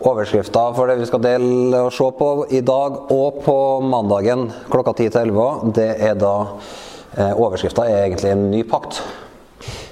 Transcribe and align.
Overskrifta 0.00 0.62
for 0.72 0.88
det 0.88 0.96
vi 1.02 1.06
skal 1.08 1.20
dele 1.20 1.82
og 1.84 1.92
se 1.92 2.06
på 2.16 2.28
i 2.56 2.62
dag 2.64 2.94
og 3.12 3.42
på 3.44 3.56
mandagen 3.84 4.46
klokka 4.72 4.94
10 4.96 5.10
til 5.12 5.20
11, 5.28 5.72
det 5.76 5.90
er 6.06 6.14
da 6.16 6.34
eh, 7.18 7.34
Overskrifta 7.34 7.84
er 7.84 8.06
egentlig 8.06 8.32
en 8.32 8.46
ny 8.52 8.62
pakt. 8.68 9.02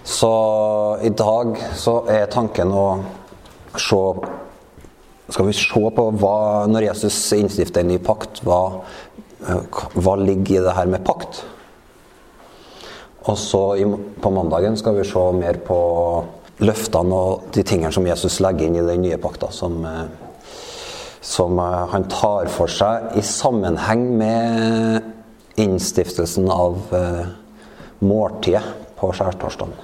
Så 0.09 0.31
i 1.05 1.13
dag 1.13 1.61
så 1.77 2.01
er 2.09 2.31
tanken 2.33 2.73
å 2.73 2.87
se 3.77 4.01
Skal 5.29 5.45
vi 5.45 5.53
se 5.53 5.83
på 5.93 6.05
hva 6.17 6.65
Når 6.73 6.87
Jesus 6.87 7.17
innstifter 7.37 7.85
en 7.85 7.91
ny 7.93 7.99
pakt, 8.01 8.41
hva, 8.49 8.81
eh, 9.45 9.83
hva 9.93 10.17
ligger 10.17 10.63
i 10.63 10.65
det 10.65 10.77
her 10.79 10.89
med 10.89 11.05
pakt? 11.05 11.43
Og 13.29 13.37
så 13.37 13.61
på 14.23 14.33
mandagen 14.33 14.77
skal 14.81 14.97
vi 14.97 15.05
se 15.05 15.21
mer 15.37 15.61
på 15.69 15.79
løftene 16.65 17.19
og 17.19 17.51
de 17.55 17.63
tingene 17.67 17.93
som 17.95 18.07
Jesus 18.07 18.41
legger 18.43 18.67
inn 18.67 18.79
i 18.81 18.87
den 18.87 19.05
nye 19.05 19.19
pakta, 19.23 19.51
som, 19.55 19.79
eh, 19.85 20.07
som 21.21 21.59
eh, 21.59 21.85
han 21.93 22.09
tar 22.11 22.51
for 22.53 22.71
seg 22.73 23.19
i 23.19 23.25
sammenheng 23.25 24.09
med 24.19 25.59
innstiftelsen 25.59 26.51
av 26.51 26.81
eh, 26.95 27.27
måltidet 28.07 28.65
på 28.99 29.13
skjærtorsdagen. 29.15 29.77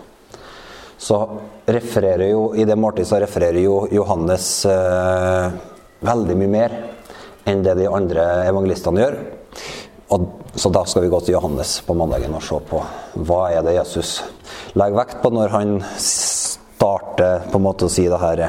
Så 0.99 1.19
refererer 1.67 2.31
jo, 2.31 2.55
I 2.55 2.65
det 2.65 2.77
måltidet 2.79 3.11
så 3.11 3.21
refererer 3.23 3.61
jo 3.61 3.85
Johannes 3.93 4.49
eh, 4.71 5.49
veldig 6.05 6.37
mye 6.39 6.53
mer 6.53 6.77
enn 7.51 7.65
det 7.65 7.75
de 7.77 7.91
andre 7.91 8.25
evangelistene 8.49 9.03
gjør. 9.03 9.19
Og, 10.15 10.25
så 10.55 10.71
da 10.73 10.85
skal 10.87 11.05
vi 11.05 11.11
gå 11.13 11.21
til 11.25 11.35
Johannes 11.35 11.77
på 11.85 11.97
mandagen 11.99 12.37
og 12.37 12.45
se 12.45 12.61
på 12.69 12.81
hva 13.27 13.41
er 13.51 13.65
det 13.67 13.77
Jesus 13.79 14.19
legger 14.79 15.01
vekt 15.01 15.21
på 15.23 15.33
når 15.35 15.53
han 15.55 15.77
starte 16.85 17.51
på 17.51 17.59
en 17.59 17.65
måte 17.65 17.89
å 17.89 17.93
si 17.93 18.05
det 18.09 18.21
her 18.21 18.43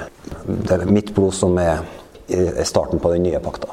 Det 0.46 0.76
er 0.76 0.90
mitt 0.92 1.14
blod 1.16 1.34
som 1.36 1.56
er, 1.62 1.86
er 2.28 2.66
starten 2.68 3.00
på 3.00 3.12
den 3.14 3.24
nye 3.24 3.40
pakta. 3.40 3.70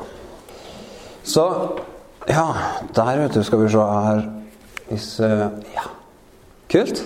Så 1.24 1.46
ja, 2.28 2.46
der 2.94 3.24
vet 3.24 3.34
du, 3.34 3.42
skal 3.42 3.64
vi 3.64 3.72
se 3.72 3.82
her 3.82 4.22
Hvis 4.90 5.08
uh, 5.20 5.50
Ja. 5.74 5.88
Kult. 6.72 7.02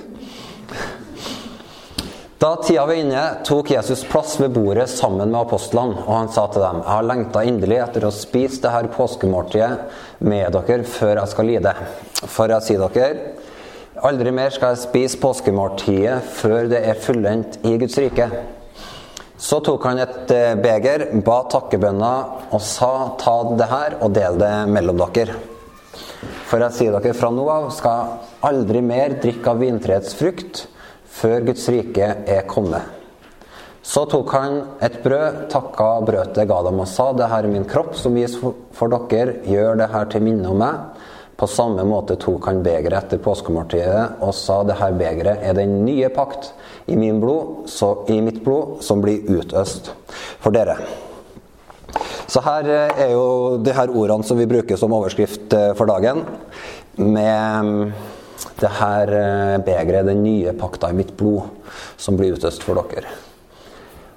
Da 2.38 2.52
tida 2.62 2.84
var 2.86 2.94
inne, 2.94 3.22
tok 3.48 3.70
Jesus 3.72 4.04
plass 4.06 4.36
ved 4.38 4.52
bordet 4.54 4.84
sammen 4.92 5.32
med 5.32 5.38
apostlene, 5.40 6.04
og 6.04 6.12
han 6.12 6.28
sa 6.30 6.44
til 6.52 6.62
dem, 6.62 6.82
Jeg 6.84 6.92
har 6.92 7.08
lengta 7.08 7.42
inderlig 7.48 7.80
etter 7.80 8.06
å 8.06 8.12
spise 8.14 8.60
det 8.62 8.74
her 8.74 8.90
påskemåltidet 8.92 10.20
med 10.28 10.54
dere 10.54 10.84
før 10.86 11.22
jeg 11.22 11.32
skal 11.32 11.50
lide. 11.50 11.72
For 12.20 12.52
jeg 12.52 12.66
sier 12.68 12.84
dere, 12.84 13.35
Aldri 14.04 14.28
mer 14.28 14.52
skal 14.52 14.74
jeg 14.74 14.82
spise 14.82 15.18
påskemåltidet 15.22 16.18
før 16.36 16.66
det 16.68 16.82
er 16.84 16.98
fullendt 17.00 17.54
i 17.64 17.78
Guds 17.80 17.96
rike. 17.96 18.26
Så 19.40 19.62
tok 19.64 19.86
han 19.88 20.02
et 20.02 20.32
eh, 20.34 20.52
beger, 20.60 21.06
ba 21.24 21.38
takkebønna 21.48 22.10
og 22.50 22.60
sa 22.60 22.90
ta 23.20 23.36
det 23.56 23.70
her 23.70 23.96
og 24.04 24.12
del 24.16 24.36
det 24.42 24.52
mellom 24.68 25.00
dere. 25.00 25.38
For 26.44 26.60
jeg 26.60 26.76
sier 26.76 26.98
dere 26.98 27.16
fra 27.16 27.32
nå 27.32 27.48
av 27.52 27.70
skal 27.72 28.12
aldri 28.44 28.84
mer 28.84 29.16
drikke 29.22 29.54
av 29.54 29.64
vintreets 29.64 30.12
frukt 30.18 30.66
før 31.16 31.48
Guds 31.48 31.64
rike 31.72 32.12
er 32.28 32.44
kommet. 32.52 32.84
Så 33.80 34.04
tok 34.12 34.32
han 34.36 34.60
et 34.84 35.00
brød, 35.04 35.46
takka 35.52 35.92
brødet, 36.04 36.44
ga 36.44 36.62
dem 36.68 36.84
og 36.84 36.88
sa 36.90 37.12
det 37.16 37.32
her 37.32 37.48
er 37.48 37.52
min 37.54 37.68
kropp 37.70 37.96
som 37.96 38.16
gis 38.18 38.36
for 38.36 38.92
dere, 38.92 39.38
gjør 39.46 39.80
det 39.80 39.92
her 39.94 40.10
til 40.12 40.26
minne 40.26 40.52
om 40.52 40.60
meg. 40.60 41.04
På 41.36 41.46
samme 41.46 41.84
måte 41.84 42.16
tok 42.16 42.46
han 42.48 42.62
begeret 42.64 42.96
etter 42.96 43.20
påskemåltidet 43.20 44.22
og 44.24 44.32
sa 44.36 44.62
det 44.64 44.78
her 44.78 44.94
begeret 44.96 45.42
er 45.44 45.56
den 45.58 45.82
nye 45.84 46.08
pakt 46.08 46.54
i, 46.88 46.96
blod, 46.96 47.66
så, 47.68 47.92
i 48.08 48.22
mitt 48.24 48.40
blod 48.44 48.80
som 48.86 49.02
blir 49.04 49.26
utøst 49.28 49.92
for 50.40 50.54
dere. 50.56 50.78
Så 52.26 52.40
her 52.42 52.68
eh, 52.72 53.02
er 53.06 53.12
jo 53.12 53.56
de 53.62 53.74
her 53.76 53.92
ordene 53.92 54.26
som 54.26 54.38
vi 54.40 54.48
bruker 54.48 54.78
som 54.80 54.94
overskrift 54.96 55.52
eh, 55.54 55.72
for 55.78 55.88
dagen, 55.90 56.24
med 56.96 57.68
mm, 57.68 57.92
det 58.62 58.72
her 58.80 59.12
eh, 59.18 59.58
begeret, 59.66 60.08
den 60.08 60.24
nye 60.24 60.54
pakta 60.56 60.90
i 60.90 60.96
mitt 60.96 61.12
blod, 61.18 61.52
som 62.00 62.16
blir 62.18 62.34
utøst 62.38 62.64
for 62.66 62.80
dere. 62.80 63.12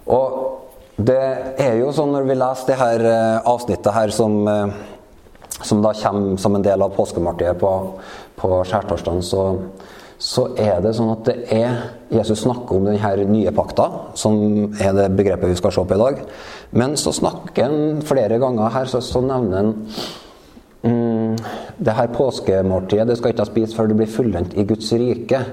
Og 0.10 0.96
det 0.96 1.22
er 1.62 1.76
jo 1.80 1.92
sånn 1.96 2.16
når 2.16 2.32
vi 2.32 2.40
leser 2.40 2.72
det 2.72 2.80
her 2.80 3.04
avsnittet 3.48 3.94
her 3.96 4.12
som 4.12 4.42
som 5.64 5.82
da 5.84 5.94
kommer 5.94 6.38
som 6.38 6.56
en 6.56 6.66
del 6.66 6.82
av 6.82 6.96
påskemåltidet 6.96 7.60
på, 7.60 7.72
på 8.40 8.60
skjærtorsdagen, 8.68 9.24
så, 9.26 9.44
så, 10.18 10.48
er 10.60 10.80
det 10.84 10.94
sånn 10.98 11.12
at 11.14 11.26
det 11.28 11.38
er 11.56 11.82
Jesus 12.14 12.44
snakker 12.46 12.80
om 12.80 12.88
denne 12.90 13.28
nye 13.32 13.54
pakta, 13.56 13.90
som 14.20 14.40
er 14.80 14.96
det 14.98 15.10
begrepet 15.18 15.52
vi 15.52 15.60
skal 15.60 15.76
se 15.76 15.86
på 15.86 15.98
i 15.98 16.04
dag. 16.04 16.24
Men 16.80 16.96
så 17.00 17.14
snakker 17.16 17.68
han 17.68 18.02
flere 18.08 18.40
ganger 18.42 18.76
her, 18.76 18.90
så, 18.92 19.04
så 19.04 19.24
nevner 19.26 19.62
han 19.62 19.74
mm, 20.84 21.36
det 21.80 21.98
her 21.98 22.14
påskemåltidet 22.16 23.10
det 23.12 23.20
skal 23.20 23.34
ikke 23.34 23.46
ha 23.46 23.52
spist 23.52 23.78
før 23.78 23.92
det 23.92 24.00
blir 24.02 24.16
fullendt 24.16 24.58
i 24.60 24.68
Guds 24.68 24.92
rike. 24.96 25.44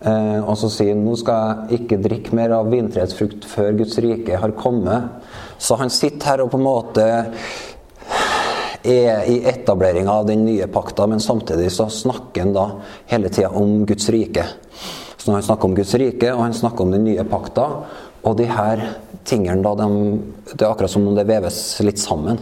Eh, 0.00 0.38
og 0.40 0.54
så 0.56 0.70
sier 0.72 0.94
han 0.94 1.02
nå 1.04 1.12
skal 1.20 1.66
jeg 1.68 1.82
ikke 1.82 1.98
drikke 2.00 2.36
mer 2.38 2.54
av 2.56 2.70
vintreets 2.72 3.12
frukt 3.18 3.44
før 3.44 3.74
Guds 3.82 3.98
rike 4.00 4.38
har 4.40 4.54
kommet. 4.56 5.20
Så 5.60 5.76
han 5.76 5.92
sitter 5.92 6.32
her 6.32 6.44
og 6.44 6.54
på 6.54 6.60
en 6.60 6.64
måte 6.64 7.04
er 8.82 9.26
i 9.28 9.40
etableringa 9.48 10.12
av 10.12 10.26
den 10.28 10.44
nye 10.46 10.66
pakta, 10.72 11.06
men 11.06 11.20
samtidig 11.20 11.70
så 11.72 11.88
snakker 11.92 12.46
han 12.46 12.54
da 12.56 12.66
hele 13.10 13.28
tida 13.28 13.50
om 13.56 13.84
Guds 13.86 14.08
rike. 14.12 14.46
Så 15.16 15.28
når 15.28 15.40
han 15.40 15.48
snakker 15.50 15.68
om 15.68 15.74
Guds 15.76 15.94
rike, 16.00 16.32
og 16.32 16.44
han 16.46 16.56
snakker 16.56 16.86
om 16.86 16.94
den 16.94 17.04
nye 17.04 17.24
pakta, 17.28 17.66
og 18.24 18.36
de 18.38 18.46
her 18.48 18.82
tingene 19.24 19.62
da, 19.64 19.74
de, 19.76 19.86
Det 20.52 20.64
er 20.64 20.70
akkurat 20.70 20.92
som 20.92 21.06
om 21.08 21.16
det 21.16 21.28
veves 21.28 21.58
litt 21.84 22.00
sammen. 22.00 22.40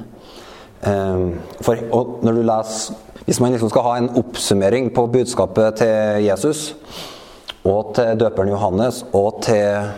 Um, 0.82 1.38
for, 1.60 1.78
og 1.90 2.20
når 2.22 2.36
du 2.36 2.42
leser 2.46 2.94
Hvis 3.26 3.40
man 3.42 3.50
liksom 3.50 3.70
skal 3.72 3.82
ha 3.82 3.94
en 3.98 4.12
oppsummering 4.20 4.92
på 4.94 5.08
budskapet 5.10 5.80
til 5.82 6.22
Jesus, 6.24 6.76
og 7.66 7.90
til 7.96 8.14
døperen 8.20 8.52
Johannes, 8.54 9.02
og 9.12 9.42
til 9.44 9.90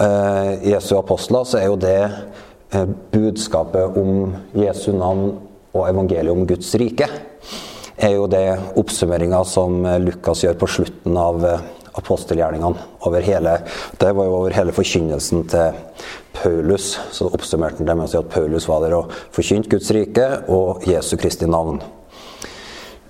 uh, 0.00 0.52
Jesu 0.64 0.94
apostler, 0.96 1.44
så 1.44 1.58
er 1.58 1.66
jo 1.66 1.76
det 1.76 1.98
uh, 2.72 2.86
budskapet 3.12 3.98
om 4.00 4.32
Jesu 4.54 4.94
navn 4.96 5.34
og 5.74 5.88
evangeliet 5.88 6.32
om 6.32 6.46
Guds 6.48 6.70
rike, 6.80 7.08
er 7.94 8.16
jo 8.16 8.26
det 8.30 8.46
oppsummeringa 8.78 9.40
som 9.46 9.82
Lukas 10.02 10.42
gjør 10.44 10.58
på 10.58 10.70
slutten 10.78 11.18
av 11.18 11.44
eh, 11.46 11.64
apostelgjerningene. 11.98 12.86
Over 13.06 13.26
hele, 13.26 13.58
det 14.00 14.12
var 14.16 14.28
jo 14.28 14.38
over 14.40 14.54
hele 14.56 14.74
forkynnelsen 14.74 15.44
til 15.50 15.82
Paulus. 16.34 16.94
Så 17.14 17.30
oppsummerte 17.30 17.82
han 17.82 17.90
det 17.90 17.98
med 17.98 18.08
å 18.08 18.12
si 18.12 18.20
at 18.20 18.32
Paulus 18.32 18.66
var 18.70 18.82
der 18.84 18.96
og 18.98 19.12
forkynte 19.34 19.70
Guds 19.76 19.92
rike 19.94 20.30
og 20.52 20.86
Jesu 20.90 21.14
Kristi 21.20 21.46
navn. 21.50 21.78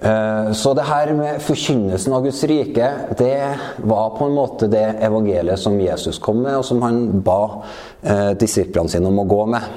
Eh, 0.04 0.52
så 0.52 0.74
det 0.76 0.84
her 0.84 1.14
med 1.16 1.40
forkynnelsen 1.44 2.12
av 2.12 2.26
Guds 2.26 2.42
rike, 2.50 2.90
det 3.16 3.40
var 3.88 4.14
på 4.18 4.28
en 4.28 4.36
måte 4.36 4.68
det 4.68 4.84
evangeliet 5.06 5.60
som 5.60 5.80
Jesus 5.80 6.20
kom 6.20 6.42
med, 6.44 6.58
og 6.60 6.68
som 6.68 6.84
han 6.84 7.06
ba 7.24 7.40
eh, 8.02 8.32
disiplene 8.40 8.92
sine 8.92 9.08
om 9.08 9.24
å 9.24 9.28
gå 9.28 9.44
med. 9.56 9.72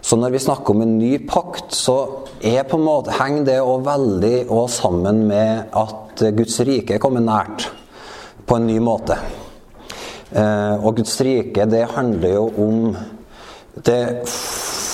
Så 0.00 0.16
når 0.16 0.32
vi 0.34 0.42
snakker 0.42 0.74
om 0.74 0.82
en 0.84 0.96
ny 0.98 1.12
pakt, 1.28 1.74
så 1.76 1.96
er 2.40 2.64
på 2.68 2.78
en 2.78 2.86
måte, 2.86 3.14
henger 3.18 3.44
det 3.46 3.58
også 3.60 3.86
veldig 3.90 4.34
også 4.48 4.82
sammen 4.82 5.22
med 5.28 5.76
at 5.76 6.24
Guds 6.36 6.60
rike 6.66 6.96
er 6.96 7.02
kommet 7.02 7.26
nært 7.26 7.68
på 8.46 8.56
en 8.56 8.66
ny 8.66 8.78
måte. 8.82 9.18
Eh, 10.30 10.76
og 10.78 10.96
Guds 10.96 11.16
rike, 11.26 11.66
det 11.66 11.88
handler 11.96 12.36
jo 12.36 12.50
om 12.64 12.96
Det 13.86 14.26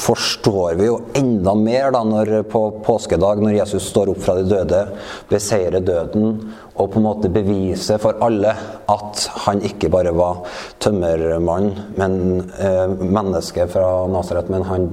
forstår 0.06 0.74
vi 0.78 0.86
jo 0.86 1.00
enda 1.18 1.54
mer 1.58 1.90
da 1.94 2.02
når 2.06 2.42
på 2.50 2.60
påskedag, 2.86 3.40
når 3.42 3.56
Jesus 3.58 3.88
står 3.90 4.12
opp 4.12 4.20
fra 4.22 4.36
de 4.38 4.44
døde, 4.46 4.82
beseirer 5.30 5.82
døden 5.82 6.36
og 6.76 6.90
på 6.92 7.00
en 7.00 7.06
måte 7.08 7.30
beviser 7.32 7.98
for 8.02 8.18
alle 8.22 8.52
at 8.92 9.22
han 9.46 9.62
ikke 9.66 9.90
bare 9.90 10.12
var 10.14 10.44
tømmermann, 10.82 11.72
men 11.98 12.18
eh, 12.60 12.84
menneske 13.02 13.66
fra 13.72 13.88
Nasaret, 14.12 14.50
men 14.52 14.66
han 14.68 14.90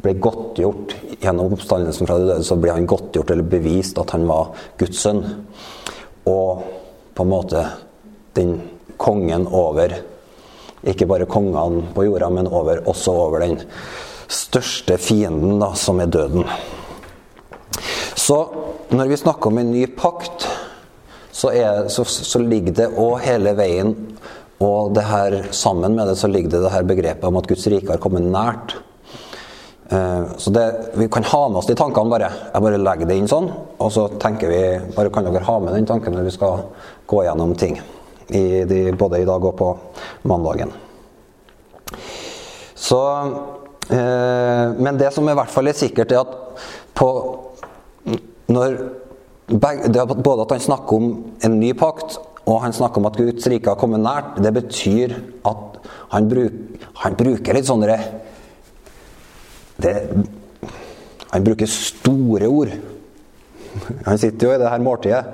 ble 0.00 0.14
godtgjort 0.22 0.94
gjennom 1.20 1.56
oppstandelsen 1.56 2.08
fra 2.08 2.18
de 2.20 2.28
døde, 2.30 2.44
så 2.46 2.58
ble 2.60 2.76
han 2.76 2.88
godtgjort 2.88 3.32
eller 3.34 3.48
bevist 3.50 3.98
at 4.00 4.14
han 4.14 4.28
var 4.30 4.52
Guds 4.80 5.00
sønn. 5.02 5.24
Og 6.30 6.62
på 7.16 7.26
en 7.26 7.32
måte 7.32 7.64
den 8.38 8.60
kongen 9.00 9.48
over 9.48 9.96
Ikke 10.80 11.04
bare 11.04 11.26
kongene 11.28 11.90
på 11.92 12.06
jorda, 12.06 12.30
men 12.32 12.46
over, 12.48 12.78
også 12.88 13.12
over 13.12 13.42
den 13.42 13.58
største 14.30 14.96
fienden, 15.02 15.58
da, 15.62 15.72
som 15.74 16.00
er 16.00 16.10
døden. 16.10 16.46
Så 18.14 18.38
når 18.94 19.10
vi 19.10 19.18
snakker 19.20 19.50
om 19.50 19.58
en 19.58 19.72
ny 19.72 19.86
pakt, 19.98 20.46
så, 21.30 21.52
er, 21.54 21.88
så, 21.88 22.04
så 22.04 22.40
ligger 22.42 22.74
det 22.76 22.90
òg 22.98 23.20
hele 23.24 23.54
veien 23.58 23.94
og 24.60 24.92
det 24.92 25.06
her, 25.08 25.36
sammen 25.56 25.94
med 25.96 26.10
det 26.10 26.18
så 26.20 26.28
ligger 26.28 26.52
det 26.52 26.62
det 26.66 26.72
her 26.74 26.84
begrepet 26.84 27.24
om 27.24 27.38
at 27.40 27.46
Guds 27.48 27.64
rike 27.72 27.88
har 27.94 28.00
kommet 28.02 28.26
nært. 28.28 28.74
Eh, 29.88 30.24
så 30.36 30.50
det, 30.52 30.66
Vi 30.94 31.08
kan 31.08 31.24
ha 31.24 31.48
med 31.48 31.58
oss 31.58 31.66
de 31.66 31.74
tankene 31.74 32.12
bare. 32.12 32.28
Jeg 32.52 32.62
bare 32.62 32.82
legger 32.82 33.08
det 33.08 33.16
inn 33.16 33.30
sånn. 33.30 33.48
Og 33.80 33.88
så 33.94 34.04
tenker 34.20 34.52
vi 34.52 34.60
bare 34.94 35.12
kan 35.14 35.24
dere 35.24 35.46
ha 35.46 35.56
med 35.64 35.74
den 35.74 35.88
tanken 35.88 36.12
når 36.12 36.28
vi 36.28 36.34
skal 36.36 36.66
gå 37.08 37.24
gjennom 37.24 37.56
ting. 37.56 37.80
I 38.28 38.64
de, 38.68 38.82
både 38.92 39.22
i 39.22 39.26
dag 39.26 39.48
og 39.48 39.56
på 39.56 39.70
mandagen. 40.28 40.74
Så 42.76 43.00
Men 43.90 44.98
det 45.00 45.10
som 45.14 45.26
i 45.26 45.34
hvert 45.34 45.50
fall 45.50 45.66
er 45.70 45.78
sikkert, 45.78 46.12
er 46.14 46.22
at 46.22 46.34
på 46.94 47.08
er 48.60 50.12
både 50.14 50.42
at 50.44 50.52
han 50.54 50.60
snakker 50.62 50.96
om 50.96 51.06
en 51.42 51.56
ny 51.58 51.72
pakt, 51.78 52.18
og 52.46 52.62
han 52.62 52.74
snakker 52.74 53.00
om 53.00 53.08
at 53.10 53.18
Guds 53.18 53.46
rike 53.50 53.70
har 53.70 53.78
kommet 53.78 54.02
nært. 54.02 54.38
Det 54.42 54.52
betyr 54.54 55.14
at 55.46 55.80
han, 56.10 56.28
bruk, 56.30 56.52
han 57.02 57.16
bruker 57.18 57.56
litt 57.56 57.68
sånne 57.68 57.98
det, 59.80 59.94
Han 61.30 61.44
bruker 61.46 61.66
store 61.70 62.48
ord. 62.50 62.72
Han 64.06 64.18
sitter 64.18 64.46
jo 64.46 64.54
i 64.54 64.58
det 64.58 64.70
her 64.70 64.82
måltidet, 64.82 65.24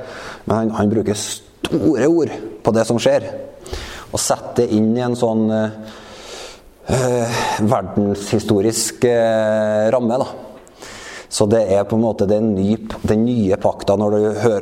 men 0.44 0.56
han, 0.56 0.72
han, 0.76 0.90
bruker 0.92 1.16
store 1.16 2.08
ord 2.08 2.34
på 2.62 2.74
det 2.76 2.84
som 2.88 2.98
skjer. 3.00 3.24
Og 4.12 4.20
setter 4.20 4.66
det 4.66 4.76
inn 4.76 4.90
i 4.96 5.04
en 5.04 5.16
sånn 5.16 5.48
øh, 5.50 5.70
verdenshistorisk 6.86 9.04
øh, 9.04 9.92
ramme. 9.92 10.18
da. 10.22 10.26
Så 11.28 11.46
det 11.50 11.64
er 11.74 11.82
på 11.84 11.98
en 11.98 12.04
måte 12.04 12.28
den 12.30 12.52
nye, 12.54 12.78
den 13.02 13.24
nye 13.26 13.56
pakta 13.60 13.96
når, 13.98 14.14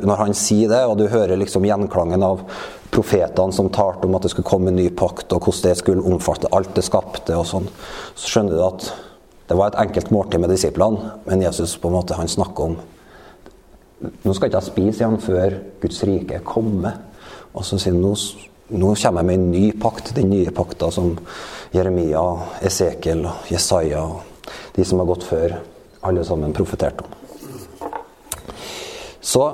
når, 0.03 0.17
han 0.17 0.35
sier 0.35 0.71
det, 0.73 0.81
og 0.89 0.97
du 0.99 1.05
hører 1.13 1.37
liksom 1.39 1.67
gjenklangen 1.69 2.25
av 2.25 2.41
profetene 2.95 3.53
som 3.53 3.69
talte 3.75 4.09
om 4.09 4.17
at 4.17 4.25
det 4.25 4.33
skulle 4.33 4.49
komme 4.49 4.73
en 4.73 4.81
ny 4.81 4.89
pakt, 4.97 5.33
og 5.35 5.45
hvordan 5.45 5.69
det 5.69 5.77
skulle 5.83 6.15
omfatte 6.15 6.51
alt 6.57 6.73
det 6.77 6.87
skapte 6.87 7.37
og 7.37 7.47
sånn. 7.51 7.69
Så 8.17 8.33
skjønner 8.33 8.57
du 8.57 8.65
at 8.65 8.89
det 9.51 9.59
var 9.61 9.71
et 9.71 9.81
enkelt 9.85 10.11
måltid 10.15 10.41
med 10.41 10.55
disiplene, 10.55 11.13
men 11.29 11.45
Jesus 11.45 11.77
på 11.77 11.91
en 11.91 11.99
måte 11.99 12.19
han 12.19 12.31
snakker 12.31 12.71
om 12.71 12.83
Nå 14.05 14.35
skal 14.37 14.51
ikke 14.51 14.59
jeg 14.59 14.67
spise 14.67 15.01
igjen 15.01 15.15
før 15.23 15.55
Guds 15.81 16.03
rike 16.05 16.35
er 16.37 16.43
kommet. 16.45 16.99
Og 17.57 17.65
så 17.65 17.79
sier 17.81 17.95
han 17.95 18.03
nå, 18.03 18.11
nå 18.77 18.91
kommer 19.01 19.23
jeg 19.23 19.29
med 19.31 19.39
en 19.39 19.47
ny 19.53 19.63
pakt, 19.81 20.11
den 20.19 20.29
nye 20.29 20.53
pakta 20.53 20.91
som 20.93 21.15
Jeremia, 21.75 22.23
Esekiel, 22.63 23.25
Jesaja 23.51 24.05
og 24.07 24.47
de 24.77 24.85
som 24.87 25.01
har 25.03 25.09
gått 25.09 25.27
før 25.27 25.57
alle 26.05 26.23
sammen 26.27 26.55
profeterte 26.55 27.03
om. 27.03 27.17
Så, 29.25 29.45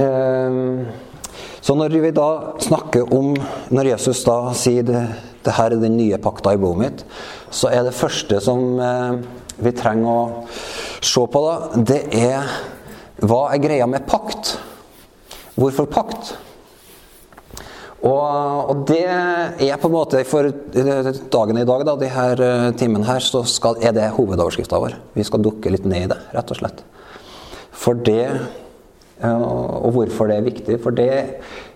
eh, 0.00 0.58
så 1.60 1.76
når 1.76 1.98
vi 2.00 2.10
da 2.14 2.54
snakker 2.60 3.12
om 3.12 3.34
Når 3.68 3.84
Jesus 3.84 4.24
da 4.24 4.54
sier 4.54 4.82
det, 4.82 5.02
det 5.44 5.52
her 5.52 5.74
er 5.74 5.82
den 5.82 5.96
nye 5.96 6.18
pakta 6.18 6.54
i 6.54 6.56
blodet 6.56 6.78
mitt, 6.78 7.04
så 7.50 7.68
er 7.68 7.84
det 7.84 7.94
første 7.94 8.40
som 8.40 8.80
eh, 8.80 9.18
vi 9.58 9.72
trenger 9.76 10.08
å 10.08 10.46
se 11.02 11.20
på, 11.20 11.42
da, 11.44 11.82
det 11.84 12.00
er 12.16 12.48
hva 13.18 13.48
er 13.50 13.58
greia 13.58 13.86
med 13.90 14.06
pakt? 14.06 14.54
Hvorfor 15.58 15.88
pakt? 15.90 16.36
Og, 17.98 18.70
og, 18.70 18.84
det 18.86 19.02
er 19.10 19.78
på 19.82 19.88
en 19.88 19.94
måte 19.96 20.20
For 20.28 20.46
dagen 21.34 21.58
i 21.58 21.66
dag, 21.66 21.82
da, 21.82 21.96
de 21.98 22.10
her 22.12 22.38
timene 22.38 22.78
timen 22.78 23.08
her, 23.08 23.24
så 23.24 23.42
skal, 23.42 23.80
er 23.82 23.96
det 23.96 24.12
hovedoverskrifta 24.14 24.78
vår. 24.78 24.94
Vi 25.18 25.26
skal 25.26 25.42
dukke 25.42 25.72
litt 25.74 25.88
ned 25.88 26.06
i 26.06 26.10
det, 26.12 26.20
rett 26.36 26.54
og 26.54 26.60
slett. 26.60 26.84
For 27.74 27.98
det 27.98 28.22
Og 29.26 29.90
hvorfor 29.96 30.28
det 30.30 30.36
er 30.38 30.46
viktig. 30.46 30.76
For 30.82 30.94
det 30.94 31.10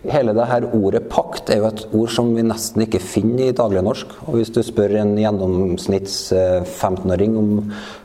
hele 0.06 0.34
det 0.34 0.46
her 0.46 0.68
ordet 0.76 1.08
pakt 1.10 1.50
er 1.50 1.58
jo 1.58 1.70
et 1.72 1.82
ord 1.90 2.12
som 2.14 2.28
vi 2.36 2.44
nesten 2.46 2.84
ikke 2.84 3.02
finner 3.02 3.48
i 3.48 3.56
daglignorsk. 3.58 4.14
Og 4.28 4.38
hvis 4.38 4.52
du 4.54 4.60
spør 4.62 4.94
en 5.00 5.16
gjennomsnitts 5.18 6.20
uh, 6.36 6.38
eh, 6.38 6.68
15-åring 6.68 7.34
om 7.38 7.50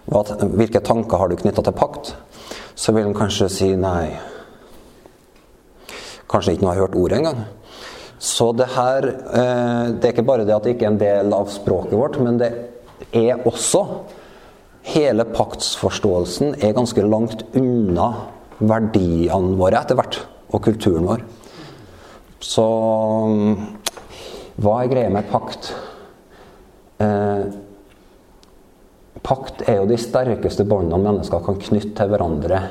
hva, 0.10 0.24
hvilke 0.58 0.82
tanker 0.82 1.22
har 1.22 1.30
du 1.30 1.38
knytta 1.38 1.68
til 1.68 1.78
pakt, 1.78 2.16
så 2.78 2.94
vil 2.94 3.06
han 3.06 3.18
kanskje 3.18 3.52
si 3.54 3.70
nei. 3.78 4.10
Kanskje 6.30 6.58
ikke 6.58 6.66
noe 6.66 6.74
har 6.74 6.88
hørt 6.88 6.98
ordet 6.98 7.22
engang. 7.22 7.46
Så 8.18 8.50
det 8.58 8.70
her 8.74 9.06
eh, 9.06 9.90
Det 9.94 10.08
er 10.08 10.14
ikke 10.16 10.26
bare 10.26 10.46
det 10.48 10.56
at 10.56 10.66
det 10.66 10.76
ikke 10.76 10.88
er 10.88 10.94
en 10.96 11.02
del 11.02 11.36
av 11.38 11.52
språket 11.54 11.98
vårt, 11.98 12.18
men 12.24 12.40
det 12.42 12.52
er 13.14 13.44
også 13.46 13.84
Hele 14.88 15.26
paktsforståelsen 15.28 16.62
er 16.64 16.76
ganske 16.78 17.04
langt 17.04 17.42
unna 17.60 18.06
verdiene 18.58 19.58
våre 19.60 19.82
etter 19.84 19.98
hvert, 20.00 20.22
og 20.48 20.64
kulturen 20.64 21.10
vår. 21.10 21.26
Så 22.40 22.64
hva 24.64 24.78
er 24.80 24.92
greia 24.94 25.12
med 25.12 25.28
pakt? 25.28 25.74
Eh, 27.04 27.44
pakt 29.28 29.66
er 29.68 29.82
jo 29.82 29.90
de 29.92 30.00
sterkeste 30.00 30.64
båndene 30.70 31.04
mennesker 31.04 31.44
kan 31.44 31.60
knytte 31.68 31.92
til 32.00 32.14
hverandre 32.14 32.62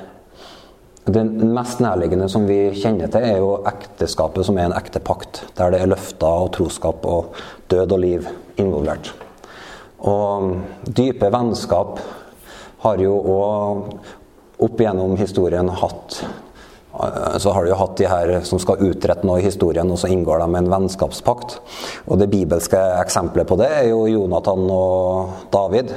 det 1.07 1.23
mest 1.25 1.79
nærliggende 1.83 2.29
som 2.31 2.47
vi 2.49 2.73
kjenner 2.75 3.11
til, 3.13 3.23
er 3.23 3.39
jo 3.39 3.61
ekteskapet, 3.69 4.47
som 4.47 4.59
er 4.59 4.69
en 4.69 4.77
ekte 4.77 5.03
pakt. 5.03 5.45
Der 5.59 5.71
det 5.71 5.83
er 5.83 5.93
løfter 5.93 6.47
og 6.47 6.53
troskap 6.57 7.07
og 7.07 7.37
død 7.71 7.95
og 7.95 8.03
liv 8.03 8.27
involvert. 8.59 9.13
Og 10.07 10.57
dype 10.83 11.31
vennskap 11.33 12.01
har 12.83 13.03
jo 13.03 13.15
òg 13.17 13.87
opp 14.67 14.83
gjennom 14.83 15.17
historien 15.21 15.69
hatt 15.69 16.21
så 17.39 17.53
har 17.53 17.65
du 17.65 17.71
jo 17.71 17.77
hatt 17.77 17.99
de 17.99 18.07
her 18.09 18.31
som 18.49 18.61
skal 18.61 18.81
utrette 18.87 19.27
noe 19.29 19.41
i 19.41 19.45
historien, 19.45 19.91
og 19.93 19.99
så 20.01 20.09
inngår 20.09 20.41
de 20.41 20.61
en 20.61 20.71
vennskapspakt. 20.73 21.59
Og 22.09 22.21
det 22.21 22.31
bibelske 22.33 22.81
eksempelet 23.03 23.49
på 23.49 23.59
det 23.61 23.69
er 23.83 23.91
jo 23.91 24.07
Jonathan 24.09 24.65
og 24.73 25.51
David 25.53 25.93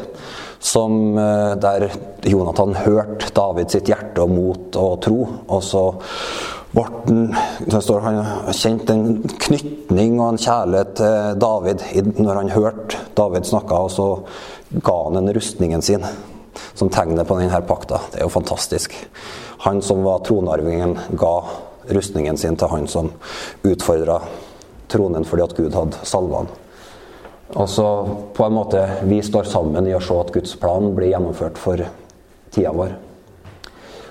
som, 0.59 1.17
eh, 1.17 1.55
der 1.55 1.89
Jonathan 2.23 2.75
hørte 2.75 3.33
David 3.33 3.71
sitt 3.71 3.87
hjerte 3.87 4.21
og 4.21 4.29
mot 4.29 4.75
og 4.75 5.01
tro. 5.01 5.27
Og 5.47 5.63
så 5.63 5.83
han, 6.75 7.81
står, 7.81 7.99
han 7.99 8.53
kjente 8.53 8.93
en 8.93 9.23
knytning 9.41 10.19
og 10.19 10.33
en 10.33 10.41
kjærlighet 10.41 10.95
til 10.99 11.39
David 11.41 11.85
når 12.19 12.35
han 12.35 12.51
hørte 12.53 12.99
David 13.17 13.47
snakke, 13.49 13.73
og 13.73 13.91
så 13.91 14.09
ga 14.83 14.97
han 15.07 15.17
en 15.17 15.33
rustningen 15.33 15.81
sin 15.81 16.05
som 16.75 16.91
tegnet 16.91 17.27
på 17.27 17.39
denne 17.39 17.61
pakta. 17.65 18.01
Det 18.11 18.19
er 18.19 18.27
jo 18.27 18.35
fantastisk. 18.35 18.93
Han 19.65 19.81
som 19.81 20.03
var 20.03 20.21
tronarvingen, 20.27 20.97
ga 21.17 21.33
rustningen 21.89 22.37
sin 22.37 22.55
til 22.55 22.69
han 22.71 22.87
som 22.87 23.11
utfordra 23.65 24.21
tronen 24.89 25.25
fordi 25.25 25.45
at 25.45 25.55
Gud 25.57 25.75
hadde 25.75 26.05
salva 26.07 26.43
han. 26.43 26.51
Og 27.57 27.69
så 27.69 27.85
på 28.33 28.45
en 28.45 28.53
måte 28.53 28.83
vi 29.09 29.21
står 29.25 29.47
sammen 29.49 29.87
i 29.89 29.95
å 29.97 30.01
se 30.03 30.17
at 30.21 30.33
Guds 30.33 30.53
plan 30.61 30.91
blir 30.93 31.13
gjennomført 31.15 31.57
for 31.57 31.81
tida 32.53 32.73
vår. 32.75 32.93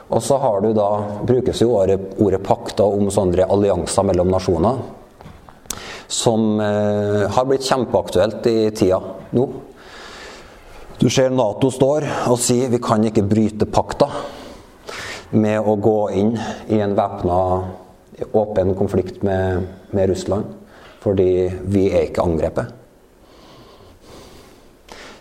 Og 0.08 0.22
så 0.24 0.38
har 0.40 0.62
du 0.64 0.72
da, 0.72 0.88
brukes 1.28 1.60
jo 1.62 1.74
ordet, 1.76 2.00
ordet 2.18 2.40
pakt 2.42 2.80
om 2.80 3.10
sånne 3.12 3.46
allianser 3.46 4.06
mellom 4.08 4.32
nasjoner. 4.32 4.80
Som 6.08 6.56
eh, 6.64 7.26
har 7.28 7.46
blitt 7.46 7.66
kjempeaktuelt 7.68 8.46
i 8.48 8.70
tida 8.72 9.02
nå. 9.36 9.44
Du 10.98 11.06
ser 11.12 11.30
Nato 11.30 11.70
står 11.70 12.08
og 12.32 12.40
sier 12.42 12.72
vi 12.72 12.80
kan 12.82 13.04
ikke 13.06 13.26
bryte 13.28 13.68
pakta 13.70 14.08
med 15.30 15.60
å 15.60 15.76
gå 15.78 15.98
inn 16.16 16.32
i 16.72 16.80
en 16.82 16.96
væpna, 16.98 17.38
åpen 18.32 18.72
konflikt 18.74 19.22
med, 19.22 19.68
med 19.92 20.10
Russland. 20.10 20.56
Fordi 21.04 21.30
vi 21.70 21.86
er 21.92 22.08
ikke 22.08 22.24
angrepet. 22.24 22.77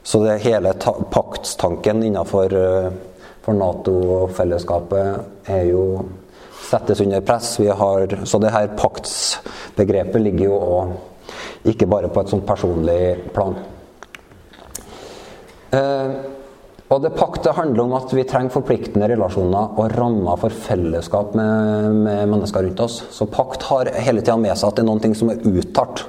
Så 0.07 0.21
det 0.23 0.37
hele 0.45 0.71
paktstanken 1.11 1.99
innenfor 2.07 2.53
eh, 2.55 2.91
Nato-fellesskapet 3.47 5.51
er 5.51 5.65
jo 5.67 5.81
settes 6.67 7.01
under 7.03 7.23
press. 7.27 7.49
Har, 7.79 8.15
så 8.23 8.39
det 8.39 8.53
her 8.55 8.71
paktsbegrepet 8.79 10.23
ligger 10.23 10.49
jo 10.49 10.59
òg 10.77 11.67
ikke 11.71 11.89
bare 11.91 12.11
på 12.11 12.23
et 12.23 12.31
sånt 12.31 12.45
personlig 12.47 13.01
plan. 13.35 13.55
Eh, 15.75 16.15
og 16.87 17.03
det 17.03 17.11
paktet 17.19 17.57
handler 17.57 17.83
om 17.83 17.97
at 17.97 18.13
vi 18.15 18.23
trenger 18.23 18.53
forpliktende 18.53 19.09
relasjoner 19.11 19.75
og 19.75 19.91
rammer 19.97 20.39
for 20.39 20.55
fellesskap 20.55 21.35
med, 21.35 21.91
med 22.05 22.31
mennesker 22.31 22.63
rundt 22.63 22.79
oss. 22.85 23.01
Så 23.11 23.27
pakt 23.27 23.67
har 23.73 23.91
hele 24.07 24.23
tida 24.23 24.39
med 24.39 24.55
seg 24.55 24.71
at 24.71 24.79
det 24.79 24.85
er 24.85 24.89
noe 24.93 25.13
som 25.19 25.35
er 25.35 25.43
uttalt. 25.51 26.07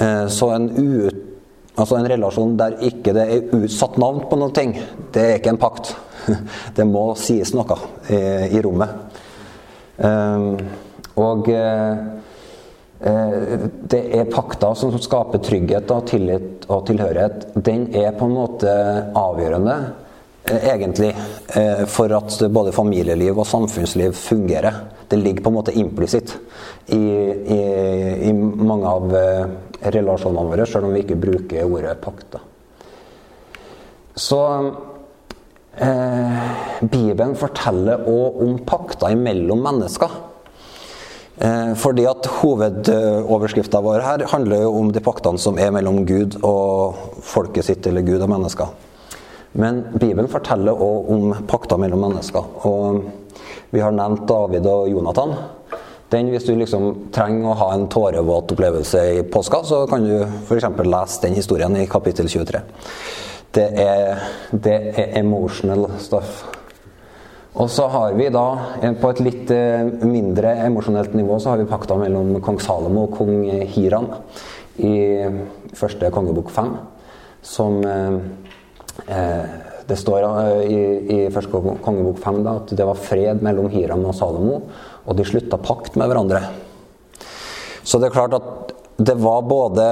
Eh, 0.00 0.24
så 0.32 0.54
en 0.56 0.72
ut 0.72 1.33
Altså 1.74 1.98
en 1.98 2.06
relasjon 2.06 2.54
der 2.58 2.76
ikke 2.86 3.14
det 3.16 3.24
er 3.26 3.54
utsatt 3.58 3.96
navn 3.98 4.22
på 4.30 4.38
noen 4.38 4.54
ting, 4.54 4.76
det 5.14 5.22
er 5.22 5.38
ikke 5.40 5.54
en 5.54 5.62
pakt. 5.62 5.94
Det 6.76 6.86
må 6.88 7.10
sies 7.20 7.50
noe 7.52 7.76
i, 8.08 8.18
i 8.56 8.60
rommet. 8.64 9.20
Um, 9.98 10.54
og 11.20 11.50
uh, 11.52 12.14
det 13.92 14.00
er 14.16 14.30
pakta 14.32 14.70
som 14.78 14.94
skaper 14.96 15.42
trygghet 15.44 15.90
og 15.92 16.06
tillit 16.08 16.64
og 16.72 16.86
tilhørighet. 16.88 17.50
Den 17.66 17.90
er 17.92 18.14
på 18.16 18.30
en 18.30 18.36
måte 18.38 18.72
avgjørende, 19.18 19.76
egentlig, 20.44 21.12
uh, 21.56 21.84
for 21.90 22.12
at 22.16 22.38
både 22.52 22.72
familieliv 22.76 23.38
og 23.38 23.48
samfunnsliv 23.48 24.16
fungerer. 24.18 24.80
Det 25.08 25.20
ligger 25.20 25.44
på 25.44 25.52
en 25.52 25.58
måte 25.60 25.76
implisitt 25.78 26.34
i, 26.92 26.98
i, 26.98 27.60
i 28.28 28.32
mange 28.32 28.88
av 28.88 29.14
relasjonene 29.84 30.48
våre, 30.48 30.66
selv 30.68 30.88
om 30.88 30.94
vi 30.96 31.04
ikke 31.04 31.20
bruker 31.20 31.68
ordet 31.68 31.98
pakt. 32.02 32.38
Så 34.14 34.40
eh, 35.76 36.38
Bibelen 36.80 37.34
forteller 37.38 38.06
òg 38.10 38.38
om 38.46 38.54
pakter 38.66 39.16
mellom 39.18 39.64
mennesker. 39.66 40.20
Eh, 41.34 41.72
fordi 41.78 42.06
at 42.06 42.28
Hovedoverskrifta 42.38 43.82
vår 43.82 44.04
her 44.06 44.26
handler 44.30 44.62
jo 44.62 44.74
om 44.78 44.92
de 44.94 45.02
paktene 45.02 45.40
som 45.42 45.58
er 45.58 45.74
mellom 45.74 46.04
Gud 46.06 46.38
og 46.46 47.00
folket 47.26 47.66
sitt, 47.66 47.86
eller 47.90 48.06
Gud 48.06 48.22
og 48.22 48.30
mennesker. 48.30 48.70
Men 49.60 49.84
Bibelen 49.94 50.30
forteller 50.30 50.80
òg 50.82 51.10
om 51.14 51.34
pakter 51.46 51.78
mellom 51.78 52.02
mennesker. 52.08 52.48
Og 52.66 53.04
vi 53.74 53.82
har 53.82 53.94
nevnt 53.94 54.26
David 54.28 54.66
og 54.70 54.88
Jonathan. 54.90 55.36
Den, 56.10 56.30
hvis 56.30 56.46
du 56.46 56.52
liksom 56.58 57.08
trenger 57.14 57.50
å 57.50 57.58
ha 57.58 57.68
en 57.74 57.86
tårevåt 57.90 58.52
opplevelse 58.54 59.04
i 59.16 59.22
påska, 59.26 59.62
så 59.66 59.84
kan 59.90 60.04
du 60.04 60.18
f.eks. 60.22 60.66
lese 60.84 61.22
den 61.24 61.38
historien 61.38 61.78
i 61.78 61.86
kapittel 61.90 62.28
23. 62.30 62.60
Det 63.54 63.64
er, 63.78 64.20
det 64.50 64.76
er 64.98 65.16
emotional 65.20 65.88
stuff. 66.02 66.42
Og 67.54 67.70
så 67.70 67.86
har 67.86 68.16
vi 68.18 68.26
da, 68.34 68.46
eh, 68.82 68.94
på 68.98 69.10
et 69.10 69.20
litt 69.22 69.50
eh, 69.54 69.86
mindre 70.02 70.56
emosjonelt 70.66 71.14
nivå, 71.14 71.38
så 71.38 71.52
har 71.52 71.62
vi 71.62 71.68
pakta 71.70 71.94
mellom 71.98 72.40
kong 72.42 72.58
Salomo 72.62 73.06
og 73.06 73.14
kong 73.14 73.44
Hiram 73.70 74.10
i 74.82 74.96
første 75.78 76.10
kongebok 76.10 76.50
fem. 76.50 76.72
Som 77.46 77.78
eh, 77.86 78.18
Det 79.84 79.96
står 80.00 80.24
i, 80.64 80.82
i 81.12 81.18
første 81.32 81.50
kongebok 81.84 82.20
fem 82.22 82.38
at 82.48 82.70
det 82.76 82.86
var 82.88 83.00
fred 83.00 83.42
mellom 83.44 83.68
Hiram 83.72 84.04
og 84.08 84.14
Salomo, 84.16 84.60
og 85.04 85.18
de 85.18 85.26
slutta 85.28 85.58
pakt 85.60 85.98
med 86.00 86.08
hverandre. 86.08 86.40
Så 87.84 88.00
det 88.00 88.08
er 88.08 88.14
klart 88.14 88.36
at 88.38 88.72
det 88.96 89.16
var 89.18 89.42
både 89.42 89.84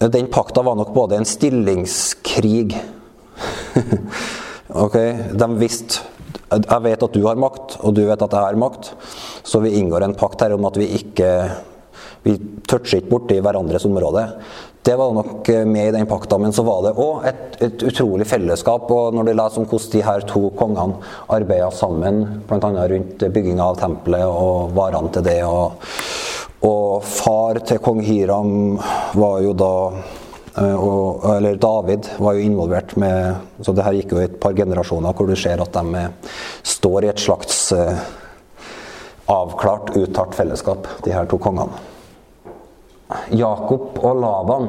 Den 0.00 0.26
pakta 0.32 0.62
var 0.64 0.74
nok 0.74 0.94
både 0.94 1.18
en 1.20 1.28
stillingskrig 1.28 2.72
Ok, 4.84 4.96
De 5.38 5.48
visste 5.60 6.02
Jeg 6.50 6.82
vet 6.82 7.04
at 7.06 7.14
du 7.14 7.22
har 7.26 7.38
makt, 7.38 7.78
og 7.84 7.94
du 7.94 8.02
vet 8.08 8.22
at 8.22 8.34
jeg 8.34 8.46
har 8.46 8.58
makt. 8.58 8.92
Så 9.46 9.60
vi 9.62 9.74
inngår 9.78 10.04
en 10.06 10.16
pakt 10.18 10.42
her 10.44 10.54
om 10.56 10.66
at 10.68 10.76
vi 10.80 10.90
ikke 10.98 11.30
Vi 12.24 12.36
toucher 12.66 13.00
ikke 13.00 13.12
borti 13.12 13.38
hverandres 13.44 13.84
område. 13.86 14.26
Det 14.84 14.96
var 15.00 15.14
nok 15.16 15.48
med 15.66 15.88
i 15.88 15.92
den 15.94 16.06
pakta, 16.06 16.36
men 16.38 16.52
så 16.52 16.62
var 16.66 16.82
det 16.84 16.90
òg 17.00 17.28
et, 17.30 17.44
et, 17.64 17.84
utrolig 17.88 18.26
fellesskap. 18.28 18.90
og 18.92 19.14
Når 19.16 19.30
du 19.30 19.32
leser 19.32 19.62
om 19.62 19.68
hvordan 19.70 19.92
de 19.94 20.02
her 20.04 20.26
to 20.28 20.42
kongene 20.58 20.98
arbeida 21.32 21.70
sammen, 21.72 22.20
bl.a. 22.48 22.88
rundt 22.92 23.24
bygginga 23.32 23.64
av 23.64 23.80
tempelet 23.80 24.26
og 24.28 24.74
varene 24.76 25.12
til 25.14 25.24
det, 25.24 25.38
og, 25.48 25.88
og 26.68 27.08
far 27.08 27.62
til 27.64 27.80
kong 27.84 28.04
Hiram 28.04 28.76
var 29.16 29.40
jo 29.46 29.56
da 29.56 29.72
Eh, 30.58 30.74
og, 30.74 31.24
eller 31.36 31.56
David 31.58 32.08
var 32.22 32.36
jo 32.36 32.44
involvert 32.46 32.94
med 32.96 33.34
Så 33.66 33.72
det 33.74 33.82
her 33.82 33.96
gikk 33.98 34.12
jo 34.14 34.20
et 34.22 34.36
par 34.38 34.54
generasjoner 34.54 35.16
hvor 35.16 35.26
du 35.26 35.34
ser 35.38 35.62
at 35.62 35.74
de 35.74 35.98
eh, 35.98 36.36
står 36.62 37.06
i 37.06 37.10
et 37.10 37.22
slags 37.22 37.64
eh, 37.74 38.04
avklart, 39.24 39.94
uttalt 39.96 40.36
fellesskap, 40.36 40.86
de 41.02 41.14
her 41.14 41.24
to 41.26 41.38
kongene. 41.40 41.93
Jakob 43.34 43.98
og 44.02 44.20
Laban. 44.20 44.68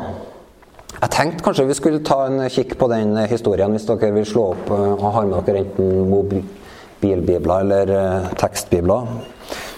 Jeg 0.95 1.11
tenkte 1.11 1.43
kanskje 1.43 1.67
vi 1.67 1.75
skulle 1.77 2.03
ta 2.05 2.25
en 2.29 2.45
kikk 2.49 2.77
på 2.79 2.87
den 2.91 3.17
historien 3.29 3.73
hvis 3.75 3.87
dere 3.89 4.13
vil 4.15 4.27
slå 4.27 4.45
opp 4.53 4.71
og 4.73 5.03
har 5.17 5.27
med 5.27 5.45
dere 5.47 5.63
enten 5.65 6.09
mobilbibler 6.09 7.65
eller 7.65 8.29
tekstbibler. 8.39 9.09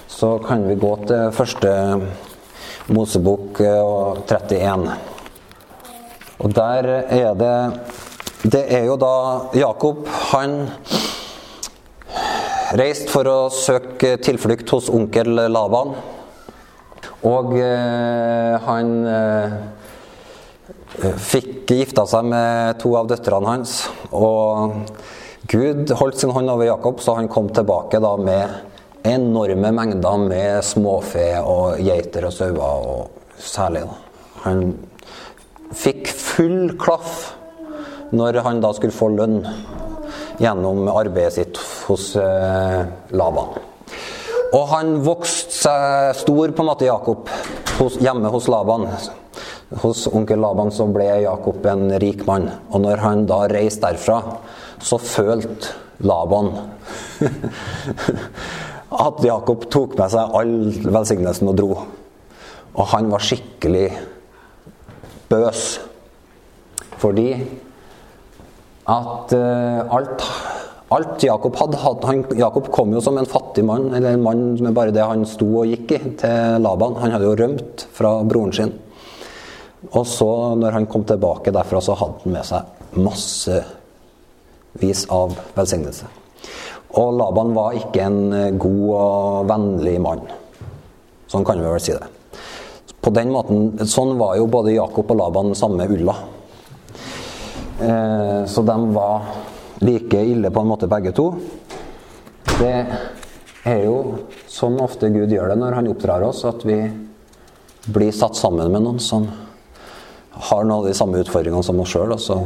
Så 0.08 0.38
kan 0.46 0.64
vi 0.70 0.78
gå 0.80 0.94
til 1.10 1.32
første 1.36 1.74
Mosebok 2.94 3.60
31. 3.60 4.88
Og 6.40 6.54
der 6.56 6.92
er 7.10 7.34
det 7.34 7.56
Det 8.44 8.64
er 8.70 8.86
jo 8.86 8.96
da 8.96 9.50
Jakob, 9.58 10.06
han 10.32 10.70
reiste 12.78 13.10
for 13.10 13.28
å 13.28 13.50
søke 13.50 14.14
tilflukt 14.22 14.70
hos 14.70 14.92
onkel 14.94 15.34
Laban. 15.50 15.96
Og 17.28 17.54
eh, 17.60 18.56
han 18.64 18.94
eh, 19.12 19.56
fikk 21.20 21.74
gifta 21.76 22.06
seg 22.08 22.30
med 22.32 22.80
to 22.82 22.94
av 23.00 23.10
døtrene 23.12 23.52
hans. 23.52 23.78
Og 24.16 24.88
Gud 25.48 25.92
holdt 26.00 26.22
sin 26.22 26.34
hånd 26.36 26.52
over 26.52 26.70
Jakob, 26.70 27.02
så 27.04 27.18
han 27.20 27.30
kom 27.32 27.52
tilbake 27.56 28.00
da 28.04 28.16
med 28.20 29.08
enorme 29.08 29.72
mengder 29.72 30.18
med 30.20 30.66
småfe 30.66 31.30
og 31.40 31.80
geiter 31.84 32.28
og 32.28 32.36
sauer, 32.36 32.60
og 32.62 33.40
særlig. 33.40 33.86
da. 33.88 33.96
Han 34.48 34.64
fikk 35.76 36.08
full 36.12 36.76
klaff 36.80 37.34
når 38.16 38.42
han 38.46 38.62
da 38.64 38.72
skulle 38.76 38.96
få 38.96 39.10
lønn 39.16 39.42
gjennom 40.40 40.88
arbeidet 40.92 41.34
sitt 41.40 41.60
hos 41.88 42.14
eh, 42.20 42.84
Laban. 43.12 43.67
Og 44.56 44.68
han 44.72 44.94
vokste 45.04 45.54
seg 45.54 46.18
stor, 46.22 46.54
på 46.56 46.64
en 46.64 46.70
måte, 46.70 46.88
Jakob, 46.88 47.28
hos, 47.80 47.98
hjemme 48.00 48.32
hos 48.32 48.48
Laban. 48.52 48.88
Hos 49.84 50.06
onkel 50.08 50.40
Laban 50.40 50.72
så 50.72 50.88
ble 50.92 51.08
Jakob 51.26 51.66
en 51.68 51.90
rik 52.00 52.24
mann. 52.30 52.48
Og 52.72 52.84
når 52.86 53.04
han 53.04 53.26
da 53.28 53.44
reiste 53.52 53.84
derfra, 53.84 54.22
så 54.80 55.00
følte 55.02 55.74
Laban 56.06 56.52
at 59.08 59.24
Jakob 59.26 59.66
tok 59.74 59.98
med 59.98 60.14
seg 60.14 60.36
all 60.40 60.54
velsignelsen 60.86 61.52
og 61.52 61.58
dro. 61.58 61.72
Og 62.78 62.92
han 62.94 63.10
var 63.12 63.26
skikkelig 63.26 63.90
bøs. 65.28 65.64
Fordi 67.02 67.32
at 68.88 69.34
uh, 69.36 69.96
alt, 69.98 70.24
alt, 70.90 71.24
Jakob 71.24 71.56
hadde 71.60 71.78
han, 72.08 72.22
Jakob 72.40 72.70
kom 72.72 72.94
jo 72.96 73.02
som 73.04 73.18
en 73.20 73.26
fattig 73.28 73.66
mann, 73.68 73.90
eller 73.94 74.14
en 74.16 74.24
mann 74.24 74.56
med 74.64 74.74
bare 74.76 74.92
det 74.96 75.04
han 75.04 75.26
sto 75.28 75.46
og 75.62 75.68
gikk 75.68 75.92
i, 75.98 76.00
til 76.22 76.62
Laban. 76.64 76.96
Han 77.02 77.12
hadde 77.16 77.28
jo 77.28 77.36
rømt 77.40 77.88
fra 77.98 78.12
broren 78.24 78.54
sin. 78.56 78.72
Og 79.92 80.06
så, 80.08 80.56
når 80.60 80.72
han 80.78 80.88
kom 80.90 81.04
tilbake 81.08 81.52
derfra, 81.56 81.80
så 81.84 81.94
hadde 82.00 82.18
han 82.24 82.32
med 82.38 82.46
seg 82.48 82.62
massevis 82.98 85.02
av 85.14 85.30
velsignelse. 85.58 86.06
Og 86.98 87.08
Laban 87.20 87.50
var 87.58 87.78
ikke 87.78 88.02
en 88.08 88.22
eh, 88.34 88.56
god 88.56 88.84
og 88.96 89.50
vennlig 89.52 89.98
mann. 90.02 90.22
Sånn 91.28 91.46
kan 91.46 91.60
vi 91.60 91.68
vel 91.68 91.84
si 91.84 91.94
det. 91.94 92.08
På 93.04 93.10
den 93.14 93.30
måten, 93.32 93.88
Sånn 93.88 94.18
var 94.20 94.36
jo 94.40 94.48
både 94.52 94.74
Jakob 94.74 95.12
og 95.14 95.18
Laban 95.20 95.56
samme 95.56 95.88
ulla. 95.92 96.16
Eh, 97.84 98.42
så 98.50 98.62
de 98.66 98.78
var 98.96 99.22
like 99.80 100.22
ille 100.22 100.52
på 100.52 100.64
en 100.64 100.70
måte 100.70 100.90
begge 100.90 101.12
to. 101.16 101.32
Det 102.58 102.76
er 103.68 103.84
jo 103.84 103.98
sånn 104.50 104.80
ofte 104.82 105.10
Gud 105.14 105.34
gjør 105.34 105.52
det 105.52 105.60
når 105.62 105.78
han 105.78 105.90
oppdrar 105.92 106.24
oss, 106.26 106.44
at 106.48 106.64
vi 106.66 106.80
blir 107.88 108.16
satt 108.16 108.36
sammen 108.36 108.72
med 108.72 108.84
noen 108.84 109.02
som 109.04 109.28
har 110.38 110.64
noen 110.64 110.80
av 110.80 110.88
de 110.88 110.96
samme 110.98 111.20
utfordringene 111.24 111.66
som 111.66 111.80
oss 111.82 111.94
sjøl, 111.94 112.14
og 112.14 112.22
så 112.22 112.40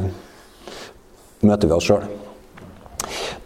møter 1.48 1.70
vi 1.70 1.76
oss 1.76 1.88
sjøl. 1.90 2.06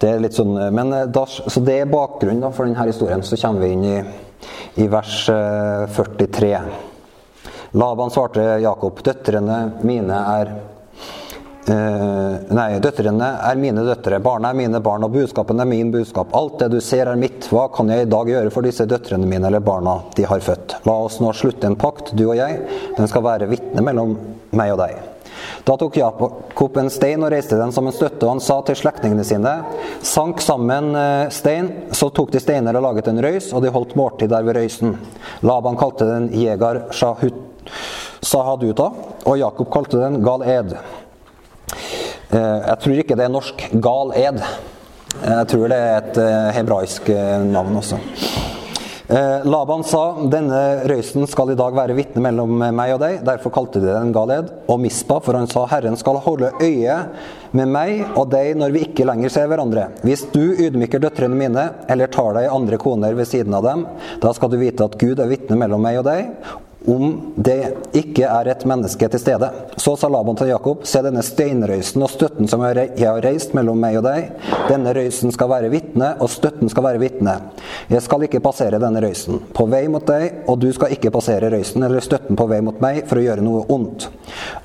Det 0.02 0.10
er 0.12 0.22
litt 0.22 0.36
sånn, 0.36 0.58
men 0.76 0.92
eh, 0.94 1.08
da, 1.08 1.24
så 1.26 1.64
det 1.64 1.80
er 1.82 1.90
bakgrunnen 1.92 2.54
for 2.54 2.68
denne 2.68 2.88
historien. 2.90 3.24
Så 3.24 3.40
kommer 3.40 3.64
vi 3.64 3.72
inn 3.74 3.86
i, 3.88 3.96
i 4.84 4.90
vers 4.92 5.24
43. 5.30 6.52
Eh, 6.52 6.68
Laban 7.76 8.12
svarte 8.12 8.44
Jakob, 8.64 9.00
døtrene 9.04 9.60
mine 9.88 10.20
er 10.40 10.52
Nei, 11.66 12.68
døtrene 12.78 13.28
er 13.50 13.58
mine 13.58 13.82
døtre, 13.88 14.20
barna 14.22 14.52
er 14.52 14.58
mine 14.60 14.82
barn, 14.86 15.06
og 15.08 15.16
budskapen 15.16 15.64
er 15.64 15.70
min 15.70 15.90
budskap. 15.94 16.36
Alt 16.38 16.60
det 16.62 16.68
du 16.76 16.78
ser 16.84 17.10
er 17.10 17.18
mitt. 17.18 17.48
Hva 17.50 17.66
kan 17.74 17.90
jeg 17.90 18.06
i 18.06 18.12
dag 18.12 18.30
gjøre 18.30 18.54
for 18.54 18.66
disse 18.66 18.86
døtrene 18.90 19.26
mine 19.30 19.50
eller 19.50 19.64
barna 19.66 19.98
de 20.18 20.28
har 20.30 20.46
født? 20.46 20.78
La 20.86 21.00
oss 21.08 21.18
nå 21.24 21.34
slutte 21.34 21.66
en 21.66 21.80
pakt, 21.80 22.14
du 22.14 22.28
og 22.28 22.38
jeg. 22.38 22.62
Den 23.00 23.10
skal 23.10 23.26
være 23.26 23.50
vitne 23.50 23.82
mellom 23.86 24.14
meg 24.54 24.76
og 24.76 24.82
deg. 24.84 25.02
Da 25.66 25.74
tok 25.78 25.98
Jakob 25.98 26.78
en 26.78 26.92
stein 26.94 27.24
og 27.26 27.32
reiste 27.34 27.58
den 27.60 27.74
som 27.74 27.88
en 27.90 27.96
støtte, 27.96 28.22
og 28.26 28.36
han 28.36 28.44
sa 28.44 28.60
til 28.66 28.78
slektningene 28.80 29.26
sine 29.26 29.56
Sank 30.06 30.44
sammen 30.44 30.92
eh, 30.96 31.32
stein, 31.34 31.72
så 31.92 32.12
tok 32.14 32.32
de 32.36 32.42
steiner 32.44 32.78
og 32.78 32.86
laget 32.86 33.10
en 33.12 33.22
røys, 33.26 33.50
og 33.54 33.66
de 33.66 33.74
holdt 33.74 33.98
måltid 34.00 34.32
der 34.32 34.46
ved 34.46 34.60
røysen. 34.60 34.96
Laban 35.46 35.80
kalte 35.80 36.08
den 36.10 36.30
Jegar 36.38 36.86
Shahut 36.94 37.42
Sahaduta, 38.26 38.92
og 39.26 39.42
Jakob 39.42 39.74
kalte 39.74 40.00
den 40.02 40.22
Gal 40.26 40.46
Ed. 40.46 40.78
Eh, 42.36 42.60
jeg 42.70 42.80
tror 42.84 43.02
ikke 43.02 43.18
det 43.18 43.28
er 43.28 43.34
norsk 43.34 43.68
Gal 43.84 44.16
Ed. 44.18 44.42
Jeg 45.16 45.48
tror 45.52 45.70
det 45.72 45.80
er 45.80 45.96
et 46.02 46.20
eh, 46.20 46.50
hebraisk 46.58 47.10
eh, 47.14 47.40
navn 47.46 47.82
også. 47.84 48.02
Laban 49.46 49.84
sa 49.86 50.00
denne 50.34 50.88
røysen 50.90 51.28
skal 51.30 51.52
i 51.54 51.58
dag 51.60 51.76
være 51.78 51.94
vitne 51.94 52.24
mellom 52.26 52.56
meg 52.58 52.96
og 52.96 53.04
deg. 53.04 53.20
Derfor 53.28 53.54
kalte 53.54 53.78
de 53.78 53.92
den 53.92 54.10
Galed 54.16 54.50
og 54.66 54.80
Mispa, 54.82 55.20
for 55.22 55.38
han 55.38 55.46
sa 55.46 55.68
Herren 55.70 55.94
skal 56.02 56.18
holde 56.26 56.50
øye 56.58 56.96
med 57.54 57.70
meg 57.70 58.18
og 58.18 58.32
deg 58.34 58.58
når 58.58 58.74
vi 58.74 58.82
ikke 58.88 59.06
lenger 59.06 59.30
ser 59.30 59.46
hverandre. 59.52 59.92
Hvis 60.02 60.26
du 60.34 60.42
ydmyker 60.58 61.04
døtrene 61.06 61.38
mine 61.38 61.68
eller 61.86 62.10
tar 62.10 62.34
deg 62.40 62.50
andre 62.50 62.82
koner 62.82 63.14
ved 63.14 63.30
siden 63.30 63.54
av 63.54 63.70
dem, 63.70 63.86
da 64.26 64.34
skal 64.34 64.50
du 64.50 64.58
vite 64.58 64.90
at 64.90 64.98
Gud 64.98 65.22
er 65.22 65.30
vitne 65.30 65.62
mellom 65.62 65.86
meg 65.86 66.02
og 66.02 66.10
deg, 66.10 66.34
om 66.88 67.34
det 67.36 67.60
ikke 67.98 68.28
er 68.30 68.50
et 68.52 68.66
menneske 68.68 69.08
til 69.12 69.22
stede. 69.22 69.50
Så 69.82 69.96
sa 70.00 70.10
Laban 70.12 70.38
til 70.40 70.52
Jakob, 70.52 70.86
se 70.88 71.02
denne 71.06 71.24
steinrøysen 71.26 72.04
og 72.06 72.12
støtten 72.14 72.50
som 72.50 72.64
jeg 72.66 72.94
har 73.00 73.22
reist 73.26 73.56
mellom 73.58 73.80
meg 73.82 74.00
og 74.00 74.06
deg. 74.08 74.32
Denne 74.70 74.94
røysen 74.96 75.34
skal 75.36 75.52
være 75.52 75.72
vitne, 75.74 76.14
og 76.22 76.32
støtten 76.32 76.72
skal 76.72 76.88
være 76.88 77.02
vitne. 77.02 77.36
Jeg 77.92 78.06
skal 78.06 78.26
ikke 78.28 78.44
passere 78.46 78.82
denne 78.82 79.04
røysen 79.04 79.42
på 79.56 79.68
vei 79.72 79.86
mot 79.92 80.06
deg, 80.08 80.44
og 80.50 80.60
du 80.62 80.70
skal 80.76 80.94
ikke 80.96 81.14
passere 81.16 81.52
røysen 81.54 81.86
eller 81.86 82.04
støtten 82.04 82.40
på 82.40 82.50
vei 82.52 82.62
mot 82.66 82.82
meg 82.84 83.04
for 83.10 83.22
å 83.22 83.26
gjøre 83.26 83.46
noe 83.46 83.66
ondt. 83.72 84.10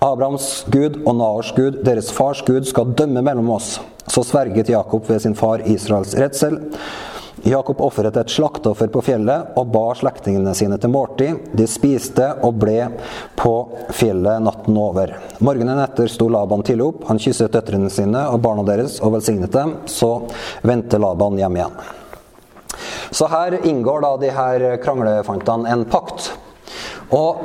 Abrahams 0.01 0.51
Gud 0.73 1.03
og 1.05 1.15
Naors 1.21 1.55
Gud, 1.57 1.83
deres 1.87 2.13
fars 2.15 2.45
Gud, 2.47 2.67
skal 2.69 2.95
dømme 2.97 3.25
mellom 3.25 3.53
oss. 3.57 3.79
Så 4.11 4.25
sverget 4.27 4.73
Jakob 4.73 5.07
ved 5.09 5.23
sin 5.23 5.37
far 5.39 5.63
Israels 5.71 6.17
redsel. 6.19 6.59
Jakob 7.43 7.81
ofret 7.81 8.17
et 8.21 8.33
slakteoffer 8.33 8.91
på 8.93 9.01
fjellet 9.05 9.55
og 9.59 9.71
ba 9.73 9.87
slektningene 9.97 10.53
sine 10.57 10.77
til 10.81 10.93
måltid. 10.93 11.47
De 11.57 11.65
spiste 11.71 12.27
og 12.45 12.59
ble 12.61 12.91
på 13.39 13.55
fjellet 13.97 14.43
natten 14.45 14.77
over. 14.77 15.15
Morgenen 15.41 15.81
etter 15.81 16.11
sto 16.13 16.29
Laban 16.33 16.65
tidlig 16.67 16.91
opp. 16.91 17.07
Han 17.09 17.23
kysset 17.23 17.55
døtrene 17.55 17.89
sine 17.93 18.27
og 18.29 18.43
barna 18.45 18.67
deres 18.69 18.99
og 19.01 19.17
velsignet 19.17 19.55
dem. 19.57 19.79
Så 19.89 20.13
vendte 20.67 21.01
Laban 21.01 21.41
hjem 21.41 21.57
igjen. 21.61 21.81
Så 23.11 23.27
her 23.33 23.57
inngår 23.67 24.05
da 24.05 24.13
de 24.21 24.35
her 24.37 24.67
kranglefantene 24.85 25.73
en 25.73 25.87
pakt. 25.91 26.31
Og 27.17 27.41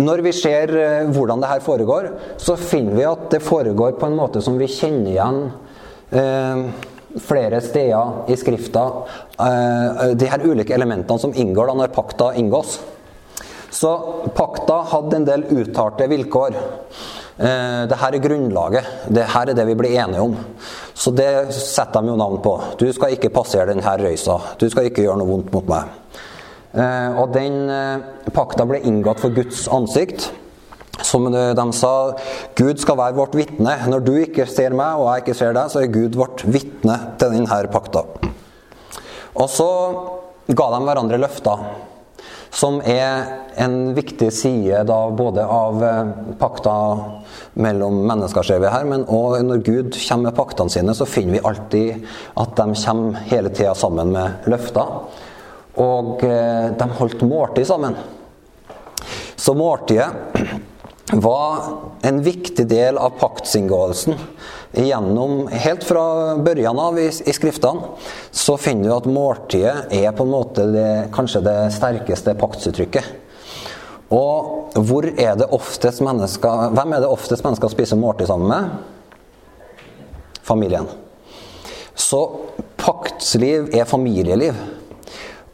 når 0.00 0.22
vi 0.24 0.32
ser 0.32 0.70
eh, 0.78 1.08
hvordan 1.10 1.42
det 1.42 1.50
her 1.50 1.64
foregår, 1.64 2.12
så 2.40 2.54
finner 2.56 2.94
vi 2.96 3.08
at 3.08 3.26
det 3.34 3.42
foregår 3.44 3.98
på 3.98 4.06
en 4.06 4.16
måte 4.16 4.40
som 4.44 4.56
vi 4.60 4.70
kjenner 4.70 5.10
igjen 5.10 5.40
eh, 6.14 6.62
flere 7.18 7.60
steder 7.60 8.30
i 8.30 8.36
Skrifta 8.36 8.84
uh, 9.40 10.10
de 10.14 10.28
her 10.30 10.44
ulike 10.46 10.74
elementene 10.74 11.18
som 11.18 11.34
inngår 11.34 11.70
da 11.70 11.76
når 11.80 11.94
pakta 11.94 12.32
inngås. 12.38 12.78
Så 13.70 13.90
pakta 14.36 14.80
hadde 14.90 15.18
en 15.18 15.26
del 15.28 15.46
uttalte 15.50 16.08
vilkår. 16.10 16.58
Uh, 17.40 17.86
det 17.90 17.98
her 18.02 18.16
er 18.16 18.24
grunnlaget. 18.24 18.92
Det 19.08 19.28
her 19.34 19.50
er 19.50 19.58
det 19.58 19.66
vi 19.70 19.78
blir 19.78 19.96
enige 20.02 20.26
om. 20.26 20.36
Så 20.94 21.14
det 21.16 21.54
setter 21.56 22.02
de 22.02 22.12
jo 22.12 22.18
navn 22.20 22.42
på. 22.44 22.56
Du 22.78 22.86
skal 22.92 23.16
ikke 23.16 23.32
passere 23.34 23.70
denne 23.72 23.96
røysa. 24.02 24.38
Du 24.60 24.68
skal 24.70 24.90
ikke 24.90 25.06
gjøre 25.06 25.20
noe 25.22 25.30
vondt 25.30 25.50
mot 25.54 25.70
meg. 25.70 25.96
Uh, 26.70 27.24
og 27.24 27.32
den 27.34 27.64
pakta 28.34 28.66
ble 28.68 28.82
inngått 28.86 29.22
for 29.24 29.34
Guds 29.34 29.66
ansikt. 29.72 30.30
Som 31.06 31.28
de 31.32 31.66
sa, 31.76 31.92
Gud 32.58 32.80
skal 32.82 32.98
være 33.00 33.16
vårt 33.18 33.36
vitne. 33.38 33.76
Når 33.88 34.04
du 34.06 34.14
ikke 34.20 34.48
ser 34.50 34.74
meg, 34.76 34.98
og 35.00 35.10
jeg 35.10 35.24
ikke 35.24 35.38
ser 35.38 35.56
deg, 35.56 35.70
så 35.72 35.82
er 35.82 35.94
Gud 35.94 36.18
vårt 36.18 36.44
vitne 36.46 36.98
til 37.20 37.36
denne 37.36 37.60
pakta. 37.72 38.04
Og 39.40 39.48
så 39.48 39.70
ga 40.50 40.66
de 40.74 40.82
hverandre 40.84 41.20
løfter, 41.20 41.62
som 42.50 42.80
er 42.82 43.28
en 43.62 43.94
viktig 43.94 44.32
side 44.34 44.82
da 44.88 44.98
både 45.14 45.44
av 45.46 45.84
eh, 45.86 46.12
pakta 46.40 46.74
mellom 47.62 48.00
mennesker, 48.08 48.46
ser 48.46 48.62
vi 48.62 48.70
her, 48.72 48.86
men 48.90 49.06
òg 49.06 49.38
når 49.46 49.62
Gud 49.66 49.98
kommer 49.98 50.30
med 50.30 50.38
paktene 50.38 50.74
sine, 50.74 50.94
så 50.96 51.06
finner 51.06 51.38
vi 51.38 51.44
alltid 51.46 52.08
at 52.42 52.56
de 52.58 52.78
kommer 52.82 53.26
hele 53.30 53.52
tida 53.54 53.74
sammen 53.78 54.10
med 54.16 54.50
løfter. 54.50 54.96
Og 55.80 56.24
eh, 56.26 56.72
de 56.74 56.88
holdt 56.98 57.22
måltid 57.22 57.68
sammen. 57.70 57.94
Så 59.40 59.54
måltidet 59.56 60.10
var 61.12 61.62
en 62.02 62.22
viktig 62.22 62.66
del 62.68 62.98
av 62.98 63.10
paktsinngåelsen. 63.10 64.14
Gjennom, 64.72 65.48
helt 65.48 65.84
fra 65.84 66.36
børjan 66.36 66.78
av 66.78 66.98
i, 66.98 67.08
i, 67.08 67.32
Skriftene 67.34 67.96
så 68.30 68.54
finner 68.60 68.86
du 68.86 68.94
at 68.94 69.08
måltidet 69.10 69.90
er 69.90 70.12
på 70.14 70.22
en 70.26 70.30
måte 70.30 70.66
det, 70.70 70.90
kanskje 71.14 71.42
det 71.42 71.56
sterkeste 71.74 72.36
paktsuttrykket. 72.38 73.08
Og 74.14 74.74
hvor 74.86 75.06
er 75.10 75.36
det 75.38 75.50
oftest 75.54 76.02
mennesker, 76.02 76.70
hvem 76.74 76.94
er 76.94 77.02
det 77.02 77.10
oftest 77.10 77.46
mennesker 77.46 77.70
spiser 77.70 77.98
måltid 77.98 78.30
sammen 78.30 78.50
med? 78.50 78.68
Familien. 80.46 80.86
Så 81.94 82.22
paktsliv 82.78 83.70
er 83.74 83.86
familieliv. 83.86 84.54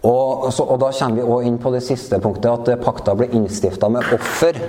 Og, 0.07 0.53
så, 0.55 0.65
og 0.65 0.79
da 0.81 0.93
kommer 0.95 1.17
vi 1.17 1.25
også 1.25 1.49
inn 1.49 1.57
på 1.61 1.73
det 1.75 1.83
siste 1.85 2.21
punktet, 2.23 2.53
at 2.53 2.85
pakta 2.85 3.17
ble 3.19 3.29
innstifta 3.35 3.91
med 3.93 4.13
offer. 4.15 4.61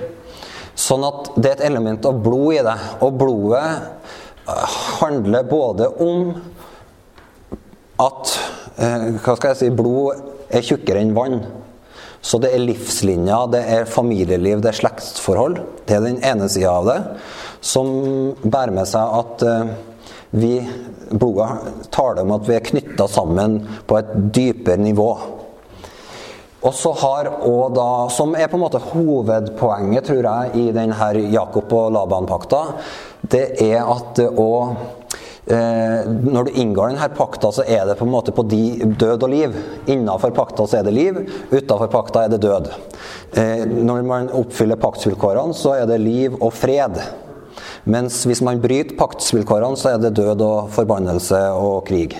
Sånn 0.78 1.04
at 1.06 1.32
det 1.36 1.50
er 1.50 1.56
et 1.56 1.66
element 1.72 2.06
av 2.06 2.20
blod 2.22 2.54
i 2.54 2.62
det. 2.66 2.76
Og 3.04 3.16
blodet 3.18 3.64
eh, 3.66 4.76
handler 5.00 5.48
både 5.50 5.88
om 6.04 6.28
at 7.98 8.34
eh, 8.78 9.08
Hva 9.18 9.34
skal 9.34 9.50
jeg 9.52 9.58
si 9.58 9.72
Blod 9.74 10.22
er 10.54 10.62
tjukkere 10.64 11.02
enn 11.02 11.16
vann. 11.16 11.40
Så 12.20 12.40
det 12.42 12.50
er 12.54 12.62
livslinja, 12.62 13.44
det 13.52 13.60
er 13.74 13.90
familieliv, 13.90 14.62
det 14.62 14.72
er 14.72 14.78
slektsforhold. 14.80 15.60
Det 15.86 15.96
er 15.96 16.06
den 16.06 16.22
ene 16.26 16.48
sida 16.50 16.72
av 16.80 16.88
det. 16.88 16.98
Som 17.64 17.90
bærer 18.42 18.74
med 18.74 18.88
seg 18.90 19.18
at 19.22 19.44
eh, 19.46 19.74
vi 20.38 20.54
Blodet 21.08 21.88
taler 21.94 22.20
om 22.20 22.34
at 22.34 22.44
vi 22.44 22.52
er 22.58 22.66
knytta 22.66 23.06
sammen 23.08 23.62
på 23.88 23.96
et 23.96 24.10
dypere 24.36 24.76
nivå. 24.76 25.08
Og 26.66 26.74
så 26.74 26.92
har 26.92 27.28
også 27.36 27.74
da, 27.74 27.88
Som 28.10 28.34
er 28.34 28.48
på 28.50 28.58
en 28.58 28.64
måte 28.64 28.82
hovedpoenget, 28.82 30.08
tror 30.08 30.26
jeg, 30.26 30.54
i 30.58 30.70
denne 30.74 31.10
Jakob 31.32 31.72
og 31.72 31.92
Laban-pakta, 31.94 32.62
det 33.30 33.44
er 33.62 33.82
at 33.82 34.14
det 34.18 34.28
òg 34.30 34.74
eh, 35.50 36.08
Når 36.08 36.48
du 36.48 36.58
inngår 36.60 36.92
denne 36.92 37.08
pakta, 37.14 37.52
så 37.54 37.66
er 37.66 37.86
det 37.86 37.98
på 37.98 38.06
en 38.06 38.12
måte 38.14 38.34
på 38.34 38.42
de, 38.42 38.62
død 38.98 39.22
og 39.22 39.30
liv. 39.32 39.54
Innenfor 39.86 40.34
pakta 40.34 40.66
så 40.66 40.80
er 40.80 40.88
det 40.88 40.96
liv, 40.96 41.22
utenfor 41.52 41.92
pakta 41.92 42.24
er 42.24 42.34
det 42.34 42.42
død. 42.42 42.72
Eh, 43.38 43.64
når 43.66 44.02
man 44.06 44.32
oppfyller 44.34 44.80
paktsvilkårene, 44.80 45.54
så 45.54 45.76
er 45.78 45.86
det 45.90 46.02
liv 46.02 46.36
og 46.40 46.52
fred. 46.56 46.98
Mens 47.88 48.24
hvis 48.28 48.42
man 48.44 48.60
bryter 48.60 48.98
paktsvilkårene, 48.98 49.78
så 49.78 49.94
er 49.94 50.02
det 50.02 50.16
død 50.18 50.42
og 50.44 50.74
forbannelse 50.74 51.40
og 51.56 51.86
krig. 51.88 52.18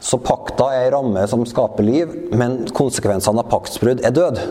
Så 0.00 0.20
pakta 0.22 0.70
er 0.74 0.86
ei 0.86 0.94
ramme 0.94 1.24
som 1.30 1.44
skaper 1.48 1.86
liv, 1.86 2.14
men 2.32 2.62
konsekvensene 2.74 3.42
av 3.42 3.50
paktsbrudd 3.50 4.04
er 4.06 4.14
død. 4.14 4.42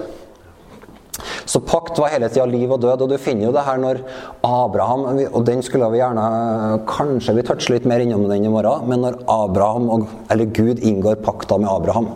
Så 1.47 1.61
pakt 1.63 1.97
var 1.99 2.11
hele 2.11 2.27
tida 2.29 2.45
liv 2.45 2.71
og 2.71 2.81
død, 2.83 3.03
og 3.05 3.09
du 3.09 3.17
finner 3.21 3.47
jo 3.47 3.53
det 3.55 3.63
her 3.65 3.79
når 3.81 4.01
Abraham 4.45 5.05
Og 5.31 5.45
den 5.47 5.63
skulle 5.65 5.87
vi 5.93 6.01
gjerne 6.01 6.25
Kanskje 6.89 7.33
vi 7.37 7.45
toucher 7.47 7.73
litt 7.73 7.87
mer 7.89 8.03
innom 8.03 8.27
den 8.29 8.45
i 8.45 8.51
morgen, 8.51 8.85
men 8.89 9.01
når 9.05 9.21
Abraham, 9.31 10.05
eller 10.29 10.51
Gud, 10.51 10.83
inngår 10.83 11.21
pakta 11.23 11.57
med 11.57 11.71
Abraham, 11.71 12.09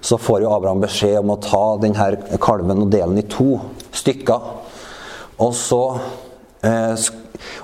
så 0.00 0.18
får 0.18 0.42
jo 0.42 0.54
Abraham 0.54 0.80
beskjed 0.82 1.20
om 1.20 1.34
å 1.34 1.40
ta 1.44 1.64
denne 1.82 2.38
kalven 2.40 2.86
og 2.86 2.90
dele 2.90 3.12
den 3.12 3.22
i 3.22 3.28
to 3.30 3.60
stykker. 3.92 4.48
Og 5.40 5.52
så 5.56 5.82
eh, 6.64 6.96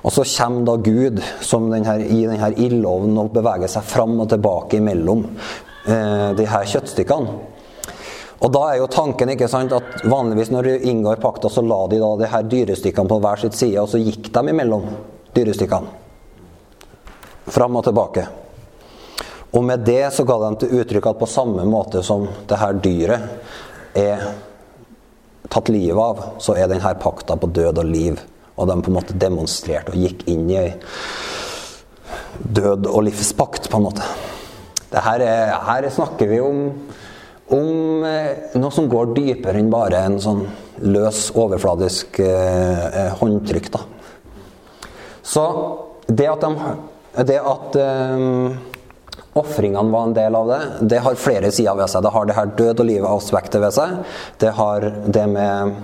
og 0.03 0.13
så 0.13 0.25
kommer 0.37 0.65
da 0.67 0.77
Gud 0.77 1.21
denne, 1.21 1.97
i 2.05 2.23
denne 2.27 2.53
ildovnen 2.55 3.19
og 3.21 3.35
beveger 3.35 3.71
seg 3.71 3.85
fram 3.87 4.17
og 4.23 4.31
tilbake 4.33 4.81
mellom 4.85 5.27
eh, 5.87 6.33
de 6.39 6.49
her 6.49 6.67
kjøttstykkene. 6.73 7.37
Og 8.37 8.53
da 8.53 8.63
er 8.69 8.81
jo 8.83 8.89
tanken 8.93 9.33
ikke 9.33 9.49
sant, 9.49 9.73
at 9.73 10.03
vanligvis 10.05 10.51
når 10.53 10.67
du 10.69 10.89
inngår 10.91 11.23
pakta, 11.23 11.49
så 11.49 11.65
la 11.65 11.87
de 11.89 12.01
da 12.03 12.11
de 12.21 12.29
her 12.29 12.49
dyrestykkene 12.53 13.09
på 13.09 13.21
hver 13.25 13.41
sitt 13.41 13.57
side, 13.57 13.81
og 13.81 13.89
så 13.89 14.01
gikk 14.01 14.29
de 14.35 14.43
imellom 14.53 14.85
dyrestykkene. 15.37 16.03
Fram 17.47 17.79
og 17.79 17.87
tilbake. 17.87 18.27
Og 19.57 19.65
med 19.65 19.87
det 19.87 20.11
så 20.13 20.27
ga 20.29 20.37
de 20.43 20.51
til 20.61 20.83
uttrykk 20.83 21.09
at 21.09 21.21
på 21.21 21.29
samme 21.31 21.65
måte 21.65 22.03
som 22.05 22.27
det 22.49 22.59
her 22.61 22.77
dyret 22.83 23.97
er 23.97 24.27
tatt 25.49 25.71
livet 25.73 26.03
av, 26.03 26.25
så 26.43 26.57
er 26.59 26.69
denne 26.69 26.93
pakta 27.01 27.39
på 27.41 27.49
død 27.57 27.81
og 27.81 27.89
liv. 27.89 28.21
Og 28.57 28.69
de 28.69 28.77
på 28.81 28.93
en 28.93 28.97
måte 28.97 29.17
demonstrerte 29.21 29.93
og 29.93 30.01
gikk 30.01 30.25
inn 30.33 30.47
i 30.51 30.61
ei 30.61 30.71
død 32.37 32.87
og 32.91 33.05
livspakt, 33.07 33.71
på 33.71 33.81
en 33.81 33.87
måte. 33.89 34.07
Er, 34.97 35.25
her 35.67 35.89
snakker 35.93 36.31
vi 36.31 36.39
om, 36.41 36.61
om 37.53 38.05
eh, 38.07 38.55
noe 38.57 38.73
som 38.73 38.89
går 38.91 39.13
dypere 39.17 39.61
enn 39.61 39.73
bare 39.73 40.05
en 40.07 40.21
sånn 40.23 40.45
løs, 40.87 41.31
overfladisk 41.37 42.21
eh, 42.25 42.87
eh 42.87 43.19
håndtrykk. 43.21 43.71
Da. 43.75 43.83
Så 45.27 45.45
det 46.07 46.29
at, 46.31 46.45
de, 46.47 47.25
det 47.29 47.41
at 47.41 47.79
eh, 47.83 48.17
ofringene 49.37 49.93
var 49.93 50.09
en 50.09 50.17
del 50.17 50.39
av 50.39 50.53
det, 50.53 50.61
det 50.95 51.03
har 51.05 51.21
flere 51.21 51.51
sider 51.53 51.77
ved 51.77 51.93
seg. 51.93 52.07
Det 52.07 52.15
har 52.15 52.29
det 52.29 52.39
her 52.39 52.55
død 52.63 52.85
og 52.85 52.91
liv-aspektet 52.93 53.61
ved 53.65 53.77
seg. 53.77 53.99
Det 54.41 54.55
har 54.57 54.89
det 55.05 55.27
med 55.33 55.77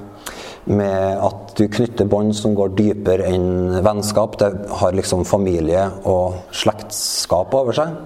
med 0.65 1.19
at 1.19 1.55
du 1.59 1.67
knytter 1.69 2.07
bånd 2.07 2.37
som 2.39 2.55
går 2.55 2.75
dypere 2.79 3.27
enn 3.33 3.81
vennskap. 3.83 4.39
Det 4.39 4.51
har 4.81 4.95
liksom 4.95 5.25
familie 5.27 5.89
og 6.09 6.39
slektskap 6.55 7.55
over 7.59 7.77
seg. 7.77 7.97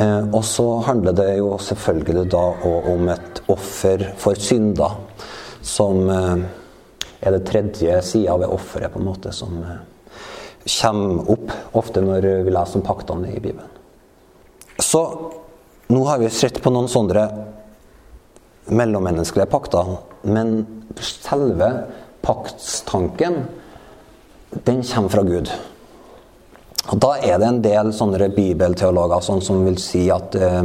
Eh, 0.00 0.24
og 0.32 0.44
så 0.46 0.66
handler 0.86 1.16
det 1.16 1.28
jo 1.36 1.56
selvfølgelig 1.60 2.26
da 2.32 2.42
òg 2.64 2.90
om 2.94 3.10
et 3.12 3.42
offer 3.52 4.06
for 4.20 4.38
synder, 4.40 4.96
som 5.60 6.06
eh, 6.08 6.44
er 7.20 7.36
det 7.36 7.44
tredje 7.48 7.98
sida 8.06 8.38
ved 8.40 8.54
offeret, 8.54 8.92
på 8.92 9.02
en 9.02 9.10
måte, 9.10 9.34
som 9.36 9.58
eh, 9.60 9.82
kommer 10.78 11.30
opp 11.34 11.52
ofte 11.82 12.00
når 12.04 12.28
vi 12.46 12.54
leser 12.54 12.80
om 12.80 12.86
paktene 12.86 13.34
i 13.34 13.40
Bibelen. 13.40 13.68
Så 14.80 15.02
nå 15.92 16.04
har 16.08 16.22
vi 16.22 16.30
sett 16.32 16.62
på 16.62 16.70
noen 16.72 16.88
sånne 16.88 17.26
mellommenneskelige 18.72 19.50
pakter. 19.50 19.96
Men 20.22 20.66
selve 21.00 21.72
paktstanken, 22.22 23.44
den 24.64 24.82
kommer 24.82 25.08
fra 25.08 25.22
Gud. 25.26 25.50
Og 26.90 26.98
Da 26.98 27.12
er 27.22 27.38
det 27.38 27.46
en 27.48 27.62
del 27.62 27.92
sånne 27.94 28.28
bibelteologer 28.34 29.20
sånn 29.22 29.42
som 29.44 29.64
vil 29.66 29.78
si 29.80 30.10
at 30.10 30.34
eh, 30.34 30.62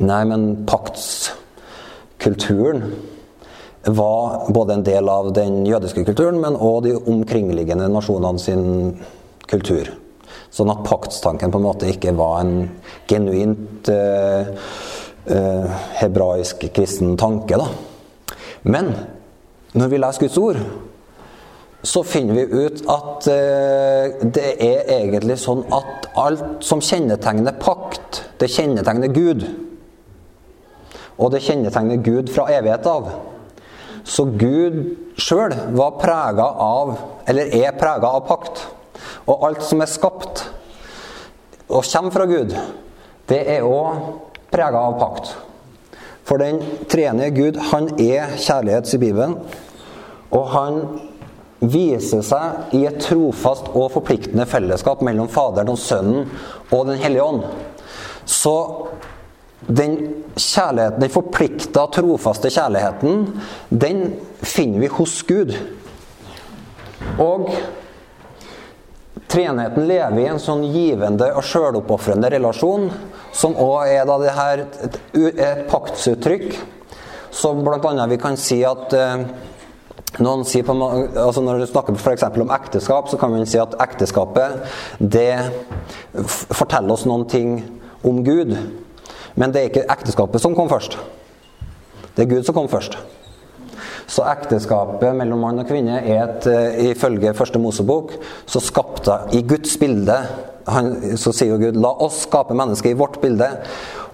nei, 0.00 0.24
men 0.28 0.66
paktskulturen 0.68 2.82
var 3.88 4.52
både 4.52 4.72
en 4.76 4.84
del 4.84 5.08
av 5.08 5.32
den 5.32 5.66
jødiske 5.66 6.04
kulturen, 6.04 6.40
men 6.42 6.56
òg 6.56 6.82
de 6.84 6.96
omkringliggende 6.98 7.88
nasjonene 7.88 8.38
sin 8.38 9.00
kultur. 9.48 9.88
Sånn 10.52 10.70
at 10.72 10.84
paktstanken 10.84 11.50
på 11.52 11.58
en 11.60 11.64
måte 11.64 11.88
ikke 11.88 12.12
var 12.18 12.40
en 12.42 12.70
genuint 13.08 13.88
eh, 13.88 14.46
eh, 15.30 15.64
hebraisk 16.02 16.72
kristen 16.76 17.16
tanke. 17.16 17.56
da. 17.56 17.66
Men 18.62 18.92
når 19.72 19.92
vi 19.92 20.00
leser 20.00 20.26
Guds 20.26 20.38
ord, 20.40 20.60
så 21.82 22.02
finner 22.04 22.36
vi 22.36 22.66
ut 22.66 22.82
at 22.92 23.26
eh, 23.32 24.20
det 24.36 24.50
er 24.60 24.90
egentlig 24.98 25.38
sånn 25.40 25.62
at 25.72 26.10
alt 26.20 26.64
som 26.64 26.82
kjennetegner 26.84 27.56
pakt, 27.60 28.24
det 28.40 28.50
kjennetegner 28.52 29.12
Gud. 29.14 29.46
Og 31.20 31.32
det 31.32 31.42
kjennetegner 31.44 32.02
Gud 32.04 32.32
fra 32.32 32.48
evighet 32.52 32.88
av. 32.88 33.08
Så 34.04 34.26
Gud 34.36 34.80
sjøl 35.20 35.54
var 35.76 35.96
prega 36.00 36.46
av, 36.64 36.94
eller 37.28 37.52
er 37.56 37.76
prega 37.80 38.12
av 38.18 38.26
pakt. 38.28 38.64
Og 39.28 39.46
alt 39.48 39.64
som 39.64 39.80
er 39.80 39.90
skapt 39.90 40.44
og 41.70 41.86
kommer 41.86 42.12
fra 42.12 42.26
Gud, 42.26 42.56
det 43.30 43.44
er 43.54 43.64
òg 43.64 44.00
prega 44.50 44.80
av 44.90 44.98
pakt. 45.00 45.36
For 46.24 46.40
den 46.40 46.60
treenige 46.90 47.34
Gud, 47.34 47.60
han 47.70 47.88
er 48.00 48.36
kjærlighet, 48.38 48.94
i 48.94 49.00
Bibelen. 49.02 49.36
Og 50.30 50.46
han 50.52 50.80
viser 51.60 52.22
seg 52.24 52.76
i 52.76 52.84
et 52.88 53.00
trofast 53.04 53.68
og 53.74 53.90
forpliktende 53.96 54.46
fellesskap 54.48 55.02
mellom 55.04 55.28
Faderen 55.28 55.72
og 55.72 55.80
Sønnen 55.80 56.30
og 56.70 56.86
Den 56.88 57.00
hellige 57.02 57.24
ånd. 57.24 57.42
Så 58.24 58.56
den 59.66 59.96
kjærligheten, 60.38 61.02
den 61.02 61.12
forplikta, 61.12 61.84
trofaste 61.92 62.50
kjærligheten, 62.50 63.26
den 63.68 64.04
finner 64.40 64.86
vi 64.86 64.92
hos 64.94 65.20
Gud. 65.28 65.52
Og 67.20 67.50
treenigheten 69.30 69.86
lever 69.88 70.18
i 70.22 70.26
en 70.30 70.42
sånn 70.42 70.64
givende 70.72 71.30
og 71.36 71.46
sjøloppofrende 71.46 72.30
relasjon, 72.34 72.88
som 73.36 73.54
òg 73.58 73.92
er 73.92 74.08
da 74.08 74.18
det 74.22 74.34
her 74.36 74.64
et, 74.66 74.98
et 75.14 75.62
paktsuttrykk, 75.70 76.58
som 77.30 77.62
bl.a. 77.64 78.06
vi 78.10 78.18
kan 78.20 78.38
si 78.40 78.58
at 78.66 78.96
eh, 78.96 79.22
noen 80.18 80.42
sier 80.48 80.66
på, 80.66 80.74
altså 80.74 81.42
Når 81.44 81.62
du 81.62 81.66
snakker 81.70 81.94
f.eks. 81.94 82.26
om 82.42 82.50
ekteskap, 82.56 83.08
så 83.08 83.18
kan 83.20 83.30
man 83.30 83.46
si 83.46 83.60
at 83.62 83.76
ekteskapet 83.78 84.66
det 84.98 85.38
forteller 86.50 86.96
oss 86.96 87.06
noen 87.06 87.28
ting 87.30 87.60
om 88.02 88.24
Gud. 88.26 88.56
Men 89.38 89.54
det 89.54 89.62
er 89.62 89.70
ikke 89.70 89.86
ekteskapet 89.94 90.42
som 90.42 90.56
kom 90.58 90.68
først. 90.72 90.98
Det 92.16 92.26
er 92.26 92.32
Gud 92.34 92.44
som 92.48 92.56
kom 92.56 92.68
først. 92.68 92.98
Så 94.10 94.24
ekteskapet 94.26 95.14
mellom 95.14 95.44
mann 95.44 95.62
og 95.62 95.68
kvinne 95.70 96.00
er 96.02 96.24
et 96.24 96.46
eh, 96.50 96.90
Ifølge 96.90 97.34
første 97.38 97.60
Mosebok 97.62 98.16
så 98.50 98.62
skapte 98.62 99.20
i 99.36 99.44
Guds 99.46 99.76
bilde 99.78 100.16
han, 100.70 101.16
Så 101.16 101.32
sier 101.34 101.54
jo 101.54 101.60
Gud 101.62 101.78
'la 101.78 101.92
oss 102.04 102.24
skape 102.26 102.54
mennesker 102.54 102.90
i 102.90 102.98
vårt 102.98 103.20
bilde'. 103.22 103.50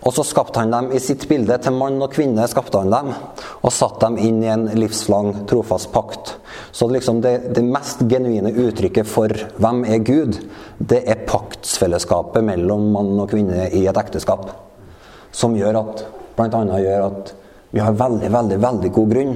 Og 0.07 0.13
så 0.15 0.23
skapte 0.23 0.61
han 0.63 0.71
dem 0.71 0.93
i 0.95 1.01
sitt 1.03 1.25
bilde. 1.29 1.57
Til 1.59 1.75
mann 1.75 1.99
og 2.03 2.13
kvinne 2.15 2.45
skapte 2.47 2.79
han 2.79 2.93
dem. 2.93 3.09
Og 3.67 3.73
satte 3.75 4.07
dem 4.07 4.19
inn 4.23 4.39
i 4.45 4.51
en 4.53 4.69
livslang, 4.79 5.33
trofast 5.51 5.91
pakt. 5.93 6.37
Så 6.71 6.87
liksom 6.87 7.19
det, 7.25 7.53
det, 7.57 7.65
mest 7.65 8.05
genuine 8.07 8.53
uttrykket 8.55 9.09
for 9.11 9.35
hvem 9.59 9.83
er 9.85 10.05
Gud, 10.07 10.39
det 10.79 11.03
er 11.11 11.25
paktsfellesskapet 11.27 12.45
mellom 12.47 12.93
mann 12.95 13.19
og 13.19 13.33
kvinne 13.35 13.67
i 13.75 13.83
et 13.91 13.99
ekteskap. 13.99 14.47
Som 15.35 15.59
gjør 15.59 15.81
at, 15.83 16.07
blant 16.39 16.55
annet 16.55 16.87
gjør 16.87 17.09
at 17.09 17.35
vi 17.77 17.81
har 17.85 17.93
veldig, 17.93 18.31
veldig, 18.33 18.57
veldig 18.63 18.91
god 18.97 19.11
grunn 19.13 19.33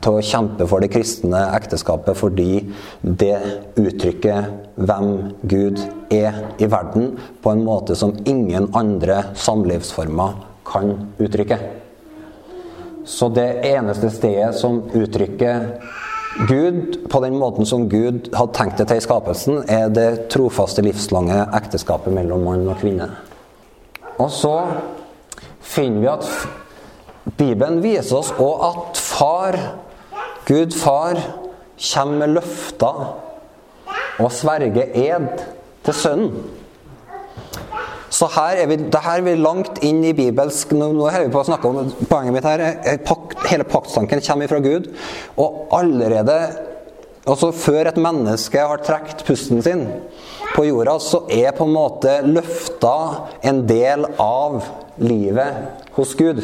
til 0.00 0.14
å 0.16 0.22
kjempe 0.24 0.64
for 0.70 0.80
det 0.80 0.88
kristne 0.94 1.42
ekteskapet 1.58 2.16
fordi 2.16 2.62
det 3.04 3.36
uttrykker 3.76 4.46
hvem 4.80 5.10
Gud 5.44 5.82
er 6.08 6.38
i 6.56 6.68
verden, 6.72 7.10
på 7.44 7.52
en 7.52 7.60
måte 7.66 7.92
som 7.98 8.14
ingen 8.24 8.70
andre 8.78 9.18
samlivsformer 9.36 10.38
kan 10.64 10.94
uttrykke. 11.20 11.58
Så 13.04 13.28
det 13.36 13.60
eneste 13.74 14.08
stedet 14.14 14.54
som 14.56 14.80
uttrykker 14.96 15.68
Gud 16.48 16.96
på 17.12 17.20
den 17.26 17.36
måten 17.36 17.68
som 17.68 17.90
Gud 17.92 18.32
hadde 18.32 18.56
tenkt 18.56 18.80
det 18.80 18.88
til 18.88 19.02
i 19.02 19.04
skapelsen, 19.04 19.60
er 19.68 19.92
det 19.92 20.30
trofaste, 20.32 20.80
livslange 20.80 21.42
ekteskapet 21.60 22.16
mellom 22.16 22.48
mann 22.48 22.64
og 22.72 22.80
kvinne. 22.80 23.12
Og 24.16 24.32
så 24.32 24.56
finner 25.60 26.00
vi 26.00 26.12
at 26.16 26.61
Bibelen 27.24 27.82
viser 27.84 28.18
oss 28.18 28.32
òg 28.34 28.64
at 28.66 28.98
far 28.98 29.58
Gud 30.48 30.74
far 30.74 31.20
kommer 31.92 32.24
med 32.24 32.34
løfter 32.36 33.04
og 34.22 34.32
sverger 34.34 34.96
ed 34.98 35.28
til 35.86 35.94
sønnen. 35.94 36.34
Så 38.12 38.26
her 38.34 38.58
er 38.60 38.68
vi, 38.68 38.76
her 38.76 39.14
er 39.18 39.24
vi 39.24 39.32
langt 39.40 39.78
inn 39.86 40.02
i 40.04 40.12
bibelsk 40.12 40.74
Nå, 40.76 40.90
nå 40.92 41.06
er 41.08 41.24
vi 41.24 41.30
på 41.32 41.40
å 41.40 41.46
snakke 41.48 41.70
om 41.70 41.88
Poenget 42.10 42.34
mitt 42.36 42.44
her 42.44 42.60
er 42.60 42.98
pakt, 43.02 43.38
hele 43.48 43.64
paktstanken 43.64 44.20
kommer 44.26 44.50
fra 44.50 44.60
Gud. 44.62 44.90
Og 45.40 45.72
allerede 45.72 46.36
altså 47.24 47.52
Før 47.56 47.88
et 47.88 48.00
menneske 48.02 48.60
har 48.60 48.84
trukket 48.84 49.24
pusten 49.26 49.62
sin 49.64 49.86
på 50.52 50.66
jorda, 50.66 50.98
så 51.00 51.22
er 51.32 51.54
på 51.56 51.64
en 51.64 51.72
måte 51.72 52.18
løfta 52.26 52.96
en 53.48 53.62
del 53.64 54.04
av 54.20 54.58
livet 55.00 55.86
hos 55.96 56.12
Gud. 56.18 56.42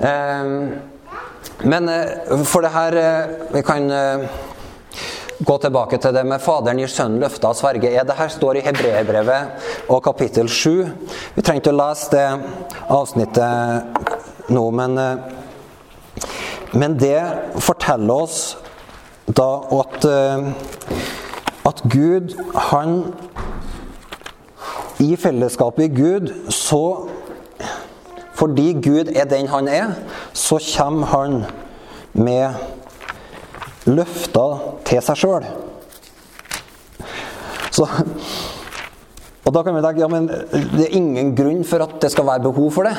Um, 0.00 0.80
men 1.64 1.88
eh, 1.88 2.44
for 2.44 2.64
det 2.64 2.72
her 2.72 2.96
eh, 2.96 3.26
Vi 3.52 3.62
kan 3.62 3.90
eh, 3.90 4.28
gå 5.38 5.56
tilbake 5.58 5.98
til 6.00 6.14
det 6.16 6.22
med 6.24 6.40
Faderen 6.40 6.80
gir 6.80 6.88
Sønnen 6.88 7.20
løfter 7.20 7.48
av 7.48 7.56
sverge. 7.56 7.92
Det 7.92 8.16
her 8.16 8.32
står 8.32 8.58
i 8.58 8.62
Hebreerbrevet 8.64 9.88
og 9.88 10.02
kapittel 10.04 10.48
7. 10.48 10.88
Vi 11.36 11.44
trenger 11.44 11.62
ikke 11.62 11.72
å 11.72 11.78
lese 11.78 12.10
det 12.12 12.26
avsnittet 12.92 14.50
nå, 14.52 14.64
men, 14.76 15.00
men 16.76 16.98
det 17.00 17.22
forteller 17.56 18.26
oss 18.26 18.42
da 19.32 19.48
at, 19.78 20.04
at 21.72 21.82
Gud, 21.88 22.36
han 22.68 22.98
I 25.00 25.14
fellesskapet 25.16 25.88
i 25.88 25.94
Gud 26.02 26.34
så 26.52 26.84
fordi 28.40 28.72
Gud 28.80 29.12
er 29.12 29.28
den 29.28 29.50
han 29.52 29.68
er, 29.68 29.90
så 30.32 30.56
kommer 30.76 31.06
han 31.12 31.42
med 32.16 32.56
løfter 33.90 34.62
til 34.88 35.02
seg 35.04 35.20
sjøl. 35.20 35.48
Og 39.40 39.54
da 39.56 39.62
kan 39.64 39.76
vi 39.76 39.82
tenke 39.84 40.02
ja, 40.02 40.08
men 40.10 40.28
det 40.30 40.86
er 40.86 40.96
ingen 40.96 41.34
grunn 41.36 41.62
for 41.68 41.84
at 41.84 41.96
det 42.02 42.12
skal 42.12 42.28
være 42.28 42.44
behov 42.48 42.70
for 42.76 42.88
det. 42.88 42.96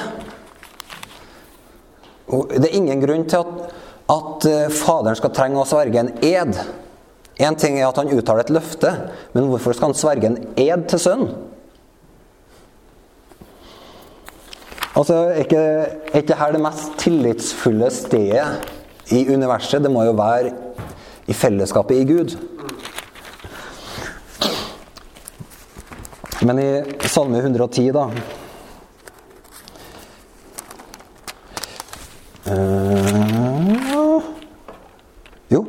Det 2.62 2.68
er 2.70 2.78
ingen 2.78 3.02
grunn 3.04 3.26
til 3.30 3.42
at, 3.42 3.74
at 4.14 4.48
eh, 4.48 4.72
Faderen 4.72 5.18
skal 5.20 5.34
trenge 5.36 5.60
å 5.60 5.68
sverge 5.68 6.00
en 6.00 6.14
ed. 6.24 6.56
Én 7.42 7.58
ting 7.60 7.78
er 7.80 7.90
at 7.90 8.00
han 8.00 8.12
uttaler 8.14 8.46
et 8.46 8.54
løfte, 8.54 8.92
men 9.34 9.50
hvorfor 9.50 9.76
skal 9.76 9.92
han 9.92 9.98
sverge 10.00 10.30
en 10.30 10.40
ed 10.60 10.86
til 10.92 11.02
sønnen? 11.02 11.51
Altså, 14.92 15.14
er 15.14 15.46
ikke, 15.46 15.62
ikke 16.20 16.36
her 16.36 16.52
det 16.52 16.60
mest 16.62 16.98
tillitsfulle 17.00 17.88
stedet 17.96 18.72
i 19.16 19.24
universet? 19.32 19.84
Det 19.84 19.92
må 19.92 20.04
jo 20.04 20.12
være 20.18 20.52
i 21.32 21.34
fellesskapet 21.34 22.02
i 22.02 22.08
Gud. 22.10 22.36
Men 26.42 26.60
i 26.60 26.84
Salme 27.08 27.38
110, 27.38 27.92
da 27.96 28.06
uh, 32.52 34.24
Jo. 35.52 35.66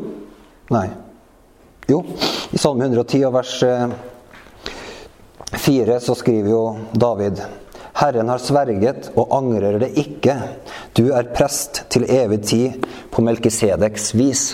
Nei. 0.72 0.86
Jo. 1.90 2.02
I 2.50 2.58
Salme 2.58 2.88
110 2.90 3.26
og 3.28 3.36
vers 3.38 3.58
4 5.62 6.00
så 6.00 6.14
skriver 6.18 6.50
jo 6.50 6.62
David 6.96 7.61
Herren 7.92 8.28
har 8.32 8.40
sverget 8.40 9.10
og 9.16 9.34
angrer 9.36 9.78
det 9.82 9.92
ikke. 10.00 10.36
Du 10.96 11.10
er 11.12 11.28
prest 11.34 11.84
til 11.92 12.06
evig 12.08 12.40
tid 12.48 12.86
på 13.12 13.24
Melkisedeks 13.24 14.14
vis. 14.16 14.44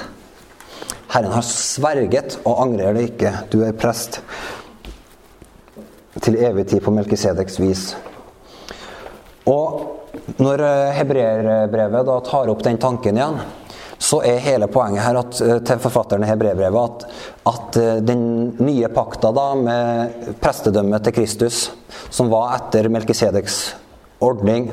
Herren 1.13 1.33
har 1.33 1.47
sverget 1.47 2.41
og 2.45 2.63
angrer 2.65 2.99
det 2.99 3.07
ikke. 3.13 3.33
Du 3.53 3.63
er 3.65 3.77
prest 3.79 4.21
til 6.21 6.37
evig 6.43 6.67
tid 6.69 6.83
på 6.83 6.93
Melkisedeks 6.95 7.61
vis. 7.63 7.87
Og 9.49 10.35
når 10.43 10.65
hebreerbrevet 10.99 12.11
da 12.11 12.19
tar 12.27 12.51
opp 12.53 12.67
den 12.67 12.77
tanken 12.83 13.17
igjen, 13.17 13.39
så 13.99 14.21
er 14.27 14.43
hele 14.43 14.69
poenget 14.71 15.03
her 15.03 15.19
at, 15.19 15.39
til 15.39 15.81
forfatteren 15.83 16.27
i 16.27 16.31
hebreerbrevet 16.31 16.79
at, 16.83 17.07
at 17.51 17.79
den 18.07 18.23
nye 18.61 18.91
pakta 18.95 19.31
da 19.35 19.47
med 19.59 20.35
prestedømmet 20.43 21.07
til 21.07 21.17
Kristus, 21.17 21.69
som 22.11 22.31
var 22.33 22.55
etter 22.57 22.89
Melkisedeks 22.93 23.59
ordning, 24.25 24.71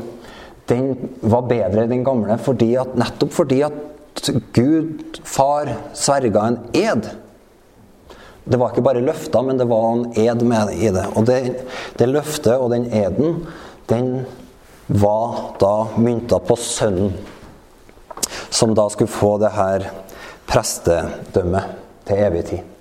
den 0.69 0.95
var 1.21 1.45
bedre 1.49 1.83
enn 1.83 1.91
den 1.93 2.05
gamle 2.05 2.37
fordi 2.41 2.71
at, 2.81 2.95
nettopp 2.97 3.35
fordi 3.35 3.61
at 3.67 3.81
Gud, 4.55 5.19
far, 5.27 5.69
sverga 5.93 6.47
en 6.47 6.57
ed. 6.73 7.09
Det 8.45 8.57
var 8.57 8.71
ikke 8.71 8.85
bare 8.85 9.03
løfter, 9.03 9.43
men 9.45 9.59
det 9.59 9.67
var 9.69 9.85
en 9.91 10.05
ed 10.17 10.41
med 10.47 10.71
i 10.73 10.89
det. 10.93 11.03
Og 11.17 11.27
det, 11.27 11.39
det 11.99 12.09
løftet 12.09 12.55
og 12.55 12.71
den 12.73 12.87
eden, 12.93 13.41
den 13.91 14.09
var 14.87 15.57
da 15.61 15.73
mynta 15.97 16.39
på 16.39 16.57
sønnen. 16.57 17.13
Som 18.49 18.73
da 18.77 18.87
skulle 18.89 19.11
få 19.11 19.35
det 19.41 19.51
her 19.53 19.89
prestedømmet 20.47 21.75
til 22.07 22.23
evig 22.29 22.45
tid. 22.49 22.74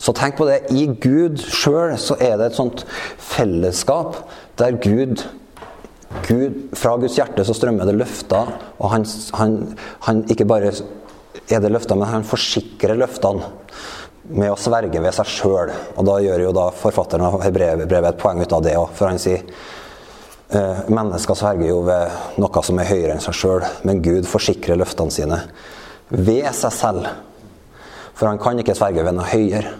Så 0.00 0.14
tenk 0.16 0.38
på 0.38 0.46
det. 0.48 0.62
I 0.72 0.86
Gud 0.88 1.42
sjøl 1.44 1.92
så 2.00 2.16
er 2.16 2.38
det 2.40 2.50
et 2.50 2.58
sånt 2.58 2.86
fellesskap 3.20 4.16
der 4.60 4.78
Gud 4.80 5.26
Gud, 6.26 6.54
fra 6.74 6.96
Guds 6.98 7.14
hjerte 7.14 7.44
så 7.46 7.54
strømmer 7.54 7.86
det 7.86 7.94
løfter, 7.94 8.48
og 8.82 8.88
han, 8.90 9.04
han, 9.38 9.52
han 10.08 10.22
ikke 10.32 10.46
bare 10.48 10.72
er 10.74 11.62
det 11.62 11.70
løfter, 11.70 11.98
men 11.98 12.10
han 12.10 12.26
forsikrer 12.26 12.98
løftene 12.98 13.46
med 14.30 14.50
å 14.50 14.58
sverge 14.58 15.02
ved 15.02 15.14
seg 15.14 15.30
sjøl. 15.30 15.70
Og 15.94 16.08
da 16.08 16.16
gjør 16.22 16.44
jo 16.48 16.54
da 16.56 16.66
forfatteren 16.74 17.28
av 17.28 17.46
brevet 17.54 18.10
et 18.10 18.18
poeng 18.18 18.42
ut 18.42 18.56
av 18.56 18.64
det 18.66 18.74
òg, 18.78 18.90
for 18.98 19.10
han 19.10 19.22
sier 19.22 19.44
eh, 19.44 20.82
mennesker 20.90 21.38
sverger 21.38 21.70
jo 21.70 21.84
ved 21.86 22.42
noe 22.42 22.64
som 22.66 22.82
er 22.82 22.90
høyere 22.90 23.14
enn 23.14 23.24
seg 23.24 23.38
sjøl, 23.38 23.68
men 23.86 24.02
Gud 24.02 24.26
forsikrer 24.30 24.78
løftene 24.80 25.14
sine 25.14 25.40
ved 26.10 26.50
seg 26.58 26.74
selv. 26.74 27.06
For 28.18 28.26
han 28.26 28.42
kan 28.42 28.58
ikke 28.58 28.74
sverge 28.76 29.06
ved 29.06 29.14
noe 29.14 29.30
høyere. 29.30 29.76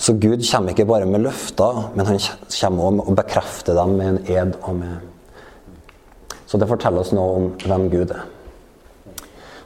Så 0.00 0.16
Gud 0.16 0.40
kommer 0.48 0.72
ikke 0.72 0.88
bare 0.88 1.06
med 1.06 1.26
løfter, 1.26 1.90
men 1.94 2.08
han 2.08 2.20
kommer 2.56 2.88
også 2.88 3.06
og 3.06 3.16
bekrefter 3.20 3.76
dem 3.76 3.96
med 4.00 4.14
en 4.14 4.22
ed 4.32 4.60
og 4.62 4.76
med 4.80 5.10
så 6.50 6.58
det 6.58 6.66
forteller 6.66 7.04
oss 7.04 7.12
noe 7.14 7.34
om 7.38 7.44
hvem 7.62 7.84
Gud 7.92 8.10
er. 8.10 8.24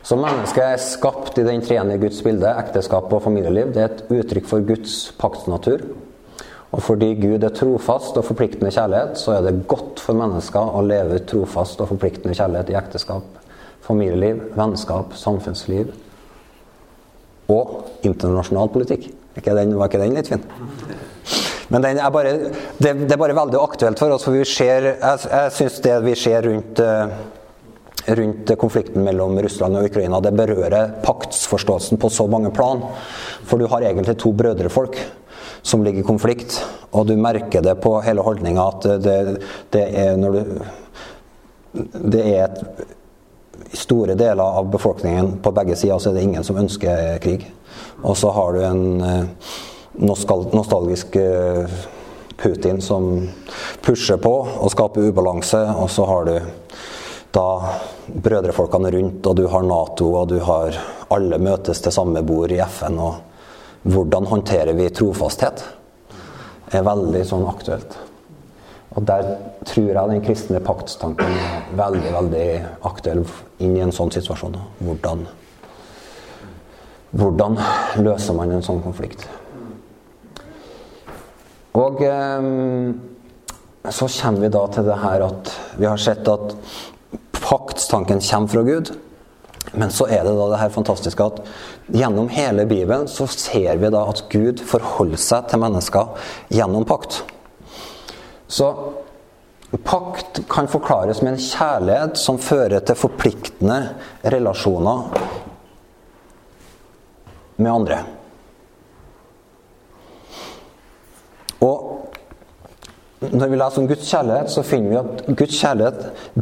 Så 0.05 0.19
mennesket 0.21 0.61
er 0.67 0.83
skapt 0.85 1.39
i 1.41 1.45
den 1.47 1.63
treende 1.65 1.97
Guds 2.03 2.19
bilde, 2.27 2.51
ekteskap 2.61 3.09
og 3.09 3.23
familieliv. 3.25 3.71
Det 3.73 3.81
er 3.81 3.95
et 3.95 4.03
uttrykk 4.13 4.51
for 4.51 4.67
Guds 4.69 4.99
paktsnatur. 5.17 5.87
Og 6.77 6.83
fordi 6.85 7.15
Gud 7.17 7.47
er 7.47 7.55
trofast 7.57 8.19
og 8.21 8.27
forpliktende 8.29 8.75
kjærlighet, 8.75 9.17
så 9.17 9.39
er 9.39 9.47
det 9.47 9.65
godt 9.71 10.03
for 10.05 10.19
mennesker 10.19 10.77
å 10.77 10.85
leve 10.85 11.23
trofast 11.25 11.81
og 11.81 11.89
forpliktende 11.95 12.37
kjærlighet 12.37 12.75
i 12.75 12.77
ekteskap, 12.83 13.41
familieliv, 13.87 14.51
vennskap, 14.59 15.17
samfunnsliv 15.17 15.95
og 17.55 18.05
internasjonal 18.05 18.69
politikk. 18.77 19.09
Ikke 19.35 19.55
den, 19.57 19.75
var 19.79 19.91
ikke 19.91 20.03
den 20.03 20.15
litt 20.17 20.31
fin? 20.31 20.45
Men 21.73 21.87
er 21.89 22.11
bare, 22.13 22.35
det, 22.79 22.93
det, 22.93 23.13
er 23.15 23.21
bare 23.21 23.37
veldig 23.37 23.59
aktuelt 23.59 23.99
for 23.99 24.15
oss. 24.15 24.27
for 24.27 24.37
vi 24.37 24.45
ser, 24.47 24.95
Jeg, 25.01 25.25
jeg 25.31 25.55
syns 25.57 25.81
det 25.83 25.97
vi 26.05 26.15
ser 26.19 26.47
rundt, 26.47 26.81
eh, 26.85 27.17
rundt 28.21 28.53
konflikten 28.61 29.05
mellom 29.07 29.39
Russland 29.43 29.81
og 29.81 29.89
Ukraina, 29.89 30.21
det 30.23 30.35
berører 30.37 30.95
paktsforståelsen 31.03 31.99
på 31.99 32.13
så 32.13 32.29
mange 32.31 32.53
plan. 32.55 32.85
For 33.49 33.59
du 33.59 33.67
har 33.73 33.83
egentlig 33.83 34.19
to 34.21 34.33
brødrefolk 34.37 35.01
som 35.65 35.85
ligger 35.85 36.05
i 36.05 36.07
konflikt, 36.07 36.59
og 36.93 37.09
du 37.09 37.17
merker 37.17 37.65
det 37.65 37.79
på 37.81 37.97
hele 38.05 38.23
holdninga 38.23 38.67
at 38.69 38.89
det, 39.03 39.19
det, 39.73 39.85
er 39.97 40.19
når 40.21 40.37
du 40.37 40.43
Det 42.13 42.21
er 42.23 42.45
et 42.45 42.59
store 43.75 44.15
deler 44.15 44.45
av 44.45 44.69
befolkningen 44.71 45.39
på 45.43 45.53
begge 45.57 45.75
sider 45.77 45.99
så 45.99 46.11
er 46.11 46.19
det 46.19 46.27
ingen 46.29 46.45
som 46.47 46.61
ønsker 46.61 47.19
krig. 47.25 47.49
Og 48.05 48.17
så 48.21 48.31
har 48.37 48.53
du 48.53 48.63
en 48.65 48.87
eh, 49.05 49.53
nostalgisk 50.05 51.17
eh, 51.17 51.77
Putin 52.37 52.81
som 52.83 53.29
pusher 53.85 54.19
på 54.21 54.33
og 54.45 54.73
skaper 54.73 55.09
ubalanse. 55.09 55.61
Og 55.79 55.91
så 55.91 56.07
har 56.09 56.29
du 56.29 56.35
da 57.35 57.47
brødrefolkene 58.07 58.91
rundt, 58.95 59.27
og 59.27 59.37
du 59.37 59.47
har 59.51 59.65
Nato, 59.67 60.11
og 60.15 60.29
du 60.31 60.39
har 60.45 60.77
alle 61.15 61.39
møtes 61.43 61.81
til 61.83 61.95
samme 61.95 62.23
bord 62.27 62.53
i 62.53 62.61
FN. 62.63 62.99
og 62.99 63.89
Hvordan 63.95 64.29
håndterer 64.31 64.77
vi 64.77 64.91
trofasthet? 64.91 65.65
er 66.75 66.85
veldig 66.87 67.23
sånn 67.29 67.47
aktuelt. 67.49 67.97
Og 68.95 69.07
der 69.09 69.27
tror 69.67 69.91
jeg 69.91 70.11
den 70.11 70.23
kristne 70.25 70.61
paktstanken 70.65 71.39
er 71.39 71.65
veldig, 71.79 72.13
veldig 72.15 72.47
aktuell 72.87 73.25
inn 73.63 73.77
i 73.77 73.83
en 73.85 73.95
sånn 73.95 74.13
situasjon. 74.15 74.57
Hvordan, 74.81 75.25
hvordan 77.15 77.59
løser 78.03 78.37
man 78.37 78.53
en 78.53 78.65
sånn 78.65 78.83
konflikt? 78.85 79.27
Og 81.75 82.03
eh, 82.07 82.49
så 83.91 84.09
kommer 84.09 84.47
vi 84.47 84.53
da 84.55 84.67
til 84.73 84.87
det 84.89 84.99
her 85.03 85.25
at 85.27 85.55
vi 85.79 85.89
har 85.89 86.01
sett 86.01 86.29
at 86.31 86.55
paktstanken 87.45 88.23
kommer 88.23 88.49
fra 88.49 88.63
Gud. 88.67 88.95
Men 89.75 89.91
så 89.91 90.07
er 90.07 90.23
det 90.25 90.35
da 90.37 90.49
det 90.53 90.61
her 90.61 90.75
fantastiske 90.75 91.25
at 91.25 91.41
gjennom 91.93 92.29
hele 92.33 92.67
Bibelen 92.69 93.09
så 93.11 93.27
ser 93.31 93.81
vi 93.81 93.91
da 93.91 94.05
at 94.11 94.25
Gud 94.33 94.63
forholder 94.63 95.21
seg 95.21 95.49
til 95.51 95.63
mennesker 95.63 96.29
gjennom 96.55 96.87
pakt. 96.89 97.23
Så 98.47 98.71
pakt 99.83 100.45
kan 100.53 100.71
forklares 100.71 101.23
med 101.25 101.35
en 101.35 101.43
kjærlighet 101.43 102.21
som 102.21 102.39
fører 102.39 102.85
til 102.87 102.99
forpliktende 103.01 103.81
relasjoner 104.31 105.09
med 107.57 107.71
andre. 107.73 107.99
Og 111.65 111.91
når 113.33 113.49
vi 113.49 113.59
leser 113.59 113.81
om 113.81 113.89
Guds 113.89 114.09
kjærlighet, 114.11 114.51
så 114.53 114.65
finner 114.67 114.91
vi 114.91 115.01
at 115.01 115.37
Guds 115.39 115.61
kjærlighet 115.61 116.01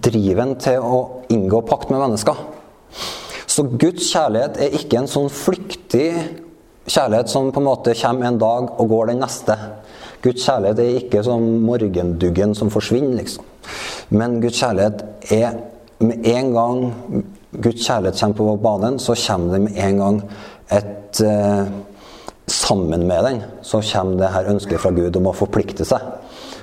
driver 0.09 0.42
en 0.44 0.57
til 0.61 0.83
å 0.83 1.03
inngå 1.33 1.62
pakt 1.68 1.92
med 1.92 2.03
mennesker. 2.03 2.40
Så 3.46 3.66
Guds 3.68 4.09
kjærlighet 4.09 4.59
er 4.64 4.79
ikke 4.79 5.03
en 5.03 5.11
sånn 5.11 5.29
flyktig 5.33 6.09
kjærlighet 6.88 7.31
som 7.31 7.53
på 7.53 7.61
en 7.61 7.68
måte 7.68 7.94
kommer 8.01 8.27
en 8.27 8.40
dag 8.40 8.72
og 8.81 8.88
går 8.90 9.12
den 9.12 9.22
neste. 9.22 9.57
Guds 10.22 10.46
kjærlighet 10.46 10.81
er 10.83 10.98
ikke 11.03 11.22
som 11.27 11.44
morgenduggen 11.66 12.57
som 12.59 12.70
forsvinner, 12.72 13.14
liksom. 13.20 13.46
Men 14.14 14.40
Guds 14.42 14.59
kjærlighet 14.62 15.05
er 15.35 15.61
med 16.03 16.27
en 16.27 16.51
gang 16.57 16.81
Guds 17.53 17.85
kjærlighet 17.85 18.18
kommer 18.18 18.38
på 18.38 18.57
banen, 18.64 18.98
så 18.98 19.14
kommer 19.27 19.53
det 19.53 19.61
med 19.66 19.77
en 19.77 19.98
gang 20.01 20.20
et 20.70 21.20
eh, 21.25 21.72
sammen 22.46 23.07
med 23.07 23.25
den 23.25 23.40
så 23.62 23.81
kommer 23.92 24.18
det 24.20 24.33
her 24.35 24.51
ønsket 24.53 24.83
fra 24.83 24.92
Gud 24.94 25.16
om 25.16 25.31
å 25.31 25.37
forplikte 25.37 25.87
seg. 25.88 26.03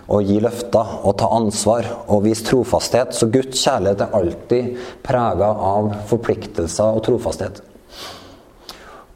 Og 0.09 0.25
gi 0.25 0.39
løfter 0.41 1.03
og 1.05 1.17
ta 1.21 1.29
ansvar 1.35 1.85
og 2.07 2.23
vise 2.25 2.45
trofasthet. 2.47 3.13
Så 3.13 3.29
Guds 3.29 3.61
kjærlighet 3.61 4.01
er 4.05 4.15
alltid 4.17 4.79
prega 5.05 5.51
av 5.69 5.91
forpliktelser 6.09 6.97
og 6.97 7.03
trofasthet. 7.05 7.61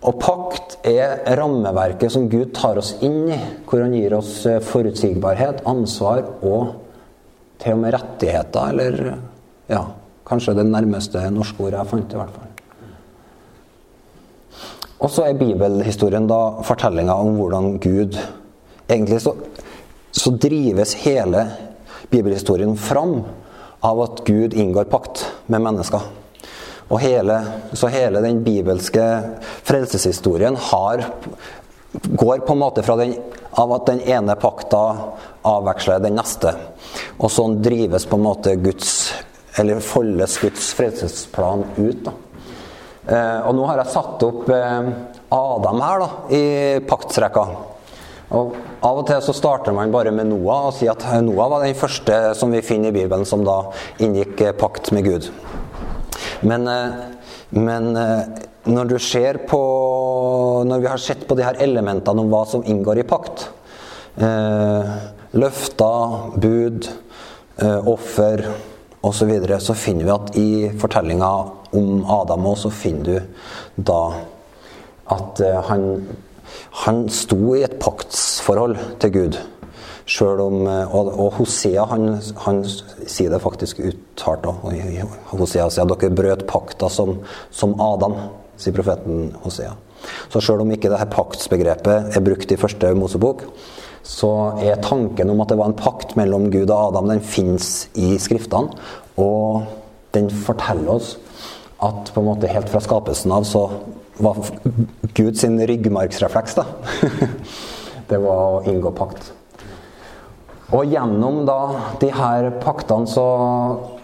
Og 0.04 0.20
pakt 0.20 0.78
er 0.86 1.22
rammeverket 1.40 2.12
som 2.12 2.28
Gud 2.30 2.52
tar 2.56 2.78
oss 2.82 2.92
inn 3.06 3.22
i, 3.32 3.40
hvor 3.66 3.86
han 3.86 3.96
gir 3.96 4.18
oss 4.18 4.42
eh, 4.50 4.60
forutsigbarhet, 4.64 5.64
ansvar 5.70 6.26
og 6.44 6.74
til 7.64 7.78
og 7.78 7.86
med 7.86 7.96
rettigheter, 7.96 8.74
eller 8.74 9.14
ja, 9.72 9.86
kanskje 10.28 10.58
det 10.60 10.68
nærmeste 10.68 11.24
norske 11.32 11.64
ordet 11.64 11.80
jeg 11.80 11.94
fant, 11.94 12.18
i 12.18 12.20
hvert 12.20 12.36
fall. 12.36 12.53
Og 15.04 15.12
så 15.12 15.26
er 15.28 15.36
bibelhistorien 15.36 16.28
da 16.30 16.40
fortellinga 16.64 17.16
om 17.20 17.36
hvordan 17.40 17.78
Gud 17.84 18.18
Egentlig 18.84 19.22
så, 19.24 19.32
så, 20.12 20.34
drives 20.36 20.92
hele 21.06 21.46
bibelhistorien 22.12 22.76
fram 22.78 23.22
av 23.80 24.02
at 24.04 24.20
Gud 24.28 24.54
inngår 24.60 24.90
pakt 24.92 25.22
med 25.48 25.64
mennesker. 25.64 26.04
Og 26.92 27.00
hele, 27.00 27.38
så 27.72 27.88
hele 27.88 28.20
den 28.22 28.42
bibelske 28.44 29.06
frelseshistorien 29.64 30.60
har, 30.68 31.06
går 32.12 32.44
på 32.44 32.58
en 32.58 32.62
måte 32.66 32.84
fra 32.84 32.98
den, 33.00 33.16
av 33.56 33.72
at 33.78 33.88
den 33.88 34.04
ene 34.04 34.36
pakta 34.36 34.84
avveksler 35.48 36.04
den 36.04 36.20
neste. 36.20 36.52
Og 37.18 37.32
sånn 37.32 37.62
drives 37.64 38.06
på 38.06 38.20
en 38.20 38.28
måte 38.28 38.60
Guds 38.60 39.14
Eller 39.62 39.80
foldes 39.86 40.40
Guds 40.42 40.72
frelsesplan 40.74 41.64
ut. 41.78 42.04
da. 42.04 42.12
Eh, 43.04 43.40
og 43.44 43.56
nå 43.58 43.68
har 43.68 43.82
jeg 43.82 43.94
satt 43.94 44.24
opp 44.24 44.50
eh, 44.54 44.90
Adam 45.36 45.82
her 45.84 46.04
da, 46.04 46.10
i 46.32 46.44
paktsrekka. 46.88 47.46
Og 48.34 48.54
Av 48.84 49.00
og 49.00 49.06
til 49.08 49.20
så 49.24 49.36
starter 49.36 49.76
man 49.76 49.92
bare 49.94 50.12
med 50.16 50.30
Noah 50.32 50.70
og 50.70 50.78
sier 50.78 50.96
at 50.96 51.04
Noah 51.24 51.52
var 51.52 51.66
den 51.66 51.78
første 51.78 52.34
som 52.40 52.52
vi 52.52 52.64
finner 52.66 52.90
i 52.90 52.96
Bibelen 52.96 53.28
som 53.28 53.44
da 53.46 53.60
inngikk 54.04 54.42
eh, 54.42 54.56
pakt 54.58 54.92
med 54.96 55.08
Gud. 55.08 55.30
Men, 56.44 56.68
men 57.56 57.86
når 58.64 58.88
du 58.88 58.98
ser 59.00 59.38
på 59.48 59.60
Når 60.68 60.80
vi 60.80 60.88
har 60.88 61.00
sett 61.00 61.24
på 61.28 61.36
de 61.36 61.44
her 61.44 61.60
elementene 61.64 62.24
om 62.24 62.32
hva 62.32 62.44
som 62.48 62.64
inngår 62.68 63.00
i 63.00 63.06
pakt 63.08 63.46
eh, 64.20 64.92
Løfter, 65.34 66.36
bud, 66.38 66.88
eh, 67.58 67.88
offer, 67.90 68.46
osv., 69.04 69.32
så, 69.46 69.60
så 69.70 69.78
finner 69.78 70.08
vi 70.08 70.14
at 70.14 70.36
i 70.40 70.50
fortellinga 70.80 71.32
om 71.74 72.06
Adam 72.10 72.46
også, 72.54 72.70
så 72.70 72.78
finner 72.84 73.10
du 73.10 73.82
da 73.90 74.02
at 75.14 75.42
uh, 75.44 75.60
han, 75.70 75.88
han 76.86 77.04
sto 77.12 77.56
i 77.58 77.66
et 77.66 77.80
paktsforhold 77.82 78.78
til 79.04 79.14
Gud. 79.18 79.42
Selv 80.10 80.42
om, 80.44 80.66
og, 80.68 81.14
og 81.16 81.30
Hosea 81.38 81.86
han, 81.88 82.18
han, 82.44 82.58
sier 82.68 83.32
det 83.32 83.40
faktisk 83.40 83.80
uttalt. 83.80 84.50
Hosea 85.32 85.70
sier 85.72 85.88
at 85.88 85.94
dere 85.94 86.16
brøt 86.16 86.44
pakta 86.50 86.90
som, 86.92 87.22
som 87.56 87.78
Adam, 87.80 88.18
sier 88.60 88.76
profeten 88.76 89.30
Hosea. 89.46 89.72
Så 90.32 90.42
selv 90.44 90.66
om 90.66 90.74
ikke 90.76 90.92
dette 90.92 91.08
paktsbegrepet 91.14 92.18
er 92.18 92.26
brukt 92.26 92.52
i 92.52 92.60
første 92.60 92.92
Mosebok, 93.00 93.46
så 94.04 94.30
er 94.60 94.82
tanken 94.84 95.32
om 95.32 95.42
at 95.44 95.52
det 95.52 95.58
var 95.60 95.72
en 95.72 95.80
pakt 95.80 96.18
mellom 96.20 96.50
Gud 96.52 96.68
og 96.68 96.92
Adam, 96.92 97.08
den 97.14 97.24
fins 97.24 97.88
i 97.96 98.14
Skriftene. 98.20 98.76
Og 99.20 99.64
den 100.16 100.30
forteller 100.30 100.98
oss 100.98 101.16
at 101.84 102.12
på 102.14 102.22
en 102.22 102.28
måte 102.28 102.52
helt 102.52 102.72
fra 102.72 102.82
skapelsen 102.84 103.32
av 103.36 103.48
så 103.48 103.66
var 104.24 104.38
Gud 105.18 105.40
sin 105.40 105.58
ryggmargsrefleks 105.68 106.60
det 108.10 108.20
var 108.22 108.60
å 108.60 108.62
inngå 108.70 108.92
pakt. 108.96 109.32
Og 110.74 110.90
gjennom 110.90 111.44
da 111.46 111.60
de 112.02 112.10
her 112.14 112.50
paktene 112.64 113.10
så 113.10 113.26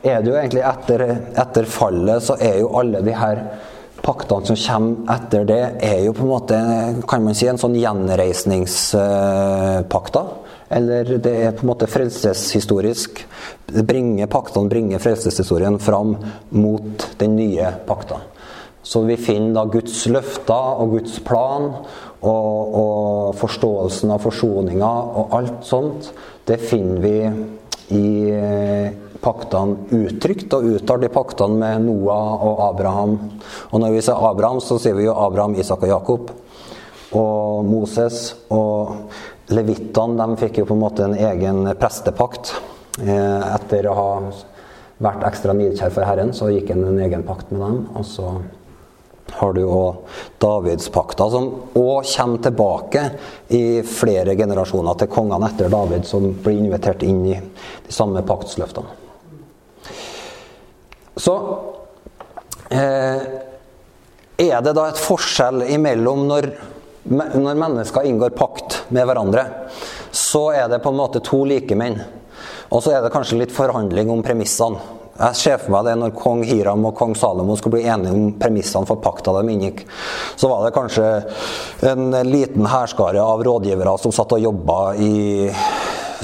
er 0.05 0.21
det 0.21 0.31
jo 0.31 0.37
egentlig 0.37 0.63
etter, 0.69 1.05
etter 1.39 1.69
fallet 1.69 2.25
så 2.25 2.37
er 2.41 2.59
jo 2.61 2.73
alle 2.77 3.01
de 3.05 3.15
her 3.15 3.41
paktene 4.03 4.45
som 4.45 4.55
kommer 4.59 4.95
etter 5.15 5.45
det, 5.49 5.63
er 5.85 5.99
jo 6.05 6.13
på 6.17 6.23
en 6.25 6.33
måte 6.33 6.57
kan 7.09 7.23
man 7.25 7.35
si, 7.37 7.45
en 7.49 7.61
sånn 7.61 7.79
gjenreisningspakta. 7.79 10.21
Eller 10.69 11.17
det 11.17 11.33
er 11.33 11.51
på 11.57 11.65
en 11.65 11.71
måte 11.71 11.89
frelseshistorisk. 11.89 13.25
Bringer, 13.73 14.27
paktene 14.29 14.69
bringer 14.69 15.01
frelseshistorien 15.01 15.79
fram 15.81 16.13
mot 16.53 17.09
den 17.17 17.35
nye 17.39 17.71
pakta. 17.87 18.17
Så 18.85 19.01
vi 19.05 19.17
finner 19.17 19.53
da 19.57 19.65
Guds 19.69 20.05
løfter 20.09 20.81
og 20.81 20.95
Guds 20.95 21.19
plan 21.25 21.67
og, 21.73 22.75
og 22.81 23.35
forståelsen 23.39 24.13
av 24.15 24.23
forsoninga 24.23 24.91
og 25.21 25.35
alt 25.37 25.67
sånt. 25.67 26.11
Det 26.47 26.57
finner 26.61 27.03
vi 27.03 27.17
i 27.97 28.07
paktene 29.23 29.87
uttrykt 29.95 30.53
og 30.57 30.67
uttalt 30.75 31.07
i 31.07 31.11
paktene 31.13 31.59
med 31.59 31.87
Noah 31.87 32.45
og 32.47 32.61
Abraham. 32.69 33.17
Og 33.71 33.81
når 33.83 33.95
vi 33.95 34.03
ser 34.05 34.27
Abraham, 34.29 34.61
så 34.63 34.79
sier 34.81 34.97
vi 34.97 35.07
jo 35.07 35.17
Abraham, 35.17 35.57
Isak 35.59 35.83
og 35.85 35.93
Jakob. 35.93 36.31
Og 37.17 37.65
Moses 37.65 38.35
og 38.53 39.09
levittene 39.53 40.19
de 40.19 40.39
fikk 40.43 40.61
jo 40.61 40.69
på 40.69 40.77
en 40.77 40.83
måte 40.83 41.07
en 41.07 41.17
egen 41.17 41.65
prestepakt. 41.79 42.53
Eh, 42.99 43.43
etter 43.55 43.87
å 43.89 43.97
ha 43.97 44.11
vært 44.99 45.25
ekstra 45.29 45.55
nidkjær 45.55 45.93
for 45.95 46.07
Herren, 46.07 46.33
så 46.35 46.51
gikk 46.51 46.73
han 46.73 46.85
en 46.89 47.03
egen 47.03 47.25
pakt 47.27 47.51
med 47.53 47.63
dem. 47.63 47.83
Og 47.95 48.07
så 48.07 48.33
har 49.39 49.53
du 49.53 49.61
òg 49.63 50.15
Davidspakta, 50.41 51.29
som 51.31 51.49
òg 51.77 52.07
kommer 52.09 52.43
tilbake 52.43 53.03
i 53.55 53.81
flere 53.85 54.35
generasjoner 54.37 54.97
til 54.99 55.11
kongene 55.11 55.51
etter 55.51 55.71
David, 55.71 56.07
som 56.09 56.31
blir 56.43 56.59
invitert 56.59 57.05
inn 57.07 57.21
i 57.29 57.37
de 57.37 57.93
samme 57.93 58.25
paktsløftene. 58.25 59.08
Så 61.19 61.35
eh, 62.71 63.23
er 64.39 64.61
det 64.63 64.75
da 64.77 64.87
et 64.89 65.01
forskjell 65.01 65.65
imellom 65.75 66.23
når, 66.29 66.47
når 67.09 67.59
mennesker 67.59 68.07
inngår 68.07 68.37
pakt 68.37 68.83
med 68.95 69.07
hverandre, 69.09 69.43
så 70.15 70.49
er 70.55 70.69
det 70.71 70.81
på 70.83 70.93
en 70.93 71.01
måte 71.01 71.23
to 71.25 71.43
likemenn. 71.49 71.99
Og 72.69 72.83
så 72.85 72.93
er 72.93 73.03
det 73.03 73.11
kanskje 73.13 73.41
litt 73.41 73.53
forhandling 73.53 74.11
om 74.13 74.23
premissene. 74.23 74.97
Jeg 75.19 75.35
ser 75.35 75.57
for 75.59 75.73
meg 75.73 75.83
det 75.83 75.97
når 75.99 76.13
kong 76.15 76.45
Hiram 76.47 76.85
og 76.87 76.93
kong 76.95 77.11
Salomo 77.19 77.57
skulle 77.59 77.81
bli 77.81 77.89
enige 77.91 78.13
om 78.15 78.29
premissene 78.39 78.87
for 78.87 79.01
pakta 79.03 79.33
de 79.35 79.51
inngikk. 79.51 79.81
Så 80.39 80.47
var 80.47 80.63
det 80.63 80.71
kanskje 80.77 81.09
en 81.89 82.15
liten 82.29 82.69
hærskare 82.71 83.19
av 83.19 83.43
rådgivere 83.43 83.97
som 83.99 84.15
satt 84.15 84.37
og 84.37 84.45
jobba 84.45 84.77
i 84.95 85.11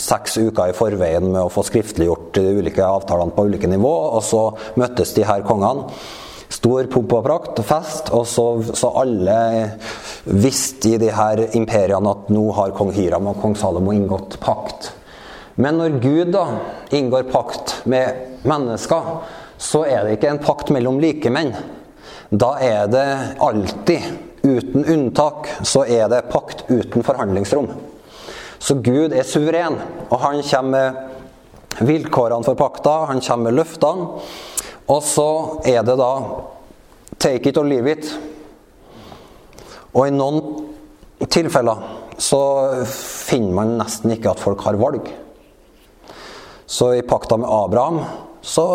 seks 0.01 0.37
uker 0.37 0.71
i 0.71 0.75
forveien 0.75 1.27
med 1.29 1.41
å 1.43 1.51
få 1.53 1.63
skriftliggjort 1.67 2.33
de 2.37 2.45
ulike 2.59 2.85
avtalene 2.85 3.35
på 3.35 3.45
ulike 3.47 3.69
nivå, 3.71 3.93
og 4.17 4.23
så 4.25 4.45
møttes 4.79 5.15
de 5.15 5.25
her 5.27 5.45
kongene. 5.47 5.89
Stor 6.55 6.85
pomp 6.91 7.13
og 7.17 7.23
prakt 7.25 7.61
fest, 7.65 8.11
og 8.13 8.27
så, 8.29 8.45
så 8.77 8.91
alle 9.01 9.37
visste 10.25 10.93
i 10.93 10.99
de 11.01 11.09
her 11.13 11.41
imperiene 11.57 12.11
at 12.11 12.29
nå 12.33 12.43
har 12.57 12.75
kong 12.77 12.93
Hiram 12.95 13.31
og 13.31 13.41
kong 13.41 13.57
Salomo 13.59 13.95
inngått 13.95 14.37
pakt. 14.43 14.91
Men 15.55 15.79
når 15.79 15.97
Gud 16.03 16.33
da 16.35 16.45
inngår 16.95 17.29
pakt 17.31 17.79
med 17.89 18.45
mennesker, 18.45 19.09
så 19.57 19.85
er 19.87 20.03
det 20.03 20.17
ikke 20.17 20.33
en 20.33 20.43
pakt 20.43 20.71
mellom 20.75 20.99
likemenn. 21.01 21.53
Da 22.29 22.55
er 22.61 22.89
det 22.91 23.07
alltid, 23.43 24.07
uten 24.45 24.85
unntak, 24.85 25.49
så 25.65 25.85
er 25.89 26.09
det 26.11 26.27
pakt 26.29 26.67
uten 26.69 27.05
forhandlingsrom. 27.05 27.71
Så 28.59 28.77
Gud 28.83 29.13
er 29.13 29.27
suveren, 29.27 29.77
og 30.09 30.19
han 30.23 30.41
kommer 30.45 30.71
med 30.71 31.85
vilkårene 31.85 32.45
for 32.45 32.57
pakta, 32.59 33.05
han 33.11 33.21
kommer 33.21 33.49
med 33.49 33.59
løftene. 33.59 34.07
Og 34.85 35.01
så 35.03 35.29
er 35.65 35.81
det 35.85 35.97
da 35.97 36.11
take 37.17 37.49
it 37.49 37.57
or 37.57 37.67
leave 37.67 37.91
it. 37.91 38.09
Og 39.95 40.07
i 40.07 40.13
noen 40.13 41.27
tilfeller 41.31 41.81
så 42.21 42.41
finner 42.91 43.55
man 43.55 43.77
nesten 43.79 44.13
ikke 44.15 44.35
at 44.35 44.43
folk 44.43 44.63
har 44.67 44.77
valg. 44.79 45.09
Så 46.65 46.93
i 46.95 47.05
pakta 47.05 47.37
med 47.39 47.49
Abraham 47.51 48.01
så 48.45 48.65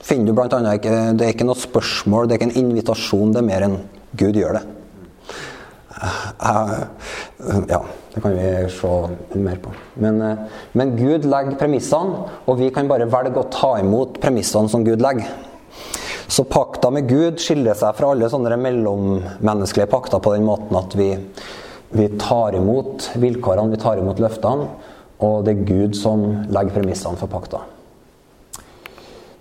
finner 0.00 0.30
du 0.30 0.36
bl.a. 0.36 0.74
ikke 0.74 0.92
Det 1.16 1.26
er 1.26 1.34
ikke 1.34 1.48
noe 1.48 1.58
spørsmål, 1.58 2.28
det 2.28 2.36
er 2.36 2.40
ikke 2.40 2.50
en 2.52 2.60
invitasjon, 2.64 3.32
det 3.34 3.42
er 3.42 3.48
mer 3.48 3.66
enn 3.66 3.80
Gud 4.20 4.36
gjør 4.36 4.58
det. 4.58 4.62
Eh, 6.00 6.76
ja, 7.68 7.84
det 8.14 8.20
kan 8.20 8.34
vi 8.36 8.68
se 8.70 9.38
mer 9.38 9.56
på. 9.56 9.70
Men, 9.94 10.22
eh, 10.22 10.38
men, 10.72 10.96
Gud 10.96 11.24
legger 11.24 11.58
premissene, 11.58 12.26
og 12.44 12.58
vi 12.58 12.70
kan 12.74 12.88
bare 12.88 13.08
velge 13.10 13.40
å 13.40 13.48
ta 13.52 13.78
imot 13.80 14.20
premissene 14.20 14.68
som 14.68 14.84
Gud 14.84 15.02
legger. 15.02 15.28
Så 16.30 16.44
pakta 16.44 16.90
med 16.94 17.08
Gud 17.08 17.40
skiller 17.42 17.74
seg 17.74 17.96
fra 17.98 18.12
alle 18.12 18.28
sånne 18.30 18.58
mellommenneskelige 18.60 19.90
pakter 19.90 20.22
på 20.22 20.34
den 20.36 20.46
måten 20.46 20.76
at 20.78 20.94
vi, 20.94 21.10
vi 21.90 22.06
tar 22.20 22.54
imot 22.54 23.10
vilkårene, 23.18 23.74
vi 23.74 23.82
tar 23.82 23.98
imot 23.98 24.22
løftene, 24.22 24.68
og 25.20 25.44
det 25.44 25.56
er 25.56 25.66
Gud 25.66 25.98
som 25.98 26.22
legger 26.48 26.76
premissene 26.76 27.18
for 27.18 27.30
pakta. 27.32 27.64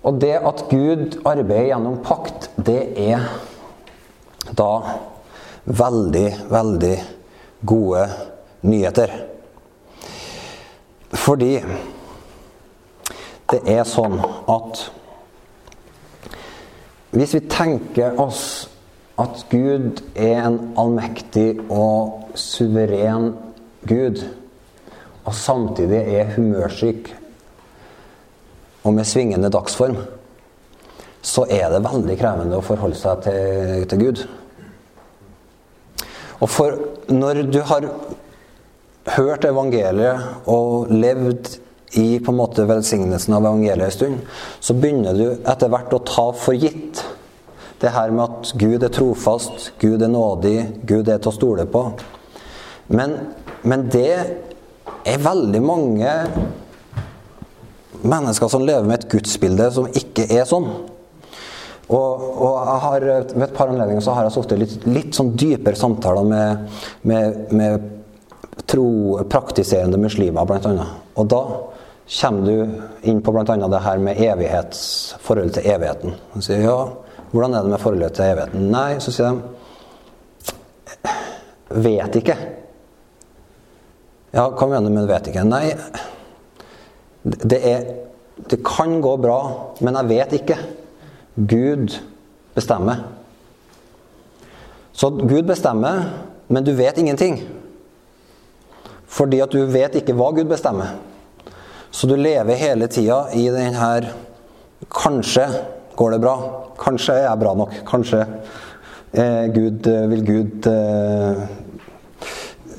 Og 0.07 0.17
det 0.21 0.35
at 0.39 0.65
Gud 0.71 1.19
arbeider 1.27 1.73
gjennom 1.73 1.99
pakt, 2.03 2.49
det 2.55 2.81
er 2.97 3.27
da 4.55 4.71
veldig, 5.67 6.27
veldig 6.49 6.97
gode 7.65 8.05
nyheter. 8.61 9.13
Fordi 11.13 11.53
det 13.49 13.61
er 13.65 13.85
sånn 13.87 14.19
at 14.21 14.83
hvis 17.09 17.33
vi 17.33 17.41
tenker 17.49 18.19
oss 18.21 18.43
at 19.19 19.41
Gud 19.49 20.03
er 20.13 20.43
en 20.45 20.59
allmektig 20.79 21.57
og 21.73 22.29
suveren 22.37 23.33
Gud, 23.89 24.21
og 25.25 25.33
samtidig 25.35 26.03
er 26.13 26.29
humørsyk 26.35 27.09
og 28.83 28.93
med 28.93 29.07
svingende 29.09 29.49
dagsform, 29.51 29.97
så 31.21 31.43
er 31.51 31.67
det 31.73 31.83
veldig 31.83 32.15
krevende 32.19 32.59
å 32.59 32.65
forholde 32.65 32.97
seg 32.97 33.25
til, 33.25 33.87
til 33.89 34.05
Gud. 34.05 34.21
Og 36.39 36.49
for 36.49 36.77
når 37.11 37.43
du 37.51 37.59
har 37.67 37.87
hørt 39.15 39.47
evangeliet 39.47 40.47
og 40.49 40.91
levd 40.91 41.57
i 41.97 42.19
på 42.21 42.31
en 42.31 42.37
måte 42.37 42.67
velsignelsen 42.69 43.33
av 43.35 43.47
evangeliet 43.47 43.87
en 43.87 43.95
stund, 43.95 44.19
så 44.61 44.75
begynner 44.77 45.17
du 45.17 45.25
etter 45.33 45.71
hvert 45.71 45.95
å 45.95 46.03
ta 46.05 46.27
for 46.37 46.57
gitt 46.57 47.01
det 47.79 47.93
her 47.95 48.11
med 48.11 48.25
at 48.25 48.53
Gud 48.59 48.83
er 48.83 48.91
trofast, 48.91 49.71
Gud 49.79 50.03
er 50.03 50.11
nådig, 50.11 50.57
Gud 50.83 51.07
er 51.07 51.19
til 51.19 51.31
å 51.31 51.35
stole 51.35 51.65
på. 51.71 51.85
Men, 52.91 53.15
men 53.63 53.87
det 53.91 54.11
er 55.07 55.23
veldig 55.23 55.61
mange 55.63 56.13
mennesker 58.03 58.51
som 58.51 58.65
lever 58.67 58.87
med 58.87 58.99
et 58.99 59.11
gudsbilde 59.11 59.69
som 59.75 59.87
ikke 59.95 60.27
er 60.27 60.47
sånn. 60.49 60.67
Og, 61.89 62.25
og 62.45 62.57
har, 62.83 63.01
ved 63.01 63.43
et 63.47 63.55
par 63.55 63.71
anledninger 63.71 64.03
så 64.05 64.13
har 64.13 64.27
jeg 64.27 64.35
sittet 64.35 64.61
litt, 64.61 64.75
litt 64.85 65.17
sånn 65.17 65.31
dypere 65.33 65.77
samtaler 65.77 66.27
med, 66.27 66.67
med, 67.09 67.39
med 67.49 67.87
tro, 68.69 68.89
praktiserende 69.29 69.97
muslimer, 69.97 70.45
bl.a. 70.45 70.85
Og 71.17 71.29
da 71.33 71.41
kommer 72.19 72.45
du 72.45 73.09
inn 73.09 73.23
på 73.25 73.33
bl.a. 73.33 73.55
det 73.57 73.81
her 73.85 74.03
med 74.05 74.21
evighets, 74.21 74.81
forholdet 75.23 75.57
til 75.57 75.71
evigheten. 75.73 76.13
Og 76.37 76.45
sier 76.45 76.61
ja, 76.67 76.77
hvordan 77.31 77.57
er 77.57 77.65
det 77.65 77.73
med 77.73 77.81
forholdet 77.81 78.17
til 78.17 78.35
evigheten? 78.35 78.69
Nei, 78.73 78.91
så 79.01 79.15
sier 79.15 79.33
de 79.33 79.57
Vet 81.69 82.15
ikke. 82.17 82.33
Ja, 84.33 84.47
hva 84.49 84.65
mener 84.65 84.89
du 84.89 84.95
med 84.95 85.05
'vet 85.05 85.27
ikke'? 85.29 85.43
Nei, 85.45 85.75
det 87.23 87.59
er 87.61 87.83
Det 88.49 88.63
kan 88.63 89.01
gå 89.01 89.17
bra, 89.17 89.39
men 89.81 89.95
jeg 89.95 90.07
vet 90.07 90.33
ikke. 90.33 90.55
Gud 91.47 91.95
bestemmer. 92.55 93.05
Så 94.91 95.09
Gud 95.09 95.45
bestemmer, 95.47 96.09
men 96.47 96.63
du 96.63 96.73
vet 96.75 96.97
ingenting. 96.97 97.39
Fordi 99.07 99.39
at 99.39 99.53
du 99.53 99.63
vet 99.71 99.95
ikke 99.95 100.15
hva 100.17 100.33
Gud 100.35 100.49
bestemmer. 100.51 100.97
Så 101.91 102.07
du 102.07 102.17
lever 102.19 102.59
hele 102.59 102.89
tida 102.91 103.23
i 103.33 103.47
den 103.49 103.77
her 103.77 104.11
Kanskje 104.89 105.43
går 105.99 106.11
det 106.11 106.19
bra. 106.23 106.35
Kanskje 106.79 107.17
er 107.17 107.25
jeg 107.25 107.39
bra 107.41 107.51
nok. 107.59 107.73
Kanskje 107.87 108.21
eh, 108.23 109.49
Gud, 109.51 109.87
eh, 109.87 110.05
vil 110.07 110.21
Gud 110.23 110.69
eh, 110.71 111.41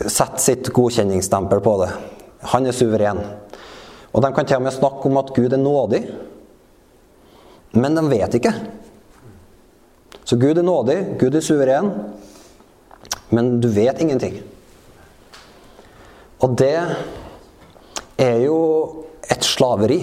sette 0.06 0.40
sitt 0.40 0.70
godkjenningsstempel 0.72 1.60
på 1.60 1.74
det. 1.82 1.90
Han 2.54 2.66
er 2.66 2.76
suveren. 2.76 3.20
Og 4.10 4.24
de 4.24 4.32
kan 4.34 4.48
til 4.48 4.56
og 4.56 4.64
med 4.64 4.74
snakke 4.74 5.10
om 5.10 5.20
at 5.20 5.34
Gud 5.36 5.52
er 5.52 5.60
nådig. 5.60 6.00
Men 7.72 7.94
de 7.94 8.06
vet 8.10 8.36
ikke. 8.40 8.54
Så 10.24 10.38
Gud 10.38 10.58
er 10.58 10.66
nådig, 10.66 10.98
Gud 11.18 11.34
er 11.34 11.44
suveren, 11.44 11.90
men 13.34 13.56
du 13.62 13.68
vet 13.74 14.00
ingenting. 14.02 14.40
Og 16.40 16.56
det 16.58 16.76
er 18.20 18.36
jo 18.44 18.58
et 19.30 19.44
slaveri. 19.46 20.00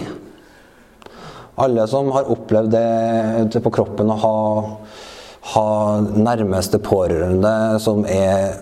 Alle 1.58 1.88
som 1.90 2.12
har 2.14 2.30
opplevd 2.32 2.76
det 2.76 3.64
på 3.66 3.74
kroppen 3.74 4.12
å 4.14 4.20
ha, 4.22 4.36
ha 5.54 5.70
nærmeste 6.14 6.80
pårørende 6.84 7.54
som 7.82 8.04
er 8.06 8.60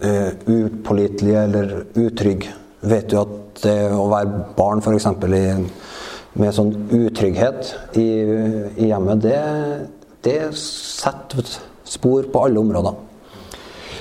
uh, 0.00 0.30
upålitelige 0.46 1.44
eller 1.44 1.74
utrygge, 2.00 2.54
vet 2.80 3.12
jo 3.12 3.26
at 3.26 3.36
det 3.64 3.78
å 3.92 4.06
være 4.10 4.46
barn 4.56 4.80
f.eks. 4.80 5.10
med 6.38 6.54
sånn 6.54 6.74
utrygghet 6.94 7.72
i, 7.98 8.08
i 8.76 8.90
hjemmet, 8.90 9.22
det, 9.24 9.40
det 10.26 10.40
setter 10.58 11.46
spor 11.88 12.28
på 12.32 12.44
alle 12.44 12.60
områder. 12.60 12.96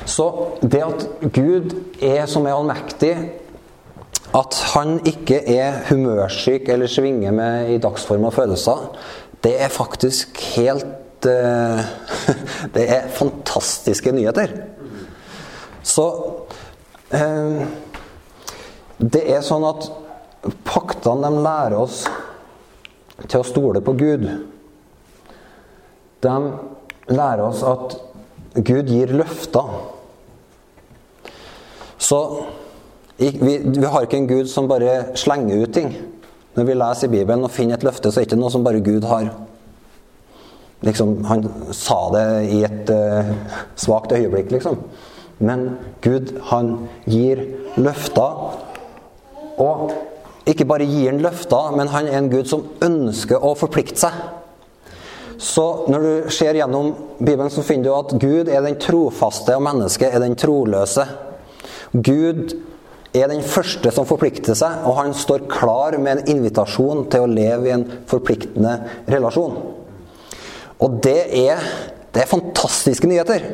Så 0.08 0.28
det 0.62 0.84
at 0.84 1.06
Gud 1.36 1.74
er 2.04 2.28
som 2.32 2.48
er 2.48 2.56
allmektig, 2.56 3.14
at 4.36 4.60
han 4.74 5.00
ikke 5.08 5.40
er 5.56 5.82
humørsyk 5.90 6.70
eller 6.70 6.92
svinger 6.92 7.32
med 7.36 7.72
i 7.74 7.80
dagsform 7.84 8.28
og 8.28 8.36
følelser, 8.36 8.90
det 9.44 9.54
er 9.64 9.72
faktisk 9.72 10.40
helt 10.56 11.28
uh, 11.28 11.80
Det 12.76 12.84
er 12.90 13.08
fantastiske 13.14 14.12
nyheter. 14.12 14.48
Så 15.84 16.08
uh, 17.14 17.62
Det 18.98 19.24
er 19.30 19.44
sånn 19.46 19.66
at 19.68 19.90
paktene 20.78 21.28
de 21.32 21.44
lærer 21.44 21.78
oss 21.80 22.04
til 23.26 23.42
å 23.42 23.48
stole 23.48 23.82
på 23.82 23.96
Gud. 23.98 24.28
De 26.22 26.36
lærer 27.10 27.44
oss 27.48 27.64
at 27.66 27.98
Gud 28.58 28.90
gir 28.90 29.14
løfter. 29.18 29.74
Så 31.98 32.20
vi, 33.18 33.32
vi, 33.42 33.86
har 33.86 34.06
ikke 34.06 34.20
en 34.22 34.30
Gud 34.30 34.50
som 34.52 34.70
bare 34.70 35.18
slenger 35.18 35.64
ut 35.64 35.74
ting. 35.74 35.92
Når 36.58 36.68
vi 36.70 36.78
leser 36.78 37.10
i 37.10 37.16
Bibelen 37.18 37.46
og 37.46 37.54
finner 37.54 37.78
et 37.78 37.86
løfte, 37.86 38.12
så 38.12 38.20
er 38.20 38.26
det 38.26 38.32
ikke 38.32 38.42
noe 38.42 38.54
som 38.54 38.66
bare 38.66 38.82
Gud 38.86 39.06
har. 39.10 39.32
Liksom, 40.86 41.16
han 41.26 41.46
sa 41.74 41.98
det 42.14 42.28
i 42.54 42.62
et 42.66 42.92
uh, 42.94 43.32
svakt 43.78 44.14
øyeblikk, 44.14 44.52
liksom. 44.54 44.78
Men 45.42 45.72
Gud, 46.06 46.36
han 46.50 46.76
gir 47.10 47.42
løfter. 47.78 48.62
Og 49.58 49.94
ikke 50.48 50.68
bare 50.70 50.88
gir 50.88 51.12
han 51.12 51.22
løfter, 51.24 51.76
men 51.76 51.92
han 51.92 52.10
er 52.10 52.20
en 52.22 52.32
Gud 52.32 52.50
som 52.50 52.66
ønsker 52.84 53.44
å 53.44 53.54
forplikte 53.60 54.08
seg. 54.08 54.20
Så 55.38 55.86
når 55.92 56.06
du 56.06 56.30
ser 56.34 56.58
gjennom 56.58 56.94
Bibelen, 57.20 57.52
så 57.54 57.62
finner 57.66 57.90
du 57.90 57.94
at 57.94 58.16
Gud 58.22 58.50
er 58.50 58.64
den 58.66 58.80
trofaste, 58.82 59.54
og 59.54 59.66
mennesket 59.68 60.10
er 60.10 60.24
den 60.24 60.38
troløse. 60.40 61.06
Gud 61.94 62.56
er 63.14 63.30
den 63.30 63.44
første 63.46 63.92
som 63.94 64.08
forplikter 64.10 64.58
seg, 64.58 64.82
og 64.90 64.98
han 64.98 65.14
står 65.18 65.46
klar 65.52 65.98
med 66.02 66.18
en 66.18 66.34
invitasjon 66.38 67.06
til 67.12 67.26
å 67.26 67.30
leve 67.32 67.70
i 67.70 67.76
en 67.76 67.86
forpliktende 68.10 68.74
relasjon. 69.10 69.60
Og 70.84 71.00
det 71.06 71.20
er, 71.38 71.62
det 72.14 72.24
er 72.24 72.30
fantastiske 72.34 73.10
nyheter. 73.10 73.46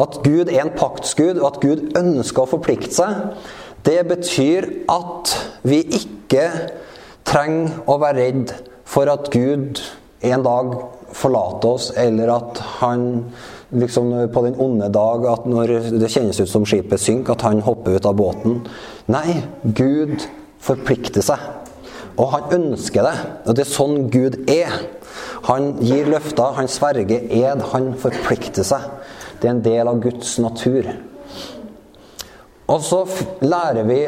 At 0.00 0.20
Gud 0.24 0.50
er 0.50 0.64
en 0.64 0.74
paktsgud, 0.76 1.38
og 1.38 1.48
at 1.48 1.60
Gud 1.62 1.98
ønsker 1.98 2.44
å 2.44 2.50
forplikte 2.50 2.92
seg, 2.96 3.28
det 3.84 4.00
betyr 4.08 4.68
at 4.92 5.34
vi 5.66 5.82
ikke 5.84 6.46
trenger 7.26 7.82
å 7.90 7.98
være 8.00 8.20
redd 8.20 8.54
for 8.88 9.10
at 9.12 9.30
Gud 9.32 9.80
en 10.24 10.44
dag 10.44 10.72
forlater 11.14 11.76
oss, 11.76 11.90
eller 11.96 12.32
at 12.34 12.60
han 12.80 13.04
liksom 13.74 14.12
på 14.32 14.42
den 14.44 14.56
onde 14.60 14.88
dag, 14.92 15.26
at 15.30 15.46
når 15.50 15.74
det 16.00 16.10
kjennes 16.12 16.40
ut 16.40 16.50
som 16.50 16.66
skipet 16.68 17.00
synker, 17.00 17.34
at 17.34 17.46
han 17.46 17.62
hopper 17.64 17.98
ut 17.98 18.08
av 18.08 18.16
båten. 18.18 18.60
Nei, 19.10 19.40
Gud 19.64 20.24
forplikter 20.64 21.24
seg. 21.24 21.42
Og 22.14 22.30
han 22.30 22.52
ønsker 22.54 23.06
det. 23.06 23.14
Og 23.44 23.56
det 23.56 23.64
er 23.64 23.72
sånn 23.72 24.06
Gud 24.12 24.38
er. 24.50 24.76
Han 25.48 25.74
gir 25.84 26.08
løfter, 26.08 26.54
han 26.56 26.70
sverger 26.70 27.26
ed, 27.26 27.64
han 27.72 27.92
forplikter 28.00 28.66
seg. 28.66 28.86
Det 29.40 29.50
er 29.50 29.56
en 29.56 29.64
del 29.64 29.90
av 29.90 30.00
Guds 30.02 30.38
natur. 30.40 30.88
Og 32.70 32.84
så 32.84 33.02
lærer 33.44 33.84
vi 33.88 34.00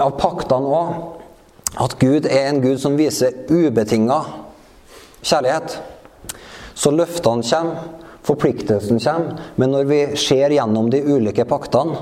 av 0.00 0.14
paktene 0.20 0.70
òg 0.70 1.80
at 1.80 1.96
Gud 2.00 2.26
er 2.26 2.48
en 2.48 2.62
Gud 2.62 2.80
som 2.82 2.96
viser 2.98 3.44
ubetinga 3.50 4.20
kjærlighet. 5.22 5.76
Så 6.74 6.92
løftene 6.94 7.46
kommer, 7.46 7.88
Forpliktelsen 8.20 8.98
kommer, 9.00 9.38
men 9.56 9.70
når 9.72 9.86
vi 9.88 9.98
ser 10.20 10.52
gjennom 10.52 10.90
de 10.92 11.00
ulike 11.00 11.46
paktene, 11.48 11.96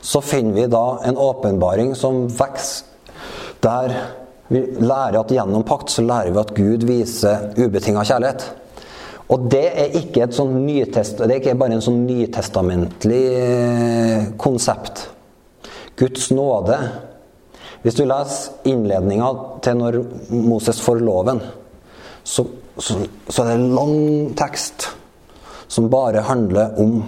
så 0.00 0.20
finner 0.22 0.54
vi 0.54 0.66
da 0.70 0.84
en 1.04 1.18
åpenbaring 1.18 1.96
som 1.98 2.28
vokser. 2.30 2.86
Der 3.64 3.94
vi 4.52 4.60
lærer 4.60 5.18
at 5.22 5.32
gjennom 5.32 5.64
pakt 5.66 5.90
så 5.90 6.04
lærer 6.04 6.30
vi 6.30 6.40
at 6.42 6.52
Gud 6.54 6.84
viser 6.86 7.48
ubetinga 7.56 8.04
kjærlighet. 8.04 8.44
Og 9.32 9.46
det 9.50 9.64
er 9.72 9.96
ikke 9.98 10.26
et 10.26 10.36
sånn 10.36 10.52
nytest, 10.66 11.18
det 11.18 11.30
er 11.30 11.40
ikke 11.40 11.56
bare 11.58 11.78
en 11.78 11.84
sånn 11.84 12.02
nytestamentlig 12.04 13.22
eh, 13.40 14.26
konsept. 14.38 15.06
Guds 15.96 16.30
nåde. 16.30 16.78
Hvis 17.82 17.96
du 17.98 18.04
leser 18.08 18.70
innledninga 18.70 19.30
til 19.64 19.78
når 19.78 19.98
Moses 20.32 20.80
får 20.80 21.02
loven, 21.04 21.42
så, 22.24 22.46
så, 22.78 22.96
så 23.28 23.42
er 23.42 23.50
det 23.50 23.56
en 23.58 23.74
lang 23.76 23.98
tekst 24.38 24.88
som 25.68 25.90
bare 25.92 26.24
handler 26.24 26.78
om 26.80 27.02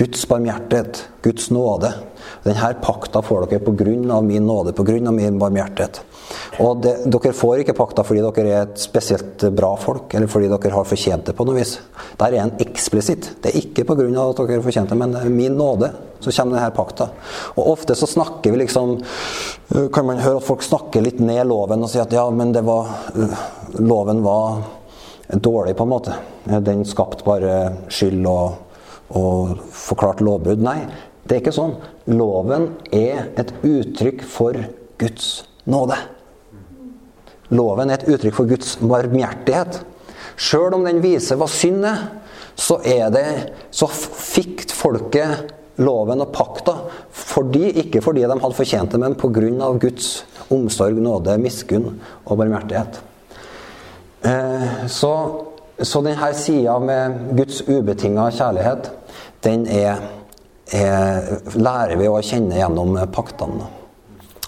Guds 0.00 0.22
barmhjertighet, 0.28 1.02
Guds 1.22 1.50
nåde. 1.52 1.92
Denne 2.46 2.70
pakta 2.80 3.20
får 3.22 3.50
dere 3.50 3.60
pga. 3.60 4.20
min 4.20 4.46
nåde, 4.46 4.72
pga. 4.72 5.10
min 5.10 5.38
barmhjertighet. 5.38 6.00
Og 6.60 6.80
det, 6.82 6.94
Dere 7.10 7.32
får 7.36 7.60
ikke 7.62 7.74
pakta 7.76 8.04
fordi 8.06 8.22
dere 8.22 8.48
er 8.48 8.62
et 8.62 8.80
spesielt 8.80 9.44
bra 9.56 9.74
folk, 9.76 10.14
eller 10.14 10.30
fordi 10.30 10.48
dere 10.48 10.72
har 10.72 10.88
fortjent 10.88 11.28
det 11.28 11.34
på 11.36 11.44
noe 11.44 11.58
vis. 11.58 11.74
Der 12.16 12.32
er 12.32 12.46
en 12.46 12.54
eksplisitt. 12.64 13.28
Det 13.42 13.52
er 13.52 13.60
ikke 13.60 13.84
pga. 13.84 14.08
at 14.08 14.40
dere 14.40 14.56
har 14.56 14.64
fortjent 14.64 14.88
det, 14.88 14.98
men 14.98 15.36
min 15.36 15.58
nåde. 15.58 15.92
Så 16.20 16.32
kommer 16.32 16.56
denne 16.56 16.72
pakta. 16.76 17.10
Og 17.56 17.70
ofte 17.72 17.94
så 17.96 18.06
snakker 18.06 18.52
vi 18.52 18.64
liksom 18.64 18.98
Kan 19.92 20.06
man 20.06 20.18
høre 20.18 20.36
at 20.36 20.44
folk 20.44 20.62
snakker 20.62 21.00
litt 21.00 21.20
ned 21.20 21.46
loven 21.46 21.84
og 21.84 21.88
sier 21.88 22.02
at 22.02 22.12
ja, 22.12 22.24
men 22.30 22.52
det 22.52 22.64
var 22.66 22.88
Loven 23.78 24.22
var 24.22 24.62
dårlig, 25.30 25.76
på 25.76 25.82
en 25.82 25.88
måte. 25.88 26.16
Den 26.44 26.84
skapte 26.84 27.24
bare 27.24 27.86
skyld 27.88 28.26
og, 28.26 28.69
og 29.16 29.60
forklart 29.74 30.22
lovbrudd. 30.24 30.62
Nei, 30.62 30.84
det 31.24 31.36
er 31.36 31.42
ikke 31.42 31.54
sånn. 31.54 31.76
Loven 32.10 32.70
er 32.94 33.30
et 33.40 33.52
uttrykk 33.66 34.24
for 34.26 34.56
Guds 35.00 35.30
nåde. 35.70 35.98
Loven 37.54 37.90
er 37.90 38.00
et 38.00 38.10
uttrykk 38.10 38.36
for 38.36 38.50
Guds 38.50 38.76
barmhjertighet. 38.82 39.80
Sjøl 40.40 40.76
om 40.78 40.86
den 40.86 41.02
viser 41.04 41.38
hva 41.40 41.48
synd 41.50 41.86
er, 41.88 42.04
så, 42.60 42.78
er 42.84 43.10
det, 43.12 43.26
så 43.74 43.88
fikk 43.90 44.68
folket 44.74 45.50
loven 45.80 46.20
og 46.20 46.32
pakta 46.34 46.74
fordi, 47.14 47.70
ikke 47.84 48.02
fordi 48.04 48.24
de 48.24 48.36
hadde 48.36 48.56
fortjent 48.56 48.92
det, 48.92 49.00
men 49.00 49.16
pga. 49.18 49.70
Guds 49.80 50.10
omsorg, 50.50 50.98
nåde, 51.00 51.36
miskunn 51.40 51.92
og 52.24 52.40
barmhjertighet. 52.40 53.00
Eh, 54.26 54.86
så, 54.90 55.12
så 55.82 56.00
denne 56.04 56.34
sida 56.34 56.78
med 56.78 57.36
Guds 57.36 57.62
ubetinga 57.68 58.26
kjærlighet, 58.34 58.90
den 59.44 59.66
er, 59.66 60.02
er, 60.72 61.30
lærer 61.56 61.96
vi 61.96 62.08
å 62.10 62.20
kjenne 62.24 62.58
gjennom 62.58 62.98
paktene. 63.14 63.68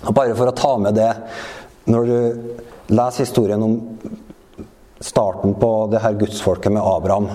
Og 0.03 0.13
bare 0.17 0.37
for 0.37 0.51
å 0.51 0.57
ta 0.57 0.73
med 0.83 0.97
det 0.99 1.13
Når 1.87 2.09
du 2.09 2.95
leser 2.95 3.25
historien 3.25 3.63
om 3.63 3.73
starten 5.03 5.55
på 5.59 5.71
det 5.91 6.03
her 6.03 6.15
gudsfolket 6.15 6.71
med 6.71 6.85
Abraham, 6.87 7.27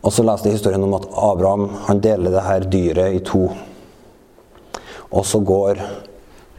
og 0.00 0.14
så 0.16 0.24
leser 0.24 0.48
du 0.48 0.54
historien 0.54 0.86
om 0.86 0.94
at 0.96 1.08
Abraham 1.12 1.66
han 1.88 2.00
deler 2.00 2.32
det 2.32 2.44
her 2.46 2.68
dyret 2.72 3.18
i 3.18 3.20
to. 3.20 3.42
Og 5.10 5.26
så 5.28 5.42
går 5.44 5.82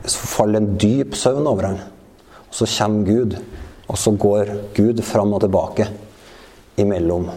så 0.06 0.30
faller 0.30 0.62
en 0.62 0.78
dyp 0.82 1.18
søvn 1.18 1.49
over 1.49 1.72
ham. 1.72 1.82
Så 2.54 2.68
kommer 2.70 3.06
Gud, 3.08 3.36
og 3.88 3.97
så 3.97 4.14
går 4.14 4.54
Gud 4.78 5.02
fram 5.06 5.34
og 5.34 5.41
tilbake 5.41 5.89
imellom 6.82 7.30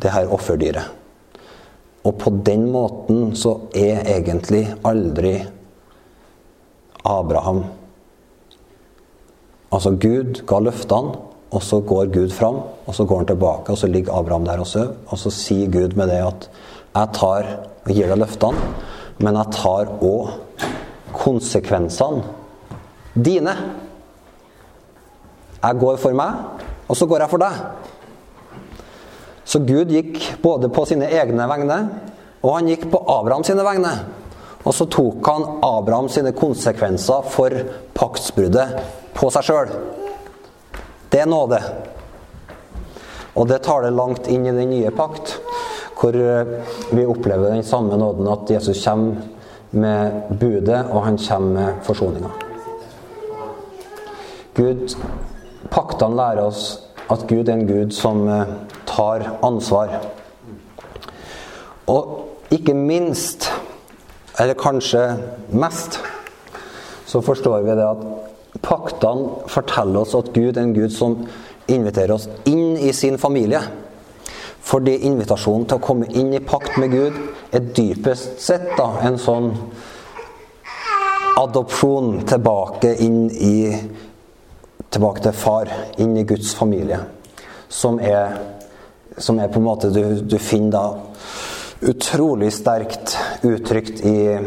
det 0.00 0.12
her 0.14 0.30
offerdyret. 0.32 0.96
Og 2.04 2.16
på 2.16 2.32
den 2.46 2.70
måten 2.72 3.34
så 3.36 3.58
er 3.76 4.06
egentlig 4.08 4.64
aldri 4.88 5.34
Abraham 7.04 7.64
Altså, 9.70 9.92
Gud 10.02 10.40
ga 10.50 10.58
løftene, 10.58 11.12
og 11.50 11.62
så 11.62 11.80
går 11.86 12.08
Gud 12.10 12.32
fram, 12.34 12.56
og 12.86 12.94
så 12.94 13.04
går 13.06 13.20
han 13.20 13.28
tilbake, 13.28 13.70
og 13.70 13.78
så 13.78 13.86
ligger 13.86 14.16
Abraham 14.18 14.44
der 14.44 14.58
og 14.58 14.66
sover. 14.66 14.96
Og 15.06 15.18
så 15.18 15.30
sier 15.30 15.70
Gud 15.70 15.94
med 15.96 16.10
det 16.10 16.18
at 16.26 16.50
'Jeg 16.94 17.08
tar 17.14 17.46
og 17.86 17.92
gir 17.94 18.08
deg 18.08 18.18
løftene, 18.18 18.58
men 19.18 19.36
jeg 19.36 19.46
tar 19.52 19.86
òg 20.02 20.28
konsekvensene 21.12 22.22
dine'. 23.14 23.56
Jeg 25.62 25.78
går 25.80 25.96
for 25.96 26.12
meg, 26.12 26.32
og 26.88 26.96
så 26.96 27.06
går 27.06 27.18
jeg 27.18 27.30
for 27.30 27.38
deg. 27.38 27.52
Så 29.50 29.58
Gud 29.66 29.90
gikk 29.90 30.20
både 30.42 30.68
på 30.70 30.84
sine 30.86 31.08
egne 31.10 31.46
vegne, 31.50 31.78
og 32.38 32.52
han 32.54 32.68
gikk 32.70 32.84
på 32.92 33.00
Abraham 33.10 33.42
sine 33.42 33.64
vegne. 33.66 33.90
Og 34.62 34.76
så 34.76 34.86
tok 34.86 35.26
han 35.26 35.46
Abraham 35.66 36.06
sine 36.12 36.30
konsekvenser 36.36 37.26
for 37.32 37.56
paktsbruddet 37.96 38.76
på 39.16 39.30
seg 39.34 39.48
sjøl. 39.48 39.72
Det 41.10 41.24
er 41.24 41.26
nåde. 41.26 41.58
Og 43.34 43.50
det 43.50 43.62
tar 43.66 43.82
det 43.82 43.90
langt 43.96 44.30
inn 44.30 44.46
i 44.46 44.54
den 44.54 44.70
nye 44.70 44.94
pakt, 44.94 45.34
hvor 45.98 46.14
eh, 46.14 46.54
vi 46.94 47.10
opplever 47.10 47.50
den 47.50 47.66
samme 47.66 47.98
nåden 47.98 48.30
at 48.30 48.54
Jesus 48.54 48.84
kommer 48.84 49.18
med 49.70 50.30
budet, 50.30 50.84
og 50.92 51.08
han 51.08 51.18
kommer 51.18 51.56
med 51.58 51.84
forsoninga. 51.86 52.30
Gud, 54.54 54.94
Paktene 55.70 56.18
lærer 56.18 56.46
oss 56.46 56.64
at 57.10 57.26
Gud 57.26 57.48
er 57.48 57.56
en 57.58 57.66
Gud 57.66 57.94
som 57.94 58.28
eh, 58.30 58.58
tar 58.88 59.26
ansvar. 59.46 59.98
Og 61.90 62.52
ikke 62.54 62.74
minst, 62.74 63.50
eller 64.38 64.58
kanskje 64.58 65.04
mest, 65.52 66.00
så 67.06 67.20
forstår 67.20 67.64
vi 67.66 67.78
det 67.78 67.86
at 67.86 68.04
Paktene 68.62 69.46
forteller 69.48 70.02
oss 70.02 70.16
at 70.18 70.32
Gud 70.34 70.56
er 70.56 70.64
en 70.64 70.74
Gud 70.74 70.90
som 70.90 71.14
inviterer 71.70 72.16
oss 72.16 72.26
inn 72.50 72.74
i 72.76 72.92
sin 72.92 73.18
familie. 73.18 73.60
Fordi 74.66 74.96
invitasjonen 75.08 75.68
til 75.70 75.78
å 75.78 75.84
komme 75.84 76.08
inn 76.10 76.34
i 76.34 76.42
pakt 76.44 76.76
med 76.82 76.92
Gud 76.92 77.16
er 77.54 77.70
dypest 77.76 78.42
sett 78.42 78.66
da, 78.76 78.90
en 79.06 79.16
sånn 79.22 79.52
adopsjon 81.40 82.20
tilbake 82.28 82.94
inn 83.06 83.26
i 83.30 83.56
Tilbake 84.90 85.20
til 85.22 85.34
far, 85.38 85.68
inn 86.02 86.16
i 86.18 86.24
Guds 86.26 86.48
familie. 86.58 86.96
Som 87.70 88.00
er, 88.02 88.32
som 89.16 89.38
er 89.38 89.48
på 89.48 89.58
en 89.58 89.66
måte 89.66 89.90
Du, 89.90 90.02
du 90.20 90.38
finner 90.38 90.70
da 90.70 90.84
utrolig 91.80 92.52
sterkt 92.52 93.16
uttrykt 93.42 94.04
i, 94.04 94.38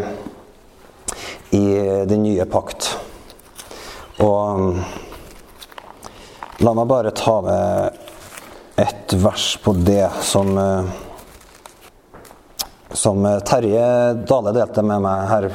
i 1.49 1.66
den 2.05 2.24
nye 2.24 2.45
pakt. 2.45 2.91
Og 4.22 4.78
la 6.61 6.74
meg 6.78 6.89
bare 6.91 7.14
ta 7.18 7.39
med 7.41 7.99
et 8.84 9.16
vers 9.18 9.47
på 9.64 9.74
det 9.74 10.09
som 10.22 10.53
Som 12.93 13.26
Terje 13.45 14.14
Dale 14.30 14.51
delte 14.53 14.84
med 14.86 15.01
meg 15.01 15.30
her 15.30 15.47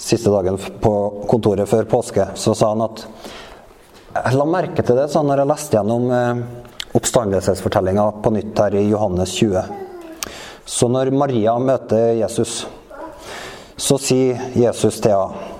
siste 0.00 0.30
dagen 0.32 0.56
på 0.80 0.92
kontoret 1.28 1.68
før 1.68 1.84
påske. 1.84 2.26
Så 2.34 2.54
sa 2.56 2.72
han 2.72 2.84
at 2.84 3.04
Jeg 4.14 4.38
la 4.38 4.46
merke 4.48 4.82
til 4.82 4.96
det 4.96 5.10
sånn 5.12 5.28
når 5.28 5.42
jeg 5.42 5.50
leste 5.50 5.76
gjennom 5.76 6.04
uh, 6.08 6.73
oppstandelsesfortellinga 6.94 8.06
på 8.22 8.30
nytt 8.30 8.58
her 8.58 8.74
i 8.78 8.86
Johannes 8.88 9.34
20. 9.40 9.62
Så 10.64 10.88
når 10.88 11.10
Maria 11.10 11.56
møter 11.58 12.14
Jesus, 12.20 12.64
så 13.76 13.98
sier 14.00 14.48
Jesus 14.54 15.00
til 15.02 15.16
henne 15.16 15.50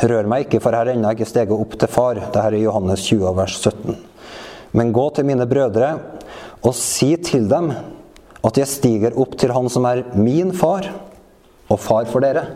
Rør 0.00 0.28
meg 0.30 0.44
ikke, 0.46 0.60
for 0.62 0.72
her 0.72 0.86
er 0.86 0.94
ennå 0.94 1.10
ikke 1.12 1.26
steget 1.26 1.50
opp 1.52 1.74
til 1.76 1.90
far. 1.90 2.14
Dette 2.16 2.40
er 2.46 2.54
Johannes 2.60 3.02
20, 3.08 3.24
vers 3.36 3.56
17. 3.58 3.96
Men 4.78 4.92
gå 4.94 5.02
til 5.16 5.26
mine 5.26 5.44
brødre 5.50 5.88
og 6.62 6.76
si 6.78 7.10
til 7.26 7.48
dem 7.50 7.72
at 8.46 8.60
jeg 8.62 8.70
stiger 8.70 9.18
opp 9.20 9.34
til 9.36 9.52
Han 9.52 9.68
som 9.68 9.88
er 9.90 10.04
min 10.14 10.54
far 10.56 10.86
og 11.68 11.82
far 11.82 12.06
for 12.08 12.22
dere. 12.24 12.46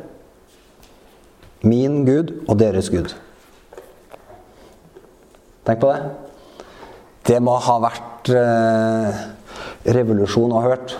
Min 1.66 2.05
Gud 2.07 2.32
og 2.47 2.59
deres 2.62 2.88
Gud. 2.88 3.12
Tenk 5.66 5.82
på 5.82 5.90
det. 5.90 6.23
Det 7.24 7.40
må 7.40 7.56
ha 7.56 7.78
vært 7.80 8.30
eh, 8.36 9.24
revolusjon 9.96 10.52
å 10.52 10.60
ha 10.60 10.74
hørt. 10.74 10.96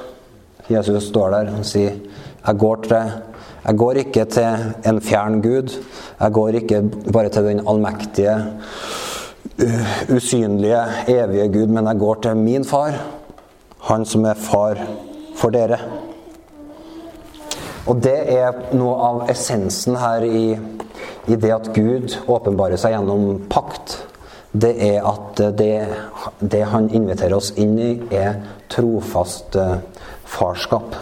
Jesus 0.73 1.11
står 1.11 1.35
der 1.35 1.53
og 1.59 1.67
sier 1.69 1.99
jeg 2.45 2.61
går 2.61 2.85
til 2.87 3.15
jeg 3.65 3.79
går 3.81 3.99
ikke 4.03 4.25
til 4.29 4.65
en 4.85 4.99
fjern 5.01 5.39
Gud. 5.41 5.73
Jeg 6.21 6.33
går 6.37 6.57
ikke 6.59 6.83
bare 7.13 7.31
til 7.33 7.47
den 7.49 7.63
allmektige, 7.65 8.35
usynlige, 10.13 10.83
evige 11.09 11.49
Gud, 11.49 11.73
men 11.73 11.89
jeg 11.89 11.99
går 11.99 12.21
til 12.27 12.37
min 12.37 12.65
far, 12.69 12.99
han 13.89 14.05
som 14.05 14.25
er 14.29 14.37
far 14.37 14.83
for 15.37 15.55
dere. 15.55 15.79
Og 17.89 18.03
det 18.05 18.19
er 18.37 18.77
noe 18.77 18.95
av 19.09 19.25
essensen 19.33 19.97
her 19.97 20.29
i, 20.29 20.45
i 21.29 21.37
det 21.41 21.57
at 21.57 21.73
Gud 21.73 22.19
åpenbarer 22.29 22.81
seg 22.81 22.99
gjennom 22.99 23.47
pakt. 23.49 23.97
Det 24.55 24.71
er 24.87 25.01
at 25.03 25.41
det, 25.59 25.73
det 26.39 26.63
han 26.71 26.87
inviterer 26.95 27.35
oss 27.35 27.51
inn 27.59 27.75
i, 27.79 27.91
er 28.15 28.39
trofast 28.71 29.57
eh, 29.59 29.81
farskap. 30.31 30.95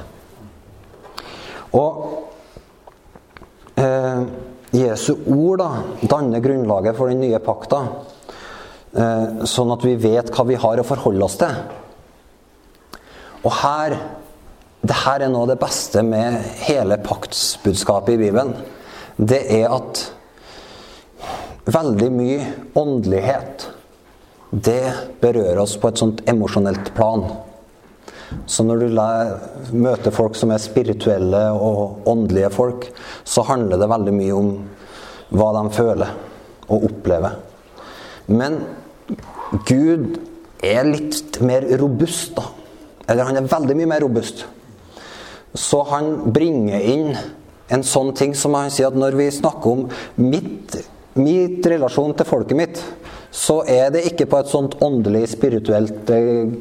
Og 1.77 2.01
eh, 3.77 4.23
Jesu 4.73 5.13
ord 5.29 5.61
da, 5.61 5.69
danner 6.09 6.41
grunnlaget 6.41 6.97
for 6.97 7.13
den 7.13 7.21
nye 7.21 7.43
pakta, 7.45 7.83
eh, 8.97 9.45
sånn 9.45 9.77
at 9.77 9.85
vi 9.85 9.99
vet 10.01 10.33
hva 10.33 10.49
vi 10.49 10.57
har 10.65 10.81
å 10.81 10.89
forholde 10.89 11.29
oss 11.29 11.37
til. 11.45 11.63
Og 13.43 13.53
her 13.61 13.99
det 14.83 14.97
her 15.05 15.23
er 15.23 15.31
noe 15.31 15.45
av 15.45 15.53
det 15.53 15.61
beste 15.63 16.03
med 16.03 16.41
hele 16.67 16.97
paktsbudskapet 17.05 18.17
i 18.17 18.19
Bibelen. 18.25 18.57
Det 19.15 19.39
er 19.55 19.71
at 19.71 20.01
veldig 21.65 22.11
mye 22.15 22.51
åndelighet 22.79 23.69
det 24.53 24.93
berører 25.23 25.63
oss 25.63 25.79
på 25.81 25.89
et 25.89 26.01
sånt 26.01 26.21
emosjonelt 26.29 26.93
plan. 26.97 27.25
Så 28.49 28.65
når 28.65 28.83
du 28.83 28.99
møter 29.77 30.13
folk 30.13 30.37
som 30.37 30.53
er 30.53 30.61
spirituelle 30.61 31.41
og 31.57 32.09
åndelige 32.09 32.51
folk, 32.53 32.87
så 33.25 33.45
handler 33.49 33.81
det 33.81 33.89
veldig 33.93 34.15
mye 34.17 34.37
om 34.37 34.53
hva 35.33 35.49
de 35.57 35.65
føler 35.73 36.13
og 36.69 36.87
opplever. 36.91 37.39
Men 38.29 38.61
Gud 39.69 40.19
er 40.63 40.85
litt 40.89 41.41
mer 41.45 41.65
robust, 41.81 42.37
da. 42.37 42.45
Eller 43.09 43.29
han 43.29 43.41
er 43.41 43.49
veldig 43.51 43.77
mye 43.77 43.91
mer 43.95 44.05
robust. 44.05 44.45
Så 45.57 45.83
han 45.89 46.33
bringer 46.33 46.81
inn 46.81 47.17
en 47.73 47.85
sånn 47.85 48.13
ting 48.17 48.37
som 48.37 48.55
han 48.57 48.73
sier 48.73 48.93
at 48.93 48.97
når 48.97 49.17
vi 49.17 49.33
snakker 49.33 49.73
om 49.73 49.87
mitt, 50.21 50.77
mitt 51.19 51.67
relasjon 51.67 52.15
til 52.17 52.29
folket 52.29 52.59
mitt, 52.59 52.83
så 53.33 53.63
er 53.69 53.91
det 53.93 54.05
ikke 54.11 54.29
på 54.29 54.41
et 54.41 54.51
sånt 54.53 54.77
åndelig, 54.85 55.27
spirituelt 55.33 56.11
eh, 56.13 56.53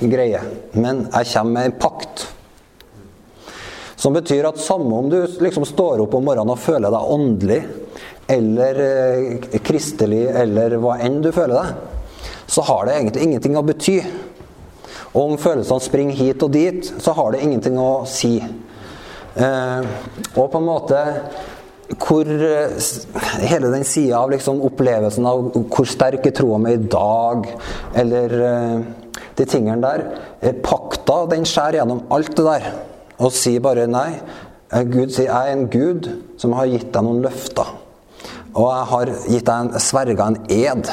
greie. 0.00 0.42
Men 0.72 1.06
jeg 1.08 1.32
kommer 1.32 1.56
med 1.56 1.70
en 1.70 1.78
pakt. 1.80 2.26
Som 4.00 4.16
betyr 4.16 4.48
at 4.48 4.60
samme 4.60 4.96
om 4.96 5.10
du 5.12 5.18
liksom 5.44 5.66
står 5.68 6.00
opp 6.04 6.14
om 6.16 6.24
morgenen 6.24 6.54
og 6.54 6.60
føler 6.60 6.92
deg 6.92 7.14
åndelig, 7.16 7.60
eller 8.30 8.82
eh, 8.84 9.48
kristelig, 9.64 10.24
eller 10.42 10.76
hva 10.80 10.96
enn 11.02 11.20
du 11.24 11.32
føler 11.34 11.56
deg, 11.56 12.26
så 12.50 12.64
har 12.66 12.86
det 12.86 12.96
egentlig 12.96 13.26
ingenting 13.26 13.58
å 13.58 13.64
bety. 13.66 13.98
Og 15.10 15.22
om 15.24 15.38
følelsene 15.40 15.82
springer 15.82 16.18
hit 16.18 16.42
og 16.46 16.52
dit, 16.54 16.92
så 17.02 17.14
har 17.16 17.32
det 17.34 17.42
ingenting 17.44 17.78
å 17.80 18.04
si. 18.08 18.36
Eh, 18.40 19.88
og 20.34 20.50
på 20.50 20.58
en 20.58 20.66
måte 20.66 21.00
hvor 21.98 22.28
eh, 22.28 22.76
Hele 23.50 23.70
den 23.72 23.84
sida 23.84 24.20
av 24.20 24.30
liksom 24.30 24.60
opplevelsen 24.66 25.26
av 25.26 25.48
hvor 25.56 25.88
sterk 25.88 26.26
er 26.28 26.34
troa 26.36 26.58
mi 26.62 26.74
i 26.76 26.82
dag, 26.90 27.48
eller 27.98 28.36
eh, 28.46 28.76
de 29.38 29.46
tingene 29.48 29.80
der. 29.82 30.06
Pakta 30.64 31.24
den 31.32 31.46
skjærer 31.48 31.80
gjennom 31.80 32.04
alt 32.14 32.32
det 32.36 32.46
der 32.46 32.70
og 33.20 33.34
sier 33.36 33.62
bare 33.64 33.88
nei. 33.90 34.08
Eh, 34.72 34.84
Gud 34.88 35.12
sier 35.12 35.28
jeg 35.28 35.52
er 35.52 35.56
en 35.56 35.68
gud 35.72 36.10
som 36.40 36.56
har 36.56 36.70
gitt 36.70 36.90
deg 36.94 37.06
noen 37.06 37.22
løfter. 37.24 37.76
Og 38.50 38.66
jeg 38.66 38.90
har 38.92 39.14
gitt 39.28 39.46
deg 39.46 39.56
en, 39.56 39.72
sverga 39.82 40.28
en 40.30 40.38
ed. 40.50 40.92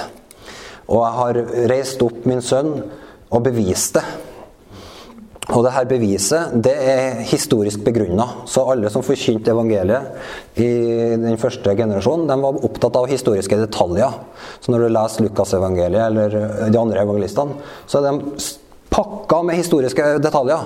Og 0.88 1.02
jeg 1.02 1.16
har 1.20 1.42
reist 1.72 2.04
opp 2.06 2.26
min 2.30 2.44
sønn 2.44 2.74
og 3.28 3.44
bevist 3.44 3.98
det. 3.98 4.06
Og 5.56 5.64
det 5.64 5.72
her 5.72 5.88
beviset 5.88 6.56
det 6.66 6.74
er 6.76 7.22
historisk 7.30 7.84
begrunna. 7.86 8.26
Så 8.50 8.66
alle 8.68 8.92
som 8.92 9.06
forkynte 9.06 9.54
evangeliet 9.54 10.60
i 10.60 10.68
den 11.22 11.40
første 11.40 11.76
generasjonen, 11.78 12.28
de 12.28 12.38
var 12.44 12.62
opptatt 12.68 13.00
av 13.00 13.08
historiske 13.08 13.60
detaljer. 13.62 14.18
Så 14.60 14.74
når 14.74 14.84
du 14.84 14.92
leser 14.92 15.28
Lukasevangeliet 15.28 16.04
eller 16.10 16.40
de 16.68 16.82
andre 16.82 17.04
evangelistene, 17.06 17.62
så 17.88 18.02
er 18.02 18.10
de 18.10 18.36
pakka 18.98 19.44
med 19.46 19.60
historiske 19.60 20.06
detaljer. 20.24 20.64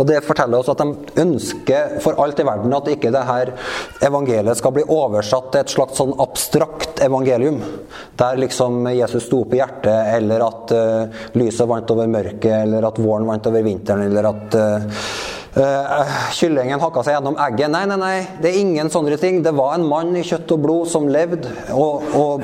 Og 0.00 0.08
det 0.08 0.22
forteller 0.24 0.60
oss 0.60 0.72
at 0.72 0.80
de 0.80 1.20
ønsker 1.20 1.98
for 2.04 2.16
alt 2.22 2.40
i 2.40 2.46
verden 2.48 2.72
at 2.76 2.88
ikke 2.94 3.12
det 3.14 3.24
her 3.28 3.52
evangeliet 4.08 4.60
skal 4.60 4.74
bli 4.76 4.86
oversatt 4.88 5.50
til 5.52 5.60
et 5.60 5.74
slags 5.74 6.00
sånn 6.00 6.16
abstrakt 6.24 7.02
evangelium. 7.04 7.60
Der 8.18 8.40
liksom 8.40 8.88
Jesus 8.94 9.28
sto 9.28 9.44
på 9.48 9.60
hjertet, 9.60 10.16
eller 10.16 10.46
at 10.48 10.74
uh, 10.74 11.22
lyset 11.36 11.68
vant 11.68 11.94
over 11.94 12.10
mørket, 12.10 12.64
eller 12.64 12.88
at 12.88 13.00
våren 13.02 13.28
vant 13.28 13.52
over 13.52 13.66
vinteren, 13.66 14.06
eller 14.08 14.30
at 14.32 14.58
uh, 14.58 15.08
Uh, 15.54 16.08
kyllingen 16.34 16.80
hakka 16.82 17.04
seg 17.06 17.14
gjennom 17.14 17.36
egget. 17.38 17.70
Nei, 17.70 17.84
nei, 17.86 17.96
nei, 18.00 18.14
det 18.42 18.48
er 18.50 18.56
ingen 18.58 18.88
sånne 18.90 19.14
ting. 19.22 19.36
Det 19.44 19.52
var 19.54 19.76
en 19.76 19.84
mann 19.86 20.10
i 20.18 20.24
kjøtt 20.26 20.50
og 20.50 20.64
blod 20.64 20.88
som 20.90 21.06
levde 21.06 21.46
og, 21.70 22.08
og, 22.18 22.42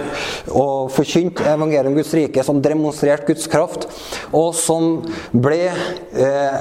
og 0.54 0.92
forkynte 0.94 1.42
evangeliet 1.50 1.90
om 1.90 1.96
Guds 1.98 2.12
rike, 2.14 2.44
som 2.46 2.60
demonstrerte 2.62 3.26
Guds 3.32 3.50
kraft, 3.50 3.88
og 4.30 4.54
som 4.54 5.00
ble 5.34 5.58
uh, 5.72 6.54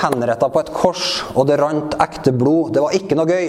henretta 0.00 0.50
på 0.50 0.64
et 0.64 0.74
kors, 0.74 1.06
og 1.36 1.46
det 1.52 1.60
rant 1.62 1.94
ekte 2.02 2.34
blod. 2.34 2.74
Det 2.74 2.82
var 2.82 2.98
ikke 2.98 3.20
noe 3.20 3.30
gøy. 3.30 3.48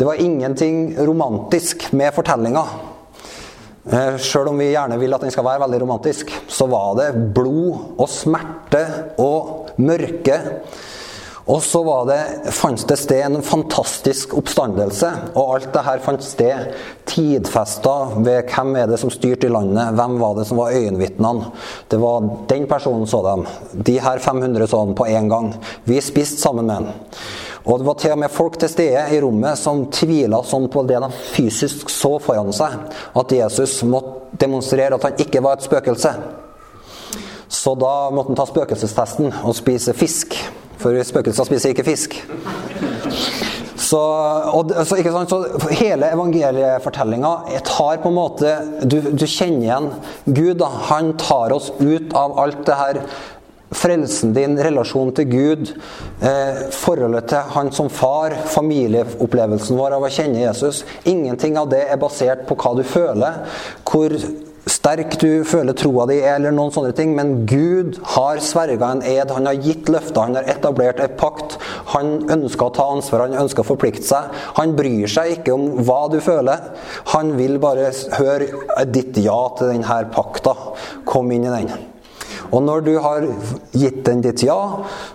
Det 0.00 0.08
var 0.08 0.24
ingenting 0.24 0.96
romantisk 1.04 1.90
med 1.92 2.16
fortellinga. 2.16 2.64
Uh, 3.92 4.16
Sjøl 4.16 4.54
om 4.54 4.64
vi 4.64 4.72
gjerne 4.72 4.96
vil 5.04 5.20
at 5.20 5.28
den 5.28 5.36
skal 5.36 5.50
være 5.52 5.66
veldig 5.68 5.84
romantisk, 5.84 6.32
så 6.48 6.64
var 6.72 6.96
det 7.04 7.12
blod 7.36 8.00
og 8.00 8.08
smerte 8.08 8.86
og 9.20 9.74
mørke 9.84 10.40
og 11.46 11.62
så 11.62 11.80
det, 12.08 12.50
fantes 12.50 12.84
det 12.90 12.96
sted 12.98 13.20
en 13.22 13.42
fantastisk 13.42 14.32
oppstandelse. 14.34 15.10
Og 15.38 15.52
alt 15.54 15.68
det 15.76 15.84
her 15.86 16.00
fant 16.02 16.24
sted 16.26 16.72
tidfesta 17.06 17.92
ved 18.16 18.50
hvem 18.50 18.72
er 18.80 18.90
det 18.90 18.98
som 18.98 19.12
styrte 19.14 19.46
i 19.46 19.52
landet, 19.54 19.94
hvem 19.94 20.16
var 20.18 20.34
det 20.34 20.48
som 20.48 20.58
var 20.58 20.74
øyenvitnene. 20.74 21.52
Det 21.86 22.00
var 22.02 22.26
den 22.50 22.66
personen 22.66 23.06
så 23.06 23.22
dem. 23.22 23.46
De 23.86 23.94
her 24.02 24.18
500 24.18 24.66
så 24.66 24.82
dem 24.88 24.98
på 24.98 25.06
én 25.06 25.30
gang. 25.30 25.52
Vi 25.86 26.00
spiste 26.02 26.42
sammen 26.42 26.66
med 26.66 26.80
han. 26.80 26.90
Og 27.66 27.78
det 27.78 27.86
var 27.86 27.98
til 28.02 28.16
og 28.16 28.20
med 28.24 28.34
folk 28.34 28.58
til 28.58 28.70
stede 28.70 29.06
i 29.14 29.22
rommet 29.22 29.58
som 29.58 29.86
tvila 29.94 30.42
sånn 30.46 30.66
på 30.70 30.82
det 30.86 30.98
de 31.02 31.14
fysisk 31.30 31.90
så 31.90 32.16
foran 32.22 32.52
seg, 32.54 32.74
at 33.14 33.38
Jesus 33.38 33.80
måtte 33.86 34.38
demonstrere 34.42 34.98
at 34.98 35.10
han 35.12 35.22
ikke 35.22 35.42
var 35.46 35.58
et 35.58 35.66
spøkelse. 35.66 36.14
Så 37.46 37.78
da 37.78 37.96
måtte 38.10 38.34
han 38.34 38.38
ta 38.38 38.50
spøkelsestesten 38.50 39.30
og 39.46 39.54
spise 39.54 39.94
fisk. 39.94 40.34
For 40.86 41.02
spøkelser 41.02 41.48
spiser 41.48 41.72
ikke 41.74 41.82
fisk. 41.82 42.12
Så, 43.86 43.98
og, 44.54 44.70
så, 44.86 44.98
så 45.26 45.70
hele 45.74 46.12
evangeliefortellinga 46.14 47.32
tar 47.66 47.98
på 48.02 48.12
en 48.12 48.14
måte 48.14 48.52
du, 48.86 49.00
du, 49.10 49.24
kjenner 49.26 49.64
igjen 49.66 49.88
Gud. 50.26 50.60
Da. 50.62 50.70
Han 50.92 51.16
tar 51.18 51.54
oss 51.56 51.72
ut 51.80 52.14
av 52.14 52.38
alt 52.38 52.62
det 52.68 52.78
her. 52.78 53.00
Frelsen 53.76 54.30
din, 54.30 54.54
relasjonen 54.62 55.10
til 55.18 55.26
Gud, 55.26 55.72
eh, 56.22 56.60
forholdet 56.70 57.26
til 57.32 57.48
Han 57.56 57.72
som 57.74 57.88
far, 57.90 58.36
familieopplevelsen 58.54 59.74
vår 59.74 59.96
av 59.98 60.06
å 60.06 60.10
kjenne 60.14 60.44
Jesus. 60.44 60.84
Ingenting 61.02 61.58
av 61.58 61.66
det 61.74 61.82
er 61.90 61.98
basert 61.98 62.46
på 62.46 62.54
hva 62.62 62.76
du 62.78 62.84
føler. 62.86 63.42
Hvor 63.82 64.14
sterk 64.66 65.14
du 65.22 65.44
føler 65.46 65.76
troa 65.78 66.08
di 66.10 66.16
er, 66.18 66.36
eller 66.36 66.54
noen 66.54 66.72
sånne 66.74 66.92
ting, 66.96 67.12
men 67.14 67.44
Gud 67.46 68.00
har 68.16 68.40
sverga 68.42 68.90
en 68.94 69.02
ed, 69.06 69.30
han 69.30 69.46
har 69.46 69.60
gitt 69.62 69.90
løfter, 69.92 70.20
han 70.24 70.38
har 70.38 70.48
etablert 70.50 71.00
en 71.02 71.14
pakt. 71.18 71.56
Han 71.94 72.26
ønsker 72.34 72.66
å 72.66 72.74
ta 72.74 72.88
ansvar, 72.96 73.26
han 73.28 73.38
ønsker 73.44 73.62
å 73.62 73.68
forplikte 73.68 74.06
seg. 74.08 74.34
Han 74.58 74.74
bryr 74.78 75.06
seg 75.10 75.36
ikke 75.36 75.54
om 75.54 75.68
hva 75.86 76.00
du 76.10 76.18
føler. 76.24 76.70
Han 77.14 77.34
vil 77.38 77.60
bare 77.62 77.92
høre 78.18 78.86
ditt 78.90 79.18
ja 79.22 79.38
til 79.58 79.70
denne 79.70 80.00
pakta. 80.14 80.56
Kom 81.06 81.30
inn 81.34 81.46
i 81.46 81.54
den. 81.54 81.70
Og 82.50 82.62
når 82.62 82.86
du 82.86 82.92
har 83.02 83.26
gitt 83.74 84.04
den 84.06 84.22
ditt 84.22 84.44
ja, 84.46 84.60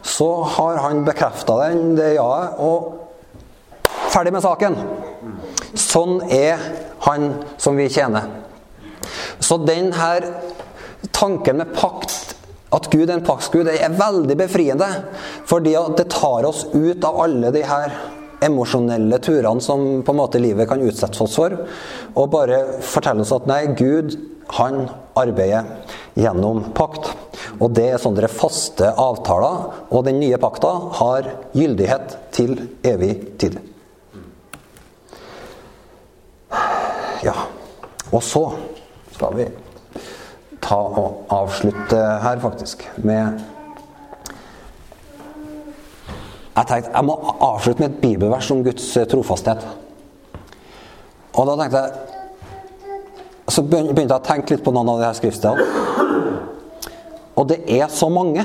så 0.03 0.29
har 0.57 0.81
han 0.83 1.05
bekrefta 1.07 1.59
den, 1.65 1.95
det 1.99 2.13
ja-et, 2.17 2.59
og 2.59 4.11
ferdig 4.11 4.35
med 4.35 4.43
saken. 4.43 4.79
Sånn 5.79 6.19
er 6.31 6.59
han 7.07 7.33
som 7.61 7.79
vi 7.79 7.87
tjener. 7.91 8.40
Så 9.41 9.57
den 9.65 9.91
her 9.97 10.27
tanken 11.11 11.57
med 11.57 11.73
pakt, 11.75 12.35
at 12.71 12.87
Gud 12.91 13.09
er 13.09 13.17
en 13.17 13.25
paktsgud, 13.25 13.67
er 13.67 13.97
veldig 13.97 14.37
befriende. 14.39 14.87
Fordi 15.49 15.75
det 15.97 16.07
tar 16.13 16.47
oss 16.47 16.65
ut 16.71 17.03
av 17.03 17.19
alle 17.25 17.51
de 17.51 17.63
her 17.67 17.95
emosjonelle 18.41 19.19
turene 19.21 19.61
som 19.61 20.01
på 20.05 20.13
en 20.13 20.19
måte 20.21 20.41
livet 20.41 20.69
kan 20.69 20.81
utsette 20.81 21.19
oss 21.23 21.35
for. 21.37 21.55
Og 22.15 22.31
bare 22.33 22.61
fortelle 22.85 23.25
oss 23.25 23.33
at 23.35 23.49
nei, 23.49 23.65
Gud 23.77 24.15
han 24.57 24.85
arbeider 25.19 25.67
gjennom 26.19 26.71
pakt. 26.75 27.11
Og 27.59 27.73
det 27.75 27.87
er 27.91 28.01
sånne 28.01 28.29
faste 28.31 28.93
avtaler. 28.99 29.67
Og 29.91 30.05
den 30.07 30.19
nye 30.21 30.39
pakta 30.41 30.71
har 31.01 31.29
gyldighet 31.57 32.17
til 32.35 32.55
evig 32.87 33.13
tid. 33.41 33.59
Ja. 37.21 37.35
Og 38.11 38.23
så 38.25 38.43
skal 39.21 39.37
vi 39.37 39.45
ta 40.61 40.75
og 40.75 41.27
avslutte 41.29 41.97
her, 42.23 42.39
faktisk, 42.41 42.87
med 42.97 43.41
Jeg 46.51 46.67
tenkte 46.67 46.91
jeg 46.91 47.05
må 47.07 47.13
avslutte 47.39 47.79
med 47.79 47.89
et 47.89 48.01
bibelvers 48.01 48.49
om 48.51 48.63
Guds 48.63 48.97
eh, 48.97 49.05
trofasthet. 49.07 49.61
Og 51.33 51.47
da 51.47 51.55
tenkte 51.61 51.77
jeg 51.77 51.91
Så 53.51 53.63
begynte 53.67 54.01
jeg 54.01 54.11
å 54.15 54.25
tenke 54.25 54.53
litt 54.53 54.63
på 54.63 54.73
noen 54.73 54.89
av 54.91 54.99
de 54.99 55.05
her 55.07 55.15
skriftstedene. 55.15 55.63
Og 57.35 57.47
det 57.49 57.61
er 57.71 57.87
så 57.91 58.09
mange. 58.11 58.43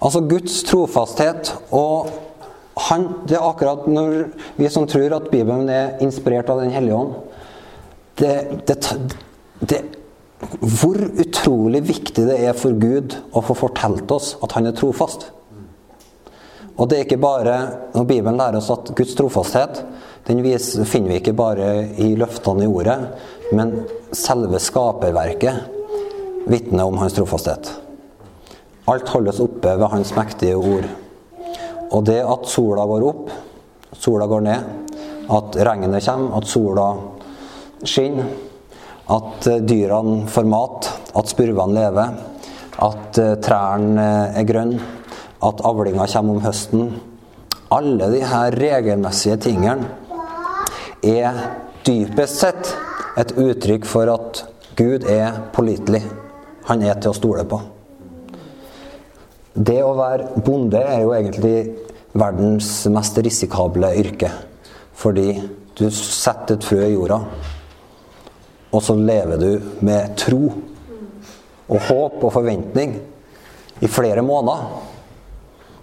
Altså 0.00 0.20
Guds 0.28 0.62
trofasthet 0.68 1.54
og 1.70 2.10
han, 2.88 3.08
Det 3.28 3.36
er 3.36 3.46
akkurat 3.46 3.86
når 3.86 4.28
vi 4.56 4.68
som 4.68 4.86
tror 4.86 5.14
at 5.16 5.30
Bibelen 5.30 5.68
er 5.68 5.98
inspirert 6.02 6.50
av 6.50 6.60
Den 6.60 6.74
hellige 6.74 6.96
ånd, 6.96 7.14
det, 8.20 8.66
det, 8.66 8.76
det, 9.60 9.80
Hvor 10.60 10.98
utrolig 10.98 11.82
viktig 11.88 12.26
det 12.28 12.38
er 12.46 12.56
for 12.58 12.76
Gud 12.78 13.16
å 13.32 13.42
få 13.44 13.56
fortalt 13.58 14.10
oss 14.14 14.34
at 14.44 14.54
han 14.56 14.68
er 14.70 14.76
trofast. 14.76 15.30
Og 16.74 16.88
det 16.90 16.98
er 16.98 17.04
ikke 17.06 17.22
bare 17.22 17.56
Når 17.94 18.06
Bibelen 18.08 18.38
lærer 18.40 18.58
oss 18.58 18.72
at 18.74 18.90
Guds 18.96 19.14
trofasthet 19.18 19.84
den 20.24 20.40
finner 20.40 21.10
vi 21.10 21.18
ikke 21.20 21.34
bare 21.36 21.66
i 22.00 22.14
løftene 22.16 22.64
i 22.64 22.68
ordet, 22.70 22.96
men 23.52 23.74
selve 24.16 24.56
skaperverket 24.56 26.46
vitner 26.48 26.88
om 26.88 26.96
hans 26.96 27.12
trofasthet. 27.12 27.68
Alt 28.88 29.08
holdes 29.12 29.42
oppe 29.44 29.74
ved 29.76 29.92
hans 29.92 30.14
mektige 30.16 30.56
ord. 30.56 30.88
Og 31.92 32.06
det 32.08 32.22
at 32.24 32.48
sola 32.48 32.86
går 32.88 33.04
opp, 33.04 33.28
sola 34.00 34.24
går 34.28 34.46
ned, 34.48 34.72
at 35.28 35.60
regnet 35.68 36.04
kommer, 36.08 36.38
at 36.38 36.48
sola 36.48 36.88
skinn, 37.88 38.20
at 39.10 39.46
eh, 39.50 39.60
dyrene 39.64 40.28
får 40.30 40.46
mat, 40.48 40.88
at 41.14 41.32
spurvene 41.32 41.76
lever, 41.76 42.14
at 42.84 43.20
eh, 43.20 43.34
trærne 43.44 44.04
eh, 44.04 44.38
er 44.40 44.48
grønne, 44.48 44.80
at 45.44 45.60
avlinga 45.68 46.06
kommer 46.08 46.38
om 46.38 46.44
høsten. 46.44 46.88
Alle 47.74 48.08
her 48.24 48.54
regelmessige 48.56 49.36
tingene 49.44 49.90
er 51.04 51.40
dypest 51.84 52.40
sett 52.40 52.70
et 53.20 53.34
uttrykk 53.36 53.86
for 53.88 54.08
at 54.12 54.44
Gud 54.78 55.04
er 55.10 55.36
pålitelig. 55.54 56.02
Han 56.70 56.82
er 56.82 56.96
til 56.98 57.12
å 57.12 57.16
stole 57.16 57.44
på. 57.48 57.60
Det 59.54 59.80
å 59.84 59.92
være 59.94 60.40
bonde 60.42 60.80
er 60.80 61.04
jo 61.04 61.12
egentlig 61.14 61.58
verdens 62.14 62.70
mest 62.90 63.18
risikable 63.22 63.92
yrke. 64.00 64.30
Fordi 64.94 65.28
du 65.78 65.86
setter 65.94 66.56
et 66.56 66.66
frø 66.66 66.80
i 66.86 66.94
jorda, 66.94 67.20
og 68.74 68.82
så 68.82 68.96
lever 68.98 69.38
du 69.38 69.50
med 69.86 70.16
tro 70.18 70.48
og 71.64 71.78
håp 71.88 72.24
og 72.26 72.32
forventning 72.34 72.96
i 73.80 73.90
flere 73.90 74.22
måneder. 74.22 74.66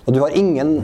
Og 0.06 0.14
du 0.14 0.20
har 0.24 0.36
ingen 0.36 0.78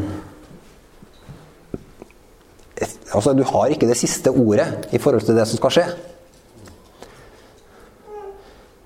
Altså, 3.15 3.31
du 3.33 3.41
har 3.47 3.71
ikke 3.71 3.87
det 3.87 3.95
siste 3.97 4.29
ordet 4.29 4.91
i 4.93 4.99
forhold 5.01 5.23
til 5.25 5.37
det 5.37 5.47
som 5.47 5.57
skal 5.57 5.71
skje. 5.73 5.85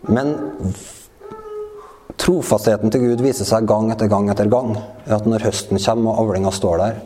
Men 0.08 0.30
trofastheten 2.22 2.94
til 2.94 3.04
Gud 3.04 3.24
viser 3.26 3.50
seg 3.50 3.68
gang 3.68 3.90
etter 3.92 4.08
gang 4.08 4.30
etter 4.32 4.48
gang. 4.48 4.78
At 5.10 5.28
når 5.28 5.44
høsten 5.50 5.82
kommer 5.82 6.14
og 6.14 6.30
avlinga 6.30 6.54
står 6.56 6.78
der, 6.80 7.02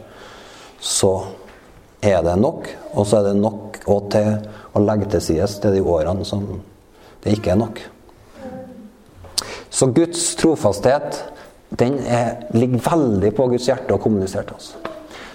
så 0.77 1.13
er 2.03 2.21
det 2.27 2.35
nok. 2.43 2.69
Og 2.93 3.07
så 3.07 3.23
er 3.23 3.31
det 3.31 3.39
nok 3.39 3.74
og 3.85 4.09
til 4.13 4.31
å 4.73 4.81
legge 4.83 5.09
til 5.13 5.23
side 5.23 5.49
til 5.61 5.77
de 5.77 5.83
årene 5.83 6.25
som 6.27 6.45
det 7.23 7.35
ikke 7.37 7.53
er 7.53 7.61
nok. 7.61 7.81
Så 9.69 9.89
Guds 9.91 10.27
trofasthet 10.39 11.23
den 11.75 11.97
er, 12.05 12.45
ligger 12.55 12.83
veldig 12.85 13.31
på 13.35 13.47
Guds 13.51 13.67
hjerte 13.67 13.95
og 13.95 14.03
kommuniserer 14.03 14.47
til 14.47 14.59
oss. 14.59 14.69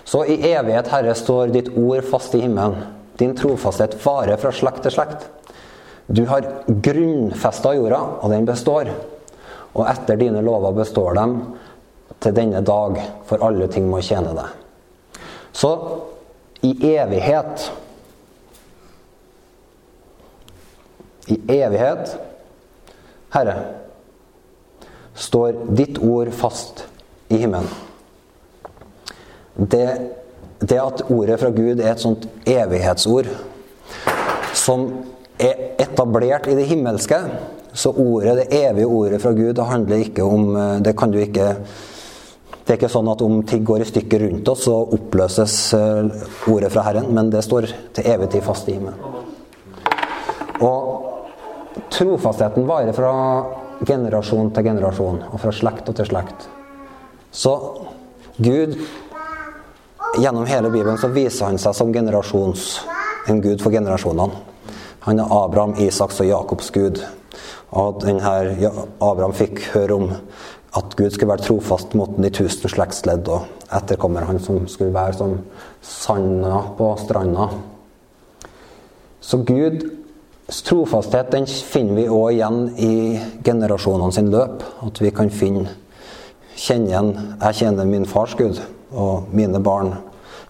Så 0.07 0.23
i 0.27 0.39
evighet, 0.49 0.89
Herre, 0.91 1.15
står 1.15 1.53
ditt 1.55 1.69
ord 1.79 2.07
fast 2.09 2.35
i 2.35 2.41
himmelen. 2.43 2.79
Din 3.21 3.35
trofasthet 3.37 3.99
varer 4.01 4.41
fra 4.41 4.53
slekt 4.55 4.83
til 4.87 4.95
slekt. 4.95 5.27
Du 6.11 6.25
har 6.27 6.47
grunnfesta 6.67 7.75
jorda, 7.77 8.01
og 8.23 8.33
den 8.33 8.49
består. 8.49 8.91
Og 9.77 9.85
etter 9.87 10.19
dine 10.19 10.43
lover 10.43 10.75
består 10.81 11.15
dem 11.19 11.37
til 12.21 12.35
denne 12.35 12.65
dag, 12.67 12.99
for 13.29 13.45
alle 13.47 13.69
ting 13.71 13.87
må 13.91 14.01
tjene 14.03 14.33
deg. 14.35 15.21
Så 15.53 15.71
i 16.67 16.73
evighet 16.95 17.69
I 21.31 21.39
evighet, 21.61 22.17
Herre, 23.35 23.57
står 25.15 25.61
ditt 25.79 26.01
ord 26.03 26.33
fast 26.35 26.85
i 27.31 27.39
himmelen. 27.43 27.69
Det, 29.55 29.87
det, 30.59 30.79
at 30.81 31.03
ordet 31.11 31.39
fra 31.41 31.51
Gud 31.55 31.81
er 31.81 31.93
et 31.93 32.03
sånt 32.03 32.27
evighetsord 32.49 33.29
som 34.57 34.87
er 35.41 35.75
etablert 35.83 36.49
i 36.49 36.57
det 36.57 36.69
himmelske 36.71 37.19
Så 37.73 37.93
ordet, 37.93 38.37
det 38.37 38.57
evige 38.57 38.87
ordet 38.87 39.21
fra 39.23 39.33
Gud, 39.33 39.53
det 39.55 39.67
handler 39.67 40.05
ikke 40.05 40.25
om 40.25 40.55
Det 40.83 40.97
kan 40.99 41.13
du 41.13 41.19
ikke 41.21 41.53
Det 42.65 42.73
er 42.73 42.79
ikke 42.79 42.91
sånn 42.93 43.11
at 43.13 43.23
om 43.23 43.43
ting 43.47 43.65
går 43.67 43.85
i 43.85 43.89
stykker 43.89 44.25
rundt 44.25 44.49
oss, 44.49 44.65
så 44.69 44.77
oppløses 44.95 45.55
eh, 45.75 46.27
ordet 46.53 46.71
fra 46.71 46.85
Herren, 46.87 47.09
men 47.15 47.31
det 47.33 47.43
står 47.43 47.67
til 47.97 48.07
evig 48.07 48.29
tid 48.31 48.45
fast 48.47 48.69
i 48.71 48.77
himmelen. 48.77 49.01
Og 50.63 51.10
trofastheten 51.93 52.67
varer 52.69 52.93
fra 52.97 53.13
generasjon 53.87 54.51
til 54.55 54.67
generasjon, 54.67 55.23
og 55.31 55.41
fra 55.41 55.53
slekt 55.55 55.89
til 55.97 56.09
slekt. 56.09 56.49
Så 57.31 57.55
Gud 58.41 58.77
Gjennom 60.19 60.47
hele 60.47 60.71
Bibelen 60.71 60.99
så 60.99 61.09
viser 61.15 61.47
han 61.47 61.59
seg 61.61 61.75
som 61.77 61.93
generasjons, 61.95 62.81
en 63.31 63.39
gud 63.43 63.61
for 63.63 63.71
generasjonene. 63.71 64.41
Han 65.07 65.21
er 65.23 65.35
Abraham, 65.37 65.77
Isaks 65.79 66.19
og 66.25 66.27
Jakobs 66.27 66.71
gud. 66.75 66.99
Og 67.71 68.01
denne, 68.03 68.33
Abraham 68.99 69.35
fikk 69.37 69.63
høre 69.71 69.95
om 70.01 70.09
at 70.77 70.97
Gud 70.99 71.15
skulle 71.15 71.31
være 71.31 71.47
trofast 71.47 71.95
mot 71.99 72.19
de 72.19 72.31
tusen 72.35 72.73
slektsledd, 72.73 73.31
og 73.31 73.47
etterkommer 73.71 74.27
han 74.27 74.43
som 74.43 74.67
skulle 74.71 74.95
være 74.95 75.15
som 75.21 75.39
sanda 75.81 76.59
på 76.79 76.91
stranda. 77.05 77.47
Så 79.23 79.45
Guds 79.47 79.87
trofasthet 80.67 81.31
den 81.31 81.47
finner 81.47 81.95
vi 81.95 82.09
òg 82.11 82.33
igjen 82.35 82.61
i 82.81 82.93
generasjonene 83.47 84.15
sin 84.15 84.31
løp. 84.33 84.65
At 84.83 85.01
vi 85.03 85.13
kan 85.15 85.31
finne 85.31 85.77
kjenne 86.61 86.91
igjen 86.91 87.11
Jeg 87.41 87.59
kjenner 87.63 87.89
min 87.89 88.07
fars 88.09 88.35
Gud. 88.39 88.61
Og 88.91 89.31
mine 89.33 89.61
barn 89.63 89.95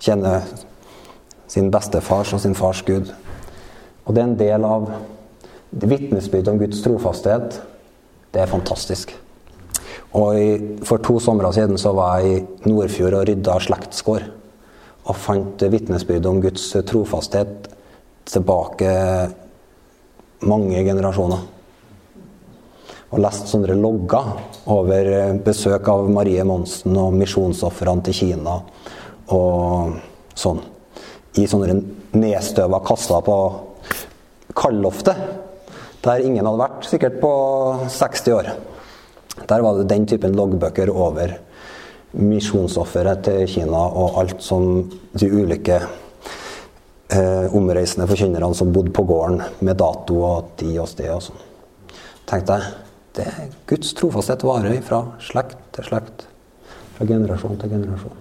kjenner 0.01 0.47
sin 1.51 1.71
bestefars 1.71 2.33
og 2.33 2.41
sin 2.41 2.55
fars 2.55 2.83
Gud. 2.87 3.11
Og 4.07 4.15
det 4.15 4.23
er 4.23 4.29
en 4.29 4.39
del 4.39 4.65
av 4.65 4.89
vitnesbyrdet 5.71 6.53
om 6.53 6.61
Guds 6.63 6.81
trofasthet. 6.83 7.61
Det 8.33 8.41
er 8.41 8.51
fantastisk. 8.51 9.13
Og 10.17 10.39
i, 10.39 10.49
for 10.87 11.03
to 11.03 11.19
somre 11.23 11.53
siden 11.55 11.79
så 11.79 11.93
var 11.95 12.23
jeg 12.23 12.41
i 12.41 12.71
Nordfjord 12.71 13.19
og 13.21 13.29
rydda 13.29 13.59
slektsgård. 13.63 14.25
Og 15.11 15.17
fant 15.17 15.63
vitnesbyrdet 15.71 16.31
om 16.31 16.41
Guds 16.43 16.65
trofasthet 16.87 17.71
tilbake 18.31 18.91
mange 20.47 20.85
generasjoner. 20.87 21.43
Og 23.11 23.23
lest 23.25 23.51
sånne 23.51 23.75
logger 23.75 24.37
over 24.71 25.11
besøk 25.45 25.89
av 25.91 26.09
Marie 26.15 26.45
Monsen 26.47 26.95
og 27.01 27.17
misjonsofrene 27.19 28.07
til 28.07 28.17
Kina 28.21 28.61
og 29.35 29.97
sånn. 30.39 30.61
I 31.39 31.47
sånne 31.51 31.77
nedstøva 32.15 32.81
kasser 32.87 33.23
på 33.27 33.37
kaldloftet, 34.57 35.19
der 36.03 36.25
ingen 36.25 36.47
hadde 36.47 36.63
vært 36.63 36.87
sikkert 36.89 37.21
på 37.23 37.33
60 37.91 38.35
år. 38.35 38.51
Der 39.47 39.63
var 39.65 39.79
det 39.79 39.89
den 39.91 40.07
typen 40.11 40.35
loggbøker 40.39 40.91
over 40.91 41.37
misjonsofferet 42.19 43.23
til 43.27 43.45
Kina 43.51 43.83
og 43.87 44.19
alt 44.23 44.43
som 44.43 44.83
de 45.15 45.29
ulike 45.31 45.79
eh, 47.13 47.55
omreisende 47.57 48.09
forkynnerne 48.11 48.55
som 48.55 48.73
bodde 48.73 48.93
på 48.95 49.05
gården, 49.09 49.43
med 49.61 49.79
dato 49.81 50.23
og 50.27 50.55
tid 50.61 50.79
og 50.79 50.89
sted 50.91 51.11
og 51.15 51.25
sånn. 51.29 51.47
tenkte 52.31 52.61
jeg 52.61 52.73
det 53.17 53.27
er 53.27 53.47
Guds 53.67 53.91
trofasthet 53.99 54.45
varer 54.47 54.81
fra 54.87 55.01
slekt 55.19 55.59
til 55.75 55.89
slekt. 55.89 56.27
Fra 56.95 57.07
generasjon 57.09 57.59
til 57.59 57.73
generasjon. 57.73 58.21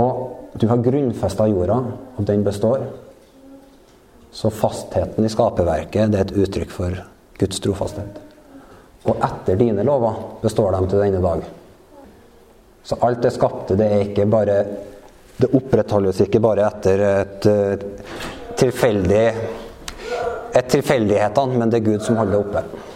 Og 0.00 0.56
du 0.56 0.66
har 0.70 0.80
grunnfesta 0.80 1.46
jorda, 1.50 1.76
og 2.16 2.26
den 2.28 2.44
består. 2.44 2.86
Så 4.32 4.48
fastheten 4.48 5.26
i 5.26 5.32
skaperverket 5.32 6.12
det 6.12 6.20
er 6.20 6.24
et 6.24 6.36
uttrykk 6.44 6.72
for 6.72 7.02
Guds 7.36 7.60
trofasthet. 7.60 8.16
Og 9.04 9.18
etter 9.18 9.58
dine 9.60 9.84
lover 9.84 10.16
består 10.40 10.72
de 10.72 10.88
til 10.88 11.04
denne 11.04 11.20
dag. 11.20 11.44
Så 12.82 12.96
alt 13.04 13.20
det 13.22 13.34
skapte, 13.34 13.76
det 13.76 13.86
er 13.86 14.06
ikke 14.06 14.26
bare 14.30 14.56
Det 15.42 15.50
opprettholdes 15.58 16.22
ikke 16.22 16.40
bare 16.42 16.68
etter 16.68 17.02
et, 17.08 17.50
et 17.50 17.84
tilfeldig 18.62 19.26
et 20.52 20.68
tilfeldighetene, 20.68 21.58
men 21.58 21.70
det 21.72 21.80
er 21.80 21.86
Gud 21.86 22.02
som 22.04 22.18
holder 22.20 22.36
det 22.36 22.42
oppe. 22.44 22.90